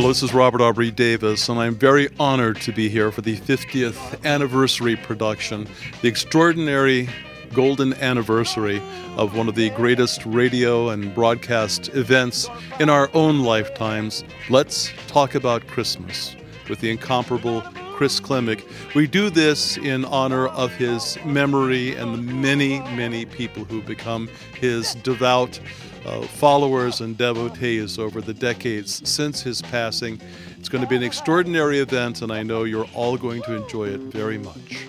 This 0.09 0.23
is 0.23 0.33
Robert 0.33 0.63
Aubrey 0.63 0.91
Davis, 0.91 1.51
and 1.51 1.61
I'm 1.61 1.75
very 1.75 2.09
honored 2.19 2.59
to 2.63 2.73
be 2.73 2.89
here 2.89 3.13
for 3.13 3.21
the 3.21 3.37
50th 3.37 4.25
anniversary 4.25 4.97
production, 4.97 5.69
the 6.01 6.09
extraordinary 6.09 7.11
golden 7.53 7.93
anniversary 7.93 8.81
of 9.19 9.37
one 9.37 9.51
of 9.51 9.55
the 9.55 9.69
greatest 9.71 10.25
radio 10.25 10.89
and 10.89 11.15
broadcast 11.15 11.91
events 11.91 12.49
in 12.81 12.89
our 12.89 13.11
own 13.13 13.41
lifetimes. 13.41 14.25
Let's 14.49 14.91
talk 15.09 15.35
about 15.35 15.67
Christmas 15.67 16.35
with 16.71 16.81
the 16.81 16.91
incomparable 16.91 17.61
Chris 17.93 18.19
Klimek. 18.19 18.65
We 18.95 19.07
do 19.07 19.29
this 19.29 19.77
in 19.77 20.07
honor 20.07 20.49
of 20.49 20.73
his 20.73 21.19
memory 21.27 21.95
and 21.97 22.15
the 22.15 22.23
many, 22.23 22.79
many 22.97 23.27
people 23.27 23.65
who 23.65 23.83
become 23.83 24.31
his 24.55 24.95
devout 24.95 25.61
uh, 26.07 26.23
followers 26.23 27.01
and 27.01 27.17
devotees 27.17 27.99
over 27.99 28.21
the 28.21 28.35
decades 28.35 29.09
since 29.09 29.43
his 29.43 29.63
passing. 29.63 30.21
It's 30.59 30.69
going 30.69 30.83
to 30.83 30.89
be 30.89 30.97
an 30.97 31.03
extraordinary 31.03 31.79
event, 31.79 32.23
and 32.23 32.33
I 32.33 32.43
know 32.43 32.65
you're 32.65 32.89
all 32.95 33.17
going 33.17 33.43
to 33.43 33.55
enjoy 33.55 33.89
it 33.89 34.01
very 34.01 34.39
much. 34.39 34.87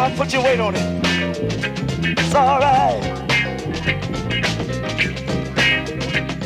I'll 0.00 0.16
put 0.16 0.32
your 0.32 0.42
weight 0.42 0.60
on 0.60 0.74
it. 0.74 2.18
It's 2.18 2.34
all 2.34 2.58
right. 2.58 3.20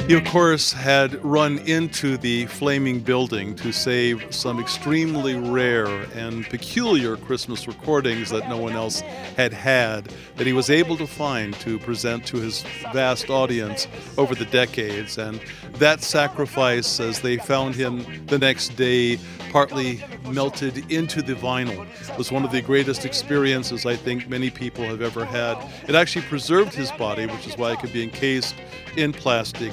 He, 0.06 0.12
of 0.12 0.24
course, 0.24 0.70
had 0.70 1.24
run 1.24 1.56
into 1.60 2.18
the 2.18 2.44
flaming 2.44 3.00
building 3.00 3.54
to 3.56 3.72
save 3.72 4.34
some 4.34 4.60
extremely 4.60 5.34
rare 5.34 5.86
and 6.14 6.44
peculiar 6.44 7.16
Christmas 7.16 7.66
recordings 7.66 8.28
that 8.28 8.46
no 8.46 8.58
one 8.58 8.74
else 8.74 9.00
had 9.00 9.54
had, 9.54 10.12
that 10.36 10.46
he 10.46 10.52
was 10.52 10.68
able 10.68 10.98
to 10.98 11.06
find 11.06 11.54
to 11.60 11.78
present 11.78 12.26
to 12.26 12.36
his 12.36 12.64
vast 12.92 13.30
audience 13.30 13.88
over 14.18 14.34
the 14.34 14.44
decades. 14.44 15.16
And 15.16 15.40
that 15.78 16.02
sacrifice, 16.02 17.00
as 17.00 17.20
they 17.20 17.38
found 17.38 17.74
him 17.74 18.26
the 18.26 18.38
next 18.38 18.76
day, 18.76 19.18
partly 19.52 20.04
melted 20.28 20.90
into 20.92 21.22
the 21.22 21.34
vinyl, 21.34 21.86
was 22.18 22.30
one 22.30 22.44
of 22.44 22.52
the 22.52 22.60
greatest 22.60 23.06
experiences 23.06 23.86
I 23.86 23.96
think 23.96 24.28
many 24.28 24.50
people 24.50 24.84
have 24.84 25.00
ever 25.00 25.24
had. 25.24 25.56
It 25.88 25.94
actually 25.94 26.26
preserved 26.26 26.74
his 26.74 26.92
body, 26.92 27.24
which 27.24 27.46
is 27.46 27.56
why 27.56 27.72
it 27.72 27.78
could 27.78 27.92
be 27.92 28.02
encased 28.02 28.54
in 28.96 29.12
plastic. 29.12 29.72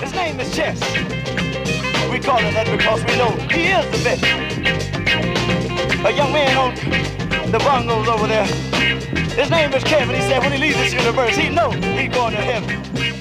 His 0.00 0.12
name 0.12 0.38
is 0.40 0.54
Chess. 0.54 0.80
We 2.10 2.20
call 2.20 2.38
him 2.38 2.52
that 2.54 2.66
because 2.70 3.02
we 3.04 3.16
know 3.16 3.30
he 3.48 3.68
is 3.72 3.86
the 3.90 4.04
best. 4.04 4.22
A 6.04 6.12
young 6.12 6.32
man 6.32 6.56
on 6.56 7.50
the 7.50 7.58
bungalows 7.58 8.08
over 8.08 8.26
there. 8.26 8.44
His 9.34 9.50
name 9.50 9.72
is 9.72 9.84
Kevin. 9.84 10.14
He 10.14 10.22
said 10.22 10.40
when 10.40 10.52
he 10.52 10.58
leaves 10.58 10.76
this 10.76 10.92
universe, 10.92 11.36
he 11.36 11.48
knows 11.48 11.74
he's 11.74 12.12
going 12.12 12.32
to 12.34 12.40
heaven. 12.40 13.15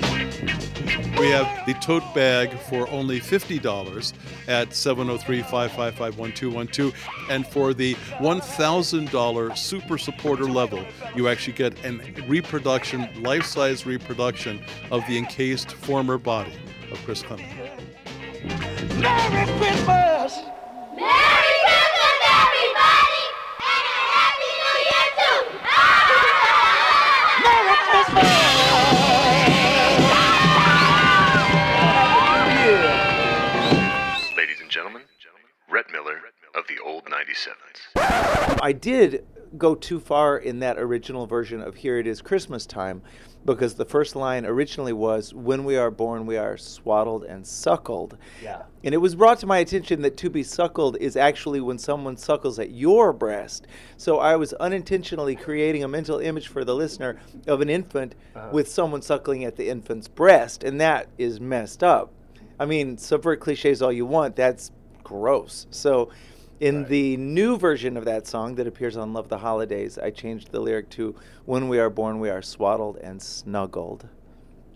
We 1.19 1.29
have 1.29 1.65
the 1.65 1.73
tote 1.75 2.03
bag 2.13 2.57
for 2.69 2.89
only 2.89 3.21
$50 3.21 4.13
at 4.47 4.73
703 4.73 5.41
555 5.43 6.17
1212. 6.17 6.93
And 7.29 7.47
for 7.47 7.73
the 7.73 7.95
$1,000 8.19 9.57
super 9.57 9.97
supporter 9.97 10.43
level, 10.45 10.85
you 11.15 11.29
actually 11.29 11.53
get 11.53 11.73
a 11.85 11.91
reproduction, 12.27 13.07
life 13.23 13.45
size 13.45 13.85
reproduction 13.85 14.61
of 14.91 15.05
the 15.07 15.17
encased 15.17 15.71
former 15.71 16.17
body 16.17 16.53
of 16.91 17.03
Chris 17.05 17.23
Klimek. 17.23 17.81
Merry 18.99 19.45
Christmas! 19.57 20.39
Merry 20.95 21.55
I 38.65 38.71
did 38.71 39.23
go 39.59 39.75
too 39.75 39.99
far 39.99 40.39
in 40.39 40.57
that 40.61 40.79
original 40.79 41.27
version 41.27 41.61
of 41.61 41.75
Here 41.75 41.99
It 41.99 42.07
Is 42.07 42.19
Christmas 42.19 42.65
Time 42.65 43.03
because 43.45 43.75
the 43.75 43.85
first 43.85 44.15
line 44.15 44.43
originally 44.43 44.91
was 44.91 45.35
When 45.35 45.65
we 45.65 45.77
are 45.77 45.91
born, 45.91 46.25
we 46.25 46.35
are 46.35 46.57
swaddled 46.57 47.25
and 47.25 47.45
suckled. 47.45 48.17
Yeah. 48.41 48.63
And 48.83 48.95
it 48.95 48.97
was 48.97 49.13
brought 49.13 49.37
to 49.41 49.45
my 49.45 49.59
attention 49.59 50.01
that 50.01 50.17
to 50.17 50.31
be 50.31 50.41
suckled 50.41 50.97
is 50.99 51.15
actually 51.15 51.61
when 51.61 51.77
someone 51.77 52.17
suckles 52.17 52.57
at 52.57 52.71
your 52.71 53.13
breast. 53.13 53.67
So 53.97 54.17
I 54.17 54.35
was 54.35 54.51
unintentionally 54.53 55.35
creating 55.35 55.83
a 55.83 55.87
mental 55.87 56.17
image 56.17 56.47
for 56.47 56.65
the 56.65 56.73
listener 56.73 57.19
of 57.45 57.61
an 57.61 57.69
infant 57.69 58.15
Uh-huh. 58.35 58.49
with 58.51 58.67
someone 58.67 59.03
suckling 59.03 59.43
at 59.45 59.57
the 59.57 59.69
infant's 59.69 60.07
breast. 60.07 60.63
And 60.63 60.81
that 60.81 61.05
is 61.19 61.39
messed 61.39 61.83
up. 61.83 62.11
I 62.59 62.65
mean, 62.65 62.97
subvert 62.97 63.41
cliches 63.41 63.83
all 63.83 63.91
you 63.91 64.07
want. 64.07 64.35
That's 64.35 64.71
gross. 65.03 65.67
So, 65.69 66.09
in 66.60 66.86
the 66.86 67.18
new 67.18 67.57
version 67.57 67.98
of 67.98 68.06
that 68.06 68.27
song 68.27 68.56
that 68.56 68.68
appears 68.68 68.95
on 68.98 69.14
Love 69.14 69.30
the 69.30 69.40
Holidays, 69.40 69.98
I 69.98 70.10
changed 70.11 70.52
the 70.52 70.60
lyric 70.60 70.90
to 70.91 71.15
When 71.45 71.68
we 71.68 71.80
are 71.80 71.90
born, 71.90 72.19
we 72.19 72.30
are 72.30 72.41
swaddled 72.41 72.98
and 72.98 73.22
snuggled. 73.22 74.07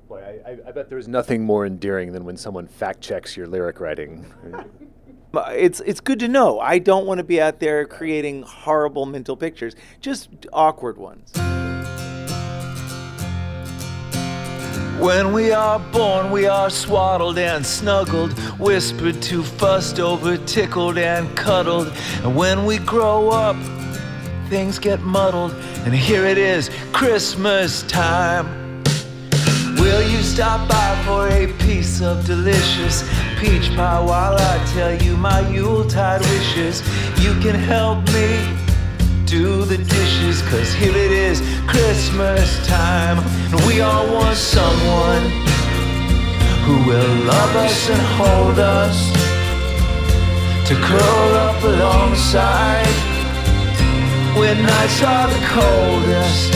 Boy, 0.08 0.42
I, 0.46 0.52
I, 0.52 0.58
I 0.68 0.72
bet 0.72 0.90
there's 0.90 1.08
nothing 1.08 1.44
more 1.44 1.66
endearing 1.66 2.12
than 2.12 2.26
when 2.26 2.36
someone 2.36 2.68
fact 2.68 3.02
checks 3.02 3.38
your 3.38 3.48
lyric 3.48 3.80
writing. 3.80 4.26
It's, 5.32 5.80
it's 5.82 6.00
good 6.00 6.20
to 6.22 6.28
know. 6.28 6.60
I 6.60 6.80
don't 6.80 7.06
want 7.06 7.20
to 7.20 7.24
be 7.24 7.40
out 7.40 7.60
there 7.60 7.86
creating 7.86 8.42
horrible 8.42 9.06
mental 9.06 9.38
pictures, 9.38 9.76
just 10.02 10.28
awkward 10.52 10.98
ones. 10.98 11.32
When 15.00 15.32
we 15.32 15.54
are 15.54 15.80
born, 15.80 16.30
we 16.30 16.46
are 16.46 16.70
swaddled 16.70 17.38
and 17.38 17.66
snuggled, 17.66 18.34
whispered 18.60 19.22
to, 19.22 19.44
fussed 19.44 19.98
over, 19.98 20.36
tickled 20.36 20.98
and 20.98 21.34
cuddled. 21.38 21.88
And 22.22 22.36
when 22.36 22.66
we 22.66 22.80
grow 22.80 23.30
up, 23.30 23.56
things 24.50 24.78
get 24.78 25.00
muddled, 25.00 25.54
and 25.86 25.94
here 25.94 26.26
it 26.26 26.38
is, 26.38 26.70
Christmas 26.92 27.84
time. 27.84 28.84
Will 29.80 30.06
you 30.06 30.22
stop 30.22 30.68
by 30.68 31.02
for 31.06 31.30
a 31.30 31.48
piece 31.64 32.02
of 32.02 32.26
delicious 32.26 33.04
peach 33.40 33.74
pie 33.78 34.02
while 34.02 34.36
I 34.38 34.66
tell 34.74 35.02
you 35.02 35.16
my 35.16 35.48
Yuletide 35.50 36.20
wishes? 36.20 36.82
You 37.24 37.34
can 37.40 37.56
help 37.56 38.06
me 38.08 38.69
do 39.30 39.64
the 39.64 39.78
dishes, 39.78 40.42
cause 40.50 40.74
here 40.74 40.96
it 40.96 41.12
is, 41.12 41.40
Christmas 41.68 42.66
time. 42.66 43.20
And 43.54 43.62
we 43.68 43.80
all 43.80 44.12
want 44.12 44.36
someone 44.36 45.22
who 46.66 46.76
will 46.90 47.16
love 47.26 47.56
us 47.58 47.90
and 47.92 48.02
hold 48.18 48.58
us, 48.58 48.98
to 50.68 50.74
curl 50.74 51.34
up 51.46 51.62
alongside 51.64 52.88
when 54.36 54.58
nights 54.64 55.04
are 55.04 55.28
the 55.28 55.46
coldest. 55.54 56.52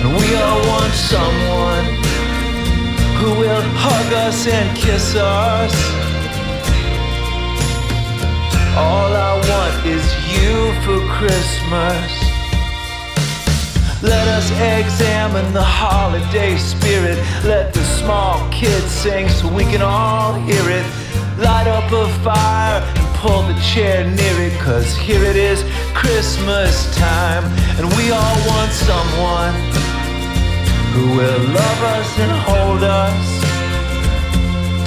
And 0.00 0.16
we 0.16 0.34
all 0.36 0.60
want 0.72 0.94
someone 0.94 1.84
who 3.20 3.38
will 3.38 3.62
hug 3.76 4.12
us 4.14 4.46
and 4.46 4.76
kiss 4.78 5.14
us. 5.14 6.11
All 8.74 9.12
I 9.12 9.34
want 9.50 9.86
is 9.86 10.02
you 10.32 10.72
for 10.80 10.96
Christmas. 11.12 12.08
Let 14.02 14.26
us 14.28 14.50
examine 14.50 15.52
the 15.52 15.62
holiday 15.62 16.56
spirit. 16.56 17.18
Let 17.44 17.74
the 17.74 17.84
small 17.84 18.48
kids 18.50 18.86
sing 18.86 19.28
so 19.28 19.52
we 19.52 19.64
can 19.64 19.82
all 19.82 20.32
hear 20.32 20.64
it. 20.70 20.86
Light 21.36 21.68
up 21.68 21.92
a 21.92 22.08
fire 22.24 22.80
and 22.80 23.16
pull 23.16 23.42
the 23.42 23.60
chair 23.60 24.08
near 24.08 24.40
it. 24.40 24.58
Cause 24.58 24.96
here 24.96 25.22
it 25.22 25.36
is, 25.36 25.62
Christmas 25.92 26.96
time. 26.96 27.44
And 27.76 27.84
we 27.98 28.10
all 28.10 28.38
want 28.48 28.72
someone 28.72 29.52
who 30.96 31.08
will 31.12 31.42
love 31.52 31.80
us 31.92 32.18
and 32.18 32.32
hold 32.48 32.82
us. 32.82 33.42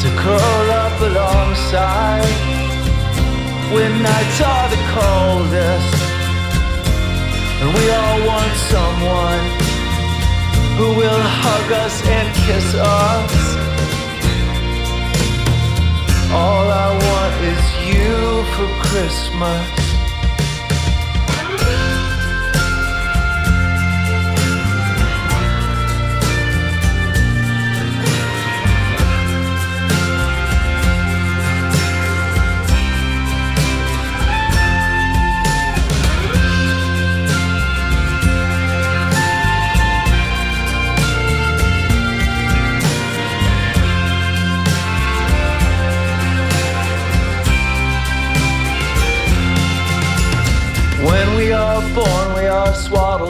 To 0.02 0.10
curl 0.18 0.72
up 0.72 1.00
alongside 1.02 2.55
when 3.74 3.92
nights 4.02 4.42
are 4.42 4.70
the 4.70 4.82
coldest. 4.98 5.96
And 7.62 7.70
we 7.78 7.86
all 7.90 8.20
want 8.28 8.54
someone 8.74 9.44
who 10.78 10.90
will 11.02 11.24
hug 11.44 11.72
us 11.72 11.96
and 12.06 12.28
kiss 12.46 12.76
us. 12.76 13.56
All 16.32 16.68
I 16.70 16.90
want 17.08 17.36
is 17.54 17.64
you 17.90 18.44
for 18.54 18.68
Christmas. 18.88 19.86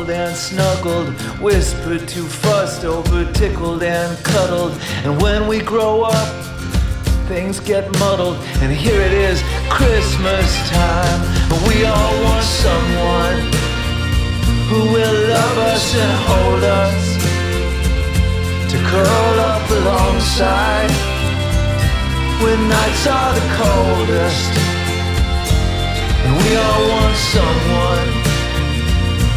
And 0.10 0.36
snuggled, 0.36 1.10
whispered 1.40 2.08
to 2.08 2.24
fussed 2.24 2.84
over, 2.84 3.32
tickled 3.34 3.84
and 3.84 4.18
cuddled. 4.24 4.74
And 5.04 5.22
when 5.22 5.48
we 5.48 5.60
grow 5.60 6.02
up, 6.02 6.46
things 7.28 7.60
get 7.60 7.92
muddled. 8.00 8.38
And 8.62 8.72
here 8.72 9.02
it 9.02 9.14
is, 9.14 9.42
Christmas 9.70 10.48
time. 10.70 11.20
We 11.68 11.86
all 11.86 12.24
want 12.24 12.44
someone 12.44 13.38
who 14.70 14.82
will 14.94 15.18
love 15.30 15.58
us 15.72 15.96
and 15.96 16.14
hold 16.30 16.64
us 16.64 17.04
to 18.72 18.78
curl 18.90 19.40
up 19.52 19.70
alongside 19.70 20.92
when 22.44 22.68
nights 22.68 23.08
are 23.08 23.34
the 23.34 23.48
coldest. 23.62 24.52
And 26.26 26.34
we 26.42 26.56
all 26.56 26.90
want 26.90 27.16
someone 27.16 28.15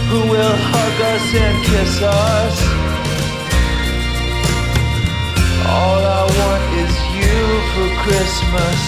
who 0.08 0.20
will 0.30 0.56
hug 0.56 0.96
us 1.12 1.34
and 1.36 1.56
kiss 1.66 2.00
us. 2.00 2.56
All 5.68 6.00
I 6.00 6.24
want 6.24 6.64
is 6.80 6.94
you 7.20 7.36
for 7.76 7.88
Christmas. 8.08 8.78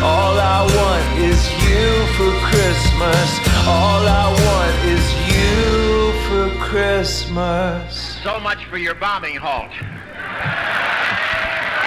All 0.00 0.40
I 0.40 0.64
want 0.64 1.06
is 1.20 1.40
you 1.68 1.84
for 2.16 2.32
Christmas. 2.48 3.28
All 3.68 4.08
I 4.08 4.32
want 4.32 4.76
is 4.88 5.04
you 5.28 6.16
for 6.26 6.48
Christmas. 6.64 8.16
So 8.24 8.40
much 8.40 8.64
for 8.64 8.78
your 8.78 8.94
bombing 8.94 9.36
halt. 9.36 9.72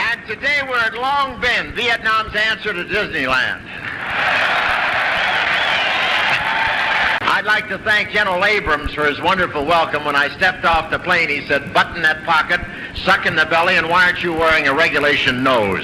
And 0.06 0.22
today 0.28 0.62
we're 0.70 0.78
at 0.78 0.94
Long 0.94 1.42
Binh, 1.42 1.74
Vietnam's 1.74 2.36
answer 2.36 2.74
to 2.74 2.84
Disneyland. 2.84 3.83
I'd 7.44 7.48
like 7.48 7.68
to 7.68 7.78
thank 7.80 8.12
General 8.12 8.46
Abrams 8.46 8.94
for 8.94 9.06
his 9.06 9.20
wonderful 9.20 9.66
welcome. 9.66 10.06
When 10.06 10.16
I 10.16 10.30
stepped 10.30 10.64
off 10.64 10.90
the 10.90 10.98
plane, 10.98 11.28
he 11.28 11.46
said, 11.46 11.74
button 11.74 12.02
that 12.04 12.24
pocket, 12.24 12.62
suck 13.04 13.26
in 13.26 13.36
the 13.36 13.46
belly, 13.46 13.76
and 13.76 13.90
why 13.90 14.06
aren't 14.06 14.24
you 14.24 14.32
wearing 14.32 14.70
a 14.70 14.74
regulation 14.74 15.44
nose? 15.44 15.84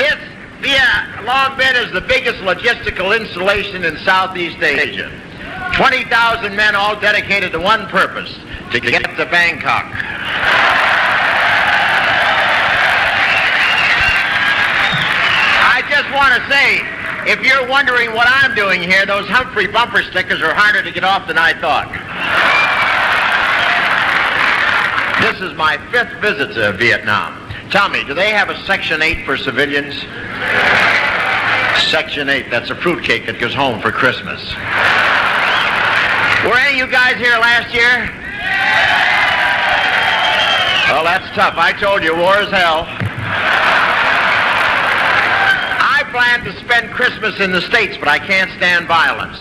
This, 0.00 0.16
yeah, 0.64 1.20
Long 1.28 1.60
Binh 1.60 1.76
is 1.84 1.92
the 1.92 2.00
biggest 2.00 2.38
logistical 2.38 3.14
installation 3.14 3.84
in 3.84 3.98
Southeast 3.98 4.62
Asia. 4.62 5.12
20,000 5.74 6.56
men 6.56 6.74
all 6.74 6.98
dedicated 6.98 7.52
to 7.52 7.60
one 7.60 7.86
purpose, 7.88 8.34
to 8.72 8.80
get 8.80 9.02
to 9.02 9.26
Bangkok. 9.26 9.84
I 15.68 15.82
just 15.90 16.10
want 16.14 16.32
to 16.32 16.40
say, 16.50 16.95
if 17.28 17.42
you're 17.42 17.66
wondering 17.68 18.14
what 18.14 18.26
I'm 18.30 18.54
doing 18.54 18.82
here, 18.82 19.04
those 19.04 19.26
Humphrey 19.28 19.66
bumper 19.66 20.02
stickers 20.02 20.40
are 20.42 20.54
harder 20.54 20.82
to 20.82 20.90
get 20.90 21.04
off 21.04 21.26
than 21.26 21.38
I 21.38 21.52
thought. 21.60 21.90
This 25.20 25.40
is 25.40 25.56
my 25.56 25.78
fifth 25.90 26.12
visit 26.20 26.54
to 26.54 26.72
Vietnam. 26.72 27.42
Tell 27.70 27.88
me, 27.88 28.04
do 28.04 28.14
they 28.14 28.30
have 28.30 28.48
a 28.48 28.56
Section 28.64 29.02
8 29.02 29.24
for 29.26 29.36
civilians? 29.36 29.94
Section 31.90 32.28
8, 32.28 32.50
that's 32.50 32.70
a 32.70 32.76
fruitcake 32.76 33.26
that 33.26 33.38
goes 33.40 33.54
home 33.54 33.80
for 33.80 33.90
Christmas. 33.90 34.40
Were 36.44 36.56
any 36.58 36.80
of 36.80 36.86
you 36.86 36.92
guys 36.92 37.16
here 37.16 37.36
last 37.38 37.74
year? 37.74 38.06
Well, 40.92 41.02
that's 41.02 41.28
tough. 41.34 41.54
I 41.56 41.72
told 41.72 42.04
you, 42.04 42.14
war 42.14 42.38
is 42.38 42.50
hell. 42.50 42.86
I 46.06 46.10
plan 46.10 46.44
to 46.44 46.60
spend 46.60 46.92
Christmas 46.92 47.40
in 47.40 47.50
the 47.50 47.60
States, 47.60 47.96
but 47.98 48.06
I 48.06 48.20
can't 48.20 48.50
stand 48.52 48.86
violence. 48.86 49.38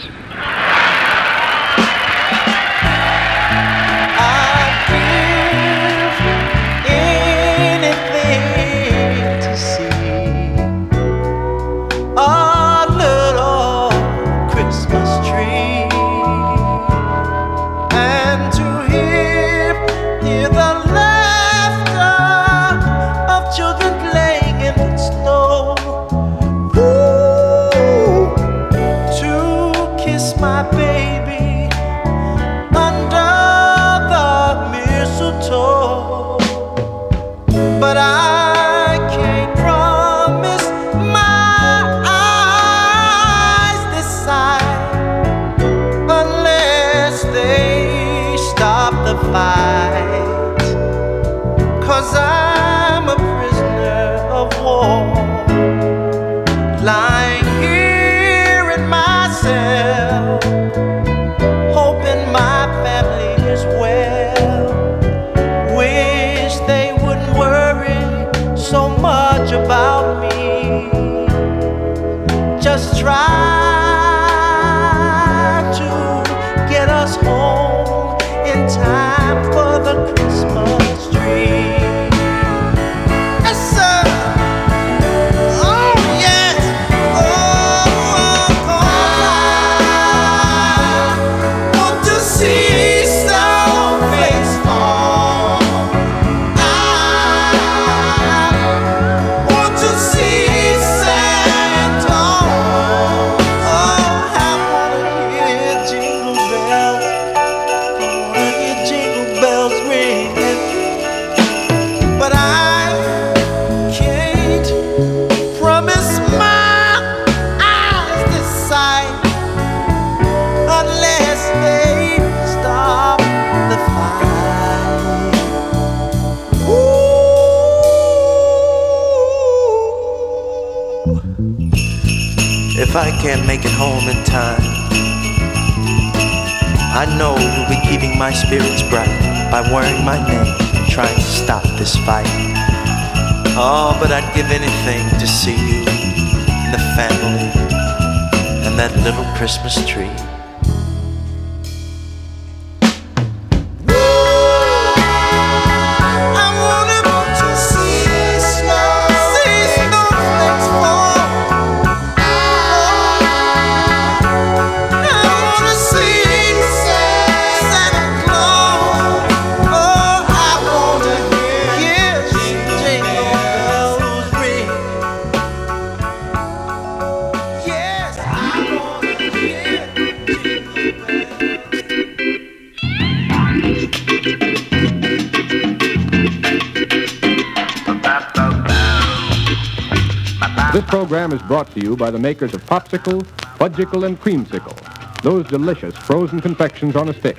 By 192.05 192.11
the 192.11 192.19
makers 192.19 192.53
of 192.53 192.63
Popsicle, 192.67 193.23
Fudgsicle, 193.57 194.05
and 194.05 194.21
Creamsicle, 194.21 195.23
those 195.23 195.47
delicious 195.47 195.97
frozen 195.97 196.39
confections 196.39 196.95
on 196.95 197.09
a 197.09 197.13
stick. 197.15 197.35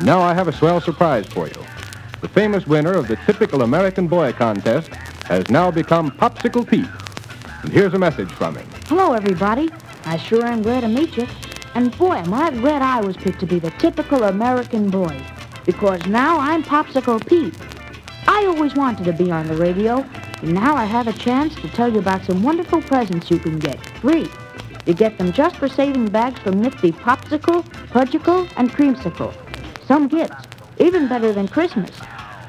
Now 0.00 0.22
I 0.22 0.32
have 0.32 0.48
a 0.48 0.52
swell 0.52 0.80
surprise 0.80 1.26
for 1.26 1.46
you. 1.46 1.62
The 2.22 2.28
famous 2.28 2.66
winner 2.66 2.94
of 2.94 3.06
the 3.06 3.16
typical 3.26 3.60
American 3.60 4.08
boy 4.08 4.32
contest 4.32 4.88
has 5.26 5.50
now 5.50 5.70
become 5.70 6.10
Popsicle 6.10 6.66
Pete. 6.66 6.88
And 7.64 7.70
here's 7.70 7.92
a 7.92 7.98
message 7.98 8.32
from 8.32 8.56
him. 8.56 8.66
Hello, 8.86 9.12
everybody. 9.12 9.68
I 10.06 10.16
sure 10.16 10.46
am 10.46 10.62
glad 10.62 10.80
to 10.80 10.88
meet 10.88 11.14
you. 11.14 11.26
And 11.74 11.94
boy, 11.98 12.14
am 12.14 12.32
I 12.32 12.52
glad 12.52 12.80
I 12.80 13.02
was 13.02 13.18
picked 13.18 13.40
to 13.40 13.46
be 13.46 13.58
the 13.58 13.72
typical 13.72 14.24
American 14.24 14.88
boy. 14.88 15.22
Because 15.66 16.06
now 16.06 16.38
I'm 16.38 16.62
Popsicle 16.62 17.20
Pete. 17.26 17.54
I 18.26 18.46
always 18.46 18.74
wanted 18.74 19.04
to 19.04 19.12
be 19.12 19.30
on 19.30 19.46
the 19.48 19.56
radio, 19.56 20.02
and 20.42 20.52
now 20.52 20.74
I 20.76 20.84
have 20.84 21.08
a 21.08 21.12
chance 21.12 21.54
to 21.56 21.68
tell 21.68 21.92
you 21.92 21.98
about 21.98 22.24
some 22.24 22.42
wonderful 22.42 22.82
presents 22.82 23.30
you 23.30 23.38
can 23.38 23.58
get, 23.58 23.84
free. 24.00 24.28
You 24.84 24.94
get 24.94 25.18
them 25.18 25.32
just 25.32 25.56
for 25.56 25.68
saving 25.68 26.08
bags 26.08 26.38
from 26.40 26.60
nifty 26.60 26.92
Popsicle, 26.92 27.64
Fudgsicle, 27.88 28.48
and 28.56 28.70
Creamsicle. 28.70 29.34
Some 29.86 30.08
gifts, 30.08 30.46
even 30.78 31.08
better 31.08 31.32
than 31.32 31.48
Christmas. 31.48 31.90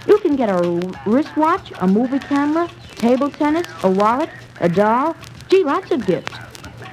You 0.06 0.18
can 0.20 0.36
get 0.36 0.50
a 0.50 0.96
wristwatch, 1.06 1.74
a 1.80 1.88
movie 1.88 2.20
camera, 2.20 2.70
table 2.96 3.32
tennis, 3.32 3.68
a 3.84 3.90
wallet, 3.90 4.30
a 4.62 4.70
doll, 4.70 5.16
gee, 5.50 5.64
lots 5.64 5.92
of 5.92 6.06
gifts. 6.06 6.34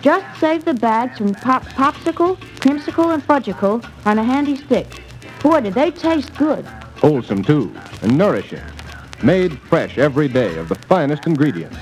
Just 0.00 0.40
save 0.40 0.64
the 0.64 0.74
bags 0.74 1.18
from 1.18 1.34
pop 1.34 1.64
Popsicle, 1.64 2.36
Creamsicle, 2.58 3.14
and 3.14 3.22
Fudgsicle 3.26 3.84
on 4.06 4.18
a 4.18 4.24
handy 4.24 4.56
stick. 4.56 4.86
Boy, 5.42 5.60
do 5.60 5.70
they 5.70 5.90
taste 5.90 6.34
good. 6.36 6.64
Wholesome, 6.96 7.42
too, 7.42 7.74
and 8.02 8.16
nourishing. 8.16 8.60
Made 9.24 9.58
fresh 9.58 9.96
every 9.96 10.28
day 10.28 10.58
of 10.58 10.68
the 10.68 10.74
finest 10.74 11.26
ingredients. 11.26 11.78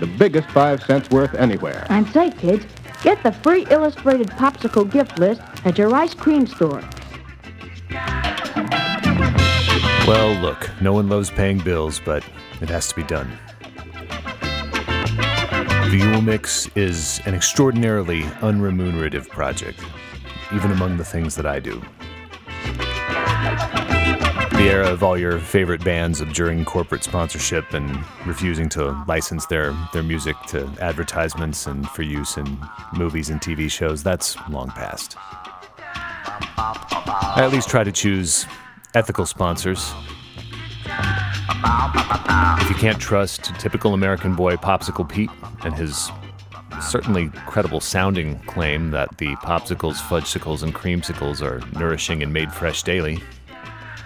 The 0.00 0.08
biggest 0.08 0.50
five 0.50 0.82
cents 0.82 1.08
worth 1.08 1.32
anywhere. 1.34 1.86
And 1.88 2.04
say, 2.08 2.32
kids, 2.32 2.66
get 3.04 3.22
the 3.22 3.30
free 3.30 3.64
illustrated 3.70 4.26
Popsicle 4.30 4.90
gift 4.90 5.16
list 5.20 5.40
at 5.64 5.78
your 5.78 5.94
ice 5.94 6.14
cream 6.14 6.48
store. 6.48 6.82
Well, 10.04 10.34
look, 10.40 10.68
no 10.80 10.92
one 10.92 11.08
loves 11.08 11.30
paying 11.30 11.60
bills, 11.60 12.00
but 12.04 12.24
it 12.60 12.68
has 12.70 12.88
to 12.88 12.96
be 12.96 13.04
done. 13.04 13.38
The 15.90 15.96
Yule 15.96 16.22
Mix 16.22 16.68
is 16.74 17.20
an 17.24 17.36
extraordinarily 17.36 18.22
unremunerative 18.42 19.28
project, 19.28 19.78
even 20.52 20.72
among 20.72 20.96
the 20.96 21.04
things 21.04 21.36
that 21.36 21.46
I 21.46 21.60
do. 21.60 21.80
The 24.64 24.70
era 24.70 24.88
of 24.88 25.02
all 25.02 25.18
your 25.18 25.40
favorite 25.40 25.84
bands 25.84 26.22
abjuring 26.22 26.64
corporate 26.64 27.04
sponsorship 27.04 27.74
and 27.74 28.02
refusing 28.24 28.70
to 28.70 29.04
license 29.06 29.44
their, 29.44 29.76
their 29.92 30.02
music 30.02 30.36
to 30.46 30.66
advertisements 30.80 31.66
and 31.66 31.86
for 31.90 32.00
use 32.00 32.38
in 32.38 32.58
movies 32.96 33.28
and 33.28 33.42
TV 33.42 33.70
shows, 33.70 34.02
that's 34.02 34.38
long 34.48 34.70
past. 34.70 35.18
I 36.56 37.42
at 37.44 37.52
least 37.52 37.68
try 37.68 37.84
to 37.84 37.92
choose 37.92 38.46
ethical 38.94 39.26
sponsors. 39.26 39.92
If 40.86 42.70
you 42.70 42.76
can't 42.76 42.98
trust 42.98 43.54
typical 43.58 43.92
American 43.92 44.34
boy 44.34 44.56
Popsicle 44.56 45.06
Pete 45.06 45.28
and 45.62 45.74
his 45.74 46.10
certainly 46.80 47.28
credible 47.46 47.80
sounding 47.80 48.38
claim 48.46 48.92
that 48.92 49.18
the 49.18 49.36
popsicles, 49.36 49.96
fudgesicles, 49.96 50.62
and 50.62 50.74
creamsicles 50.74 51.42
are 51.42 51.60
nourishing 51.78 52.22
and 52.22 52.32
made 52.32 52.50
fresh 52.50 52.82
daily, 52.82 53.22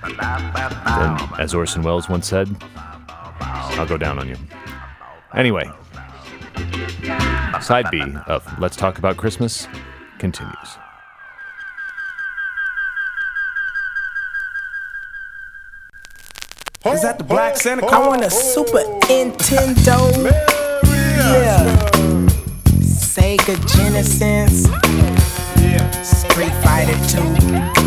then, 0.02 1.28
as 1.38 1.54
Orson 1.54 1.82
Welles 1.82 2.08
once 2.08 2.26
said, 2.26 2.48
I'll 3.40 3.86
go 3.86 3.96
down 3.96 4.18
on 4.18 4.28
you. 4.28 4.36
Anyway, 5.34 5.70
side 7.60 7.86
B 7.90 8.02
of 8.26 8.58
Let's 8.58 8.76
Talk 8.76 8.98
About 8.98 9.16
Christmas 9.16 9.68
continues. 10.18 10.78
Is 16.86 17.02
that 17.02 17.18
the 17.18 17.24
Black 17.24 17.56
Santa 17.56 17.84
oh, 17.84 17.88
Claus? 17.88 18.02
I 18.02 18.08
want 18.08 18.24
a 18.24 18.30
Super 18.30 18.78
Nintendo. 19.06 20.24
Yeah. 20.84 21.88
Sega 22.80 23.56
Genesis. 23.76 24.66
Yeah. 25.60 25.90
Street 26.02 26.52
Fighter 26.62 27.74
2. 27.74 27.77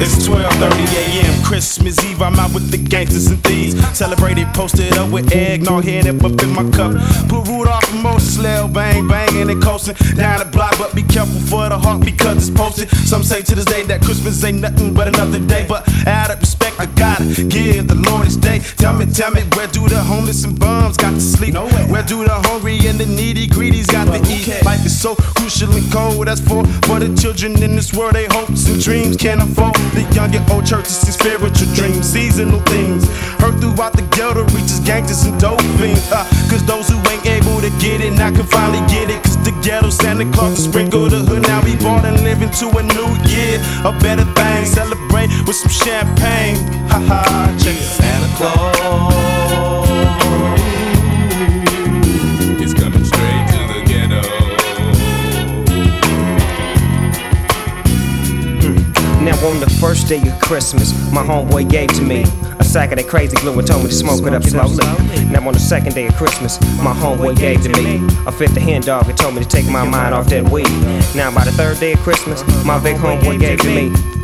It's 0.00 0.28
12:30 0.28 0.86
a.m. 0.94 1.37
Christmas 1.48 2.04
Eve. 2.04 2.20
I'm 2.20 2.38
out 2.38 2.52
with 2.52 2.70
the 2.70 2.76
gangsters 2.76 3.28
and 3.28 3.42
thieves. 3.42 3.74
Celebrated, 3.96 4.46
posted 4.48 4.92
up 4.98 5.10
with 5.10 5.32
eggnog, 5.32 5.84
head 5.84 6.06
up 6.06 6.22
up 6.22 6.42
in 6.42 6.50
my 6.50 6.62
cup. 6.76 6.92
Put 7.26 7.48
Rudolph 7.48 7.90
and 7.90 8.02
Moses, 8.02 8.36
Lil 8.38 8.68
bang 8.68 9.08
banging 9.08 9.48
and 9.48 9.62
coasting 9.62 9.96
down 10.14 10.40
the 10.40 10.44
block. 10.44 10.76
But 10.76 10.94
be 10.94 11.02
careful 11.02 11.40
for 11.40 11.70
the 11.70 11.78
heart 11.78 12.04
because 12.04 12.36
it's 12.36 12.50
posted. 12.50 12.90
Some 12.90 13.22
say 13.22 13.40
to 13.40 13.54
this 13.54 13.64
day 13.64 13.82
that 13.84 14.02
Christmas 14.02 14.44
ain't 14.44 14.60
nothing 14.60 14.92
but 14.92 15.08
another 15.08 15.40
day. 15.40 15.64
But 15.66 15.88
out 16.06 16.30
of 16.30 16.38
respect, 16.38 16.78
I 16.78 16.84
gotta 16.84 17.24
give 17.24 17.88
the 17.88 17.94
Lord 17.94 18.26
his 18.26 18.36
day. 18.36 18.58
Tell 18.76 18.92
me, 18.92 19.06
tell 19.06 19.30
me, 19.30 19.40
where 19.56 19.68
do 19.68 19.88
the 19.88 20.02
homeless 20.02 20.44
and 20.44 20.58
bums 20.58 20.98
got 20.98 21.14
to 21.14 21.20
sleep? 21.20 21.54
Where 21.54 22.02
do 22.02 22.24
the 22.24 22.38
hungry 22.44 22.78
and 22.86 23.00
the 23.00 23.06
needy 23.06 23.46
greedies 23.46 23.86
got 23.86 24.04
to 24.04 24.20
eat? 24.30 24.46
Life 24.66 24.84
is 24.84 25.00
so 25.00 25.14
crucial 25.14 25.72
and 25.72 25.90
cold. 25.90 26.26
That's 26.26 26.42
for 26.42 26.62
for 26.84 27.00
the 27.00 27.08
children 27.16 27.62
in 27.62 27.74
this 27.74 27.94
world. 27.94 28.12
They 28.12 28.26
hopes 28.26 28.68
and 28.68 28.82
dreams 28.82 29.16
can't 29.16 29.40
afford. 29.40 29.74
The 29.96 30.02
young 30.14 30.34
and 30.36 30.44
old 30.50 30.66
churches 30.66 31.02
and 31.04 31.14
spiritual 31.38 31.74
dreams, 31.74 32.06
seasonal 32.06 32.60
things. 32.60 33.06
Heard 33.38 33.60
throughout 33.60 33.92
the 33.92 34.02
ghetto 34.16 34.42
reaches 34.54 34.80
gangsters 34.80 35.24
and 35.24 35.38
dope 35.40 35.60
fiends. 35.78 36.10
Uh, 36.10 36.24
Cause 36.50 36.64
those 36.66 36.88
who 36.88 36.98
ain't 37.10 37.26
able 37.26 37.60
to 37.60 37.70
get 37.78 38.00
it 38.00 38.12
now 38.12 38.30
can 38.30 38.44
finally 38.44 38.84
get 38.88 39.08
it. 39.10 39.22
Cause 39.22 39.38
the 39.44 39.52
ghetto 39.62 39.90
Santa 39.90 40.30
Claus 40.32 40.64
sprinkle 40.64 41.08
the 41.08 41.18
hood. 41.18 41.42
Now 41.42 41.62
we 41.64 41.76
born 41.76 42.04
and 42.04 42.22
living 42.24 42.50
to 42.58 42.66
a 42.78 42.82
new 42.82 43.10
year. 43.30 43.60
A 43.84 43.92
better 44.00 44.24
thing. 44.34 44.64
Celebrate 44.66 45.30
with 45.46 45.56
some 45.56 45.70
champagne. 45.70 46.56
Ha 46.90 46.98
ha. 47.06 47.56
Check 47.62 47.76
it. 47.76 47.82
Santa 47.82 48.36
Claus. 48.36 49.77
On 59.44 59.60
the 59.60 59.70
first 59.80 60.08
day 60.08 60.20
of 60.28 60.40
Christmas, 60.40 60.92
my 61.12 61.22
homeboy 61.22 61.70
gave 61.70 61.92
to 61.94 62.02
me 62.02 62.24
a 62.58 62.64
sack 62.64 62.90
of 62.90 62.98
that 62.98 63.06
crazy 63.08 63.36
glue 63.36 63.56
and 63.58 63.66
told 63.66 63.84
me 63.84 63.88
to 63.88 63.94
smoke 63.94 64.26
it 64.26 64.34
up 64.34 64.42
slowly. 64.42 64.84
Now 65.26 65.46
on 65.46 65.52
the 65.52 65.60
second 65.60 65.94
day 65.94 66.06
of 66.06 66.14
Christmas, 66.14 66.60
my 66.82 66.92
homeboy 66.92 67.36
gave 67.36 67.62
to 67.62 67.68
me 67.68 68.04
a 68.26 68.32
fifth 68.32 68.56
of 68.56 68.62
hen 68.62 68.82
dog 68.82 69.08
and 69.08 69.16
told 69.16 69.34
me 69.34 69.42
to 69.42 69.48
take 69.48 69.66
my 69.66 69.88
mind 69.88 70.14
off 70.14 70.28
that 70.30 70.48
weed. 70.48 70.68
Now 71.14 71.32
by 71.32 71.44
the 71.44 71.52
third 71.52 71.78
day 71.78 71.92
of 71.92 72.00
Christmas, 72.00 72.42
uh-huh. 72.42 72.64
my 72.64 72.82
big 72.82 72.96
homeboy 72.96 73.38
gave 73.38 73.60
to 73.60 73.68
me 73.68 74.17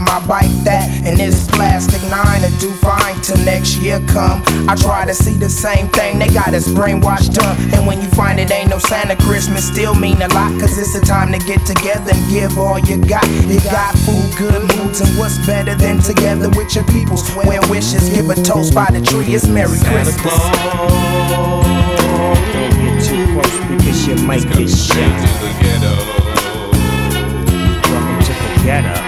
my 0.00 0.24
bike 0.26 0.50
that 0.64 0.88
and 1.04 1.18
this 1.18 1.46
plastic 1.48 2.02
nine 2.10 2.42
to 2.42 2.50
do 2.58 2.70
fine 2.82 3.20
till 3.22 3.38
next 3.44 3.78
year 3.78 4.00
come. 4.08 4.42
I 4.68 4.74
try 4.74 5.04
to 5.06 5.14
see 5.14 5.34
the 5.34 5.48
same 5.48 5.88
thing, 5.88 6.18
they 6.18 6.28
got 6.28 6.54
us 6.54 6.68
brainwashed 6.68 7.38
up. 7.38 7.58
And 7.74 7.86
when 7.86 8.00
you 8.00 8.08
find 8.08 8.38
it 8.38 8.50
ain't 8.50 8.70
no 8.70 8.78
Santa 8.78 9.16
Christmas, 9.16 9.66
still 9.66 9.94
mean 9.94 10.20
a 10.22 10.28
lot. 10.28 10.52
Cause 10.60 10.78
it's 10.78 10.98
the 10.98 11.04
time 11.04 11.32
to 11.32 11.38
get 11.46 11.64
together 11.66 12.12
and 12.12 12.30
give 12.30 12.58
all 12.58 12.78
you 12.78 12.98
got. 12.98 13.26
You 13.46 13.60
got 13.70 13.94
food, 14.04 14.28
good 14.36 14.62
moods, 14.76 15.00
and 15.00 15.10
what's 15.18 15.38
better 15.46 15.74
than 15.74 15.98
together 15.98 16.48
with 16.50 16.74
your 16.74 16.84
peoples? 16.84 17.22
Wear 17.36 17.60
wishes, 17.68 18.08
give 18.10 18.28
a 18.30 18.34
toast 18.42 18.74
by 18.74 18.90
the 18.90 19.00
tree, 19.00 19.34
it's 19.34 19.46
Merry 19.46 19.78
Christmas. 19.78 20.34
Don't 22.52 22.74
get 22.80 23.04
too 23.04 23.26
close 23.32 23.58
because 23.68 24.06
you 24.06 24.16
might 24.26 24.42
get 24.42 24.68
shot. 24.68 24.98
Welcome 27.90 28.20
to 28.22 28.32
the 28.32 28.62
ghetto. 28.64 29.07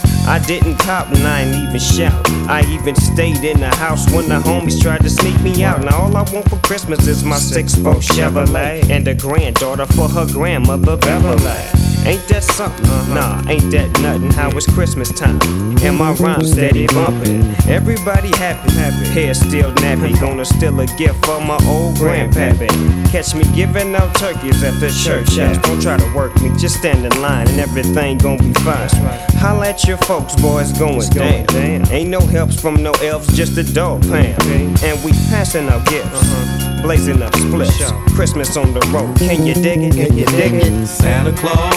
I 0.27 0.39
didn't 0.45 0.77
cop 0.77 1.07
and 1.07 1.19
I 1.19 1.41
ain't 1.41 1.55
even 1.55 1.79
shout. 1.79 2.29
I 2.47 2.61
even 2.69 2.95
stayed 2.95 3.43
in 3.43 3.59
the 3.59 3.69
house 3.75 4.11
when 4.13 4.29
the 4.29 4.39
homies 4.39 4.81
tried 4.81 5.01
to 5.01 5.09
sneak 5.09 5.39
me 5.41 5.63
out. 5.63 5.81
Now 5.83 6.03
all 6.03 6.15
I 6.15 6.23
want 6.31 6.49
for 6.49 6.57
Christmas 6.57 7.07
is 7.07 7.23
my 7.23 7.37
six 7.37 7.75
four 7.75 7.95
Chevrolet 7.95 8.89
and 8.89 9.07
a 9.07 9.15
granddaughter 9.15 9.85
for 9.87 10.07
her 10.09 10.25
grandmother 10.31 10.97
Beverly. 10.97 11.81
Ain't 12.03 12.27
that 12.29 12.43
something? 12.43 12.83
Uh-huh. 12.85 13.13
Nah, 13.13 13.49
ain't 13.49 13.69
that 13.71 13.87
nothing. 14.01 14.31
How 14.31 14.49
it's 14.57 14.65
Christmas 14.65 15.11
time? 15.11 15.39
And 15.83 15.95
my 15.95 16.13
rhyme 16.13 16.43
steady 16.43 16.87
bumping. 16.87 17.43
Everybody 17.69 18.29
happy, 18.37 18.71
happy. 18.73 19.05
Hair 19.13 19.35
still 19.35 19.71
nappy. 19.75 20.19
Gonna 20.19 20.43
steal 20.43 20.79
a 20.79 20.87
gift 20.97 21.23
for 21.25 21.39
my 21.41 21.59
old 21.69 21.95
grandpappy. 21.97 22.69
Catch 23.11 23.35
me 23.35 23.43
giving 23.53 23.93
out 23.93 24.15
turkeys 24.15 24.63
at 24.63 24.79
the 24.79 24.89
church 24.89 25.37
house. 25.37 25.57
Don't 25.61 25.79
try 25.79 25.97
to 25.97 26.15
work 26.15 26.33
me, 26.41 26.49
just 26.57 26.77
stand 26.77 27.05
in 27.05 27.21
line 27.21 27.47
and 27.47 27.59
everything 27.59 28.17
gonna 28.17 28.41
be 28.41 28.53
fine. 28.65 28.89
Holla 29.37 29.69
at 29.69 29.85
your 29.85 29.97
folks, 30.05 30.35
boys, 30.41 30.71
going 30.73 31.07
down. 31.09 31.91
Ain't 31.91 32.09
no 32.09 32.19
helps 32.21 32.59
from 32.59 32.81
no 32.81 32.91
elves, 33.03 33.35
just 33.35 33.57
a 33.57 33.63
dog 33.73 34.01
pound. 34.03 34.41
And 34.83 35.03
we 35.03 35.11
passing 35.29 35.69
our 35.69 35.83
gifts, 35.85 36.07
uh-huh. 36.13 36.81
blazing 36.81 37.21
up 37.21 37.35
splits. 37.35 37.91
Christmas 38.13 38.57
on 38.57 38.73
the 38.73 38.81
road, 38.93 39.17
can 39.17 39.45
you 39.45 39.53
dig 39.53 39.79
it? 39.81 39.93
Can 39.93 40.17
you 40.17 40.25
dig 40.25 40.53
it? 40.53 40.87
Santa 40.87 41.31
Claus 41.33 41.75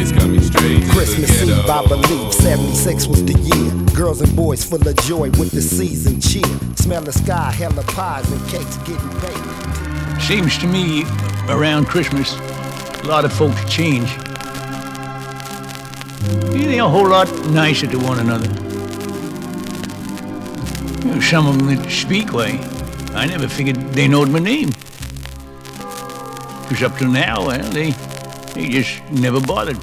is 0.00 0.12
coming 0.12 0.40
straight 0.40 0.82
to 0.82 0.90
Christmas 0.90 1.42
Eve, 1.42 1.68
I 1.68 1.86
believe, 1.86 2.32
76 2.32 3.06
was 3.06 3.24
the 3.24 3.38
year. 3.38 3.96
Girls 3.96 4.20
and 4.20 4.34
boys 4.36 4.64
full 4.64 4.86
of 4.86 4.96
joy 5.02 5.30
with 5.32 5.50
the 5.50 5.62
season 5.62 6.20
cheer. 6.20 6.44
Smell 6.76 7.02
the 7.02 7.12
sky, 7.12 7.50
hella 7.52 7.82
pies 7.82 8.30
and 8.30 8.40
cakes 8.48 8.76
getting 8.78 9.10
baked. 9.20 10.22
Seems 10.22 10.58
to 10.58 10.66
me 10.66 11.04
around 11.48 11.86
Christmas, 11.86 12.34
a 13.02 13.06
lot 13.06 13.24
of 13.24 13.32
folks 13.32 13.64
change. 13.72 14.08
They're 16.52 16.82
a 16.82 16.88
whole 16.88 17.08
lot 17.08 17.28
nicer 17.48 17.86
to 17.86 17.98
one 17.98 18.18
another. 18.20 18.48
You 21.06 21.14
know, 21.14 21.20
some 21.20 21.46
of 21.46 21.58
them 21.58 21.90
speak 21.90 22.32
way, 22.32 22.60
I 23.14 23.26
never 23.26 23.48
figured 23.48 23.76
they 23.92 24.08
knowed 24.08 24.28
my 24.28 24.38
name. 24.38 24.70
Because 26.68 26.82
up 26.82 26.98
to 26.98 27.08
now, 27.08 27.46
well, 27.46 27.70
they, 27.70 27.90
they 28.54 28.68
just 28.68 29.02
never 29.10 29.40
bothered. 29.40 29.78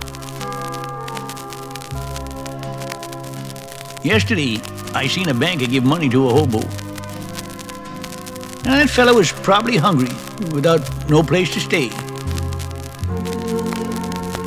Yesterday, 4.03 4.61
I 4.93 5.07
seen 5.07 5.29
a 5.29 5.33
banker 5.33 5.65
give 5.65 5.83
money 5.83 6.09
to 6.09 6.29
a 6.29 6.31
hobo. 6.31 6.59
Now, 8.63 8.77
that 8.77 8.89
fellow 8.89 9.15
was 9.15 9.31
probably 9.31 9.77
hungry, 9.77 10.13
without 10.53 11.09
no 11.09 11.23
place 11.23 11.51
to 11.55 11.59
stay. 11.59 11.89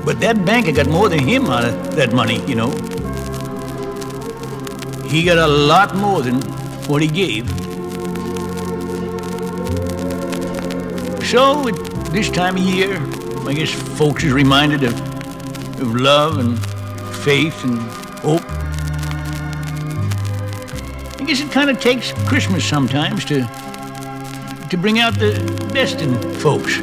But 0.09 0.21
that 0.21 0.43
banker 0.47 0.73
got 0.73 0.87
more 0.87 1.11
than 1.11 1.19
him 1.19 1.51
out 1.51 1.67
of 1.67 1.95
that 1.97 2.15
money, 2.15 2.43
you 2.47 2.55
know. 2.55 2.71
He 5.07 5.23
got 5.23 5.37
a 5.37 5.47
lot 5.47 5.95
more 5.95 6.23
than 6.23 6.41
what 6.89 7.03
he 7.03 7.09
gave. 7.09 7.47
So, 11.27 11.69
at 11.69 11.75
this 12.11 12.31
time 12.31 12.57
of 12.57 12.63
year, 12.63 12.97
I 13.47 13.53
guess 13.53 13.71
folks 13.99 14.25
is 14.25 14.33
reminded 14.33 14.83
of, 14.83 14.99
of 15.79 15.95
love 15.95 16.39
and 16.39 16.59
faith 17.17 17.63
and 17.65 17.79
hope. 18.21 18.49
I 21.21 21.25
guess 21.27 21.43
it 21.43 21.53
kind 21.53 21.69
of 21.69 21.83
takes 21.83 22.13
Christmas 22.27 22.65
sometimes 22.65 23.27
to 23.27 23.47
to 24.71 24.77
bring 24.79 25.01
out 25.01 25.19
the 25.19 25.35
best 25.75 26.01
in 26.01 26.17
folks. 26.37 26.81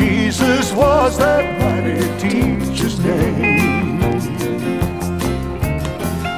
Jesus. 0.00 0.72
Was 0.72 1.18
that 1.18 1.44
mighty 1.60 2.00
teacher's 2.18 2.98
name. 3.00 4.00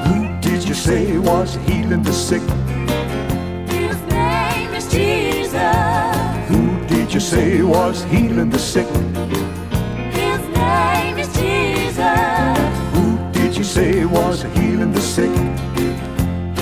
Who 0.06 0.40
did 0.40 0.66
you 0.68 0.74
say 0.74 1.16
was 1.18 1.54
healing 1.66 2.02
the 2.02 2.12
sick? 2.12 2.42
His 3.70 3.98
name 4.10 4.74
is 4.74 4.90
Jesus. 4.90 6.48
Who 6.50 6.86
did 6.88 7.14
you 7.14 7.20
say 7.20 7.62
was 7.62 8.02
healing 8.04 8.50
the 8.50 8.58
sick? 8.58 8.88
His 10.20 10.42
name 10.62 11.18
is 11.18 11.28
Jesus. 11.36 12.58
Who 12.94 13.32
did 13.32 13.56
you 13.56 13.64
say 13.64 14.04
was 14.04 14.42
healing 14.54 14.92
the 14.92 15.00
sick? 15.00 15.34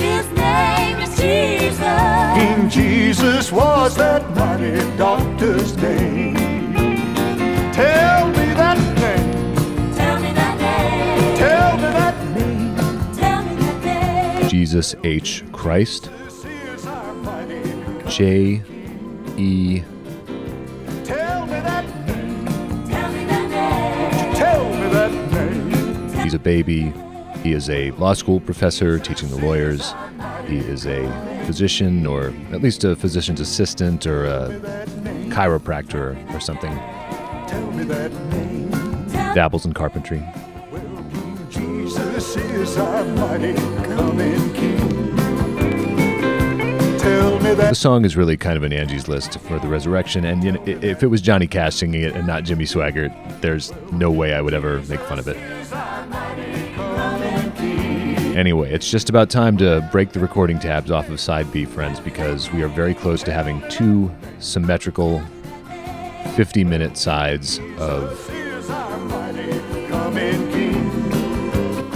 His 0.05 0.27
name 0.47 0.99
is 1.05 1.11
Jesus. 1.17 2.21
King 2.37 2.69
Jesus 2.69 3.51
was 3.51 3.95
that 3.95 4.21
mighty 4.35 4.75
doctor's 4.97 5.75
name. 5.77 6.50
Jesus 14.71 14.95
H. 15.03 15.43
Christ. 15.51 16.09
J. 18.07 18.61
E. 19.35 19.83
He's 26.23 26.33
a 26.33 26.39
baby. 26.41 26.93
He 27.43 27.51
is 27.51 27.69
a 27.69 27.91
law 27.91 28.13
school 28.13 28.39
professor 28.39 28.97
teaching 28.97 29.27
the 29.27 29.45
lawyers. 29.45 29.93
He 30.47 30.59
is 30.59 30.85
a 30.87 31.05
physician, 31.45 32.07
or 32.07 32.33
at 32.53 32.61
least 32.61 32.85
a 32.85 32.95
physician's 32.95 33.41
assistant, 33.41 34.07
or 34.07 34.23
a 34.23 34.47
chiropractor, 35.31 36.33
or 36.33 36.39
something. 36.39 36.73
Dabbles 39.35 39.65
in 39.65 39.73
carpentry. 39.73 40.23
The 47.51 47.57
that 47.57 47.75
song 47.75 48.05
is 48.05 48.15
really 48.15 48.37
kind 48.37 48.55
of 48.55 48.63
an 48.63 48.71
Angie's 48.71 49.07
List 49.07 49.39
for 49.39 49.57
the 49.59 49.67
resurrection, 49.67 50.25
and 50.25 50.43
you 50.43 50.51
know, 50.51 50.63
if 50.65 51.01
it 51.03 51.07
was 51.07 51.21
Johnny 51.21 51.47
Cash 51.47 51.75
singing 51.75 52.03
it 52.03 52.15
and 52.15 52.25
not 52.25 52.43
Jimmy 52.43 52.65
Swaggart, 52.65 53.41
there's 53.41 53.73
no 53.91 54.11
way 54.11 54.33
I 54.33 54.41
would 54.41 54.53
ever 54.53 54.77
make 54.83 54.99
fun 55.01 55.19
of 55.19 55.27
it. 55.27 55.37
Anyway, 58.37 58.71
it's 58.71 58.89
just 58.89 59.09
about 59.09 59.29
time 59.29 59.57
to 59.57 59.87
break 59.91 60.11
the 60.11 60.19
recording 60.19 60.59
tabs 60.59 60.91
off 60.91 61.09
of 61.09 61.19
side 61.19 61.51
B, 61.51 61.65
friends, 61.65 61.99
because 61.99 62.51
we 62.53 62.61
are 62.61 62.69
very 62.69 62.93
close 62.93 63.21
to 63.23 63.33
having 63.33 63.61
two 63.69 64.09
symmetrical 64.39 65.19
50 66.35 66.63
minute 66.63 66.95
sides 66.95 67.59
of. 67.79 68.31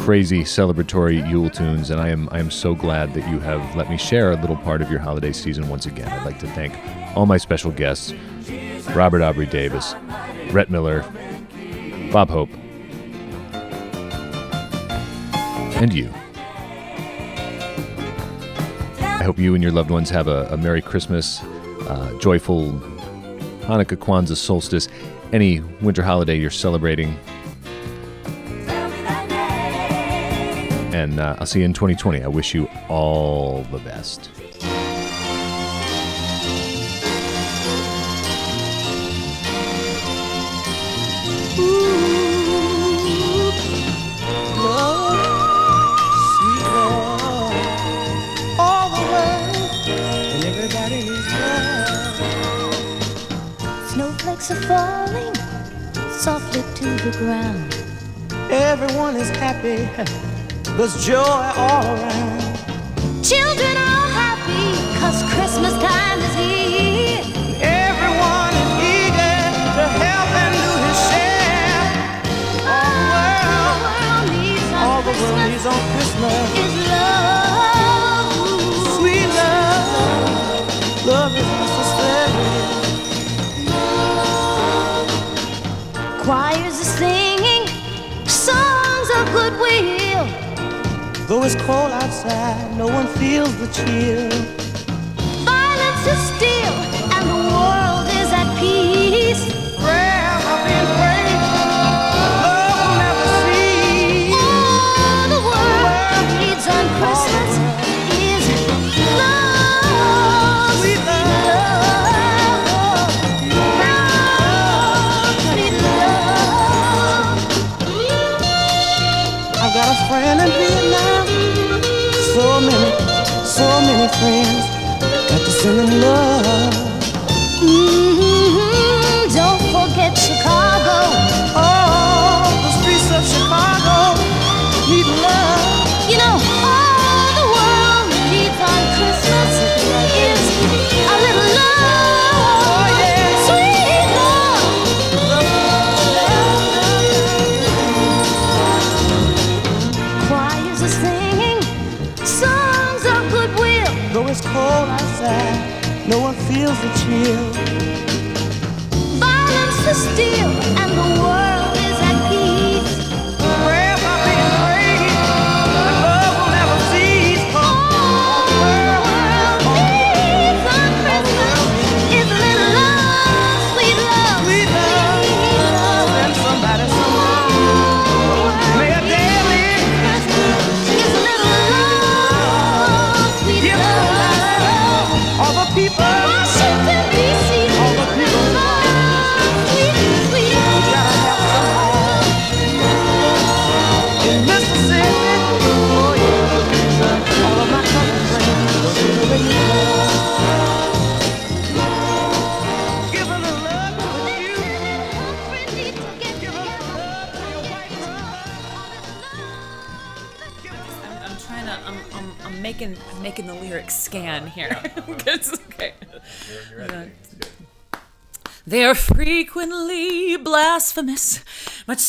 Crazy 0.06 0.44
celebratory 0.44 1.28
Yule 1.28 1.50
tunes, 1.50 1.90
and 1.90 2.00
I 2.00 2.10
am 2.10 2.30
I 2.32 2.38
am 2.38 2.52
so 2.52 2.76
glad 2.76 3.16
that 3.16 3.28
you 3.28 3.40
have 3.40 3.76
let 3.76 3.90
me 3.90 3.98
share 3.98 4.34
a 4.34 4.36
little 4.36 4.56
part 4.56 4.84
of 4.84 4.92
your 4.92 5.00
holiday 5.00 5.32
season 5.32 5.68
once 5.68 5.88
again. 5.88 6.08
I'd 6.08 6.24
like 6.24 6.38
to 6.42 6.48
thank 6.50 6.76
all 7.18 7.26
my 7.26 7.38
special 7.38 7.72
guests: 7.72 8.14
Robert 8.92 9.24
Aubrey 9.24 9.48
Davis, 9.48 9.96
Rhett 10.52 10.70
Miller, 10.70 11.02
Bob 12.12 12.30
Hope, 12.30 12.52
and 15.82 15.92
you. 15.92 16.08
I 19.00 19.24
hope 19.24 19.40
you 19.40 19.56
and 19.56 19.64
your 19.64 19.72
loved 19.72 19.90
ones 19.90 20.12
have 20.12 20.28
a, 20.28 20.48
a 20.52 20.58
Merry 20.58 20.84
Christmas, 20.84 21.42
uh, 21.90 22.16
joyful 22.20 22.74
Hanukkah, 23.62 23.98
Kwanzaa, 23.98 24.38
solstice, 24.38 24.88
any 25.34 25.62
winter 25.82 26.04
holiday 26.04 26.38
you're 26.38 26.52
celebrating. 26.52 27.18
And 30.96 31.20
uh, 31.20 31.36
I'll 31.38 31.46
see 31.46 31.60
you 31.60 31.66
in 31.66 31.74
2020. 31.74 32.24
I 32.24 32.28
wish 32.30 32.56
you 32.56 32.70
all 32.88 33.64
the 33.64 33.80
best. 33.80 34.30
Sweet 34.34 34.62
love, 46.64 47.54
all 48.58 48.90
the 48.96 49.04
world, 49.12 49.72
and 49.90 50.44
everybody 50.46 51.00
needs 51.10 51.32
love. 51.44 52.16
Snowflakes 53.92 54.50
are 54.52 54.62
falling 54.62 55.36
softly 56.14 56.62
to 56.76 56.86
the 57.04 57.12
ground. 57.18 57.76
Everyone 58.50 59.18
is 59.18 59.30
happy, 59.32 59.90
there's 60.78 61.06
joy 61.06 61.16
all 61.16 61.86
around. 61.86 63.24
Children 63.24 63.78
are 63.78 64.10
happy 64.12 64.76
cause 65.00 65.24
Christmas 65.34 65.74
time 65.82 66.20
is 66.20 66.36
here. 66.36 67.24
Everyone 67.64 68.54
is 68.64 68.72
eager 68.84 69.40
to 69.78 69.84
help 70.04 70.30
and 70.44 70.54
do 70.60 70.72
his 70.86 71.00
share. 71.08 71.84
All 72.68 72.92
the 72.92 73.16
world, 73.16 73.80
all 74.84 75.02
the 75.02 75.16
world 75.16 75.40
needs 75.48 75.66
on 75.66 75.80
Christmas 75.96 76.36
is 76.60 76.74
love. 76.92 78.30
Sweet 78.98 79.30
love, 79.42 81.06
love 81.06 81.34
is 81.42 81.50
necessary. 81.64 82.52
Choirs 86.24 86.76
are 86.84 86.92
singing 87.00 87.64
songs 88.28 89.10
of 89.18 89.24
goodwill. 89.32 90.05
Though 91.28 91.44
it's 91.44 91.56
cold 91.56 91.92
outside, 91.92 92.78
no 92.78 92.86
one 92.86 93.08
feels 93.18 93.52
the 93.58 93.66
chill. 93.74 94.30
Violence 95.44 96.06
is 96.06 96.22
still, 96.36 96.76
and 97.16 97.28
the 97.28 97.42
world 97.52 98.06
is 98.22 98.32
at 98.32 98.60
peace. 98.60 98.95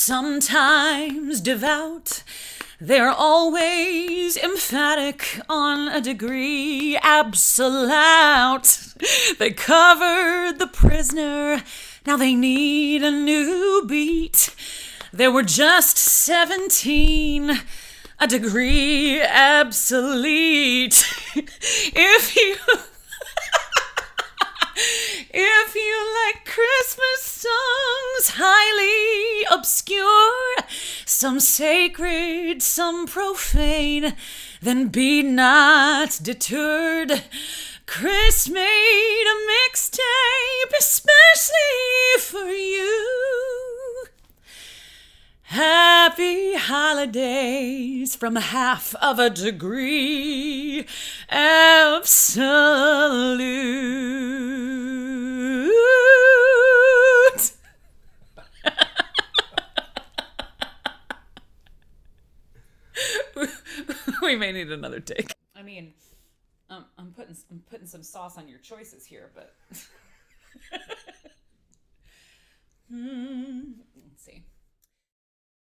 Sometimes 0.06 1.40
devout. 1.40 2.22
They're 2.80 3.10
always 3.10 4.36
emphatic 4.36 5.40
on 5.48 5.88
a 5.88 6.00
degree 6.00 6.96
absolute. 7.02 8.68
They 9.40 9.50
covered 9.50 10.60
the 10.60 10.68
prisoner, 10.72 11.60
now 12.06 12.16
they 12.16 12.36
need 12.36 13.02
a 13.02 13.10
new 13.10 13.84
beat. 13.88 14.54
There 15.12 15.32
were 15.32 15.42
just 15.42 15.98
17, 15.98 17.50
a 18.20 18.26
degree 18.28 19.20
obsolete. 19.24 20.95
Profane, 33.06 34.14
then 34.60 34.88
be 34.88 35.22
not 35.22 36.18
deterred. 36.22 37.22
Chris 37.86 38.48
made 38.48 39.24
a 39.26 39.36
mixtape 39.50 40.78
especially 40.78 41.52
for 42.20 42.50
you. 42.50 44.06
Happy 45.42 46.54
holidays 46.56 48.16
from 48.16 48.34
half 48.34 48.94
of 48.96 49.20
a 49.20 49.30
degree 49.30 50.84
absolute. 51.30 52.56
we 64.22 64.36
may 64.36 64.52
need 64.52 64.70
another 64.70 65.00
take. 65.00 65.32
I 65.54 65.62
mean, 65.62 65.92
um, 66.70 66.84
I'm 66.98 67.12
putting 67.12 67.36
I'm 67.50 67.62
putting 67.70 67.86
some 67.86 68.02
sauce 68.02 68.38
on 68.38 68.48
your 68.48 68.58
choices 68.58 69.04
here, 69.04 69.30
but. 69.34 69.54
hmm. 72.90 73.62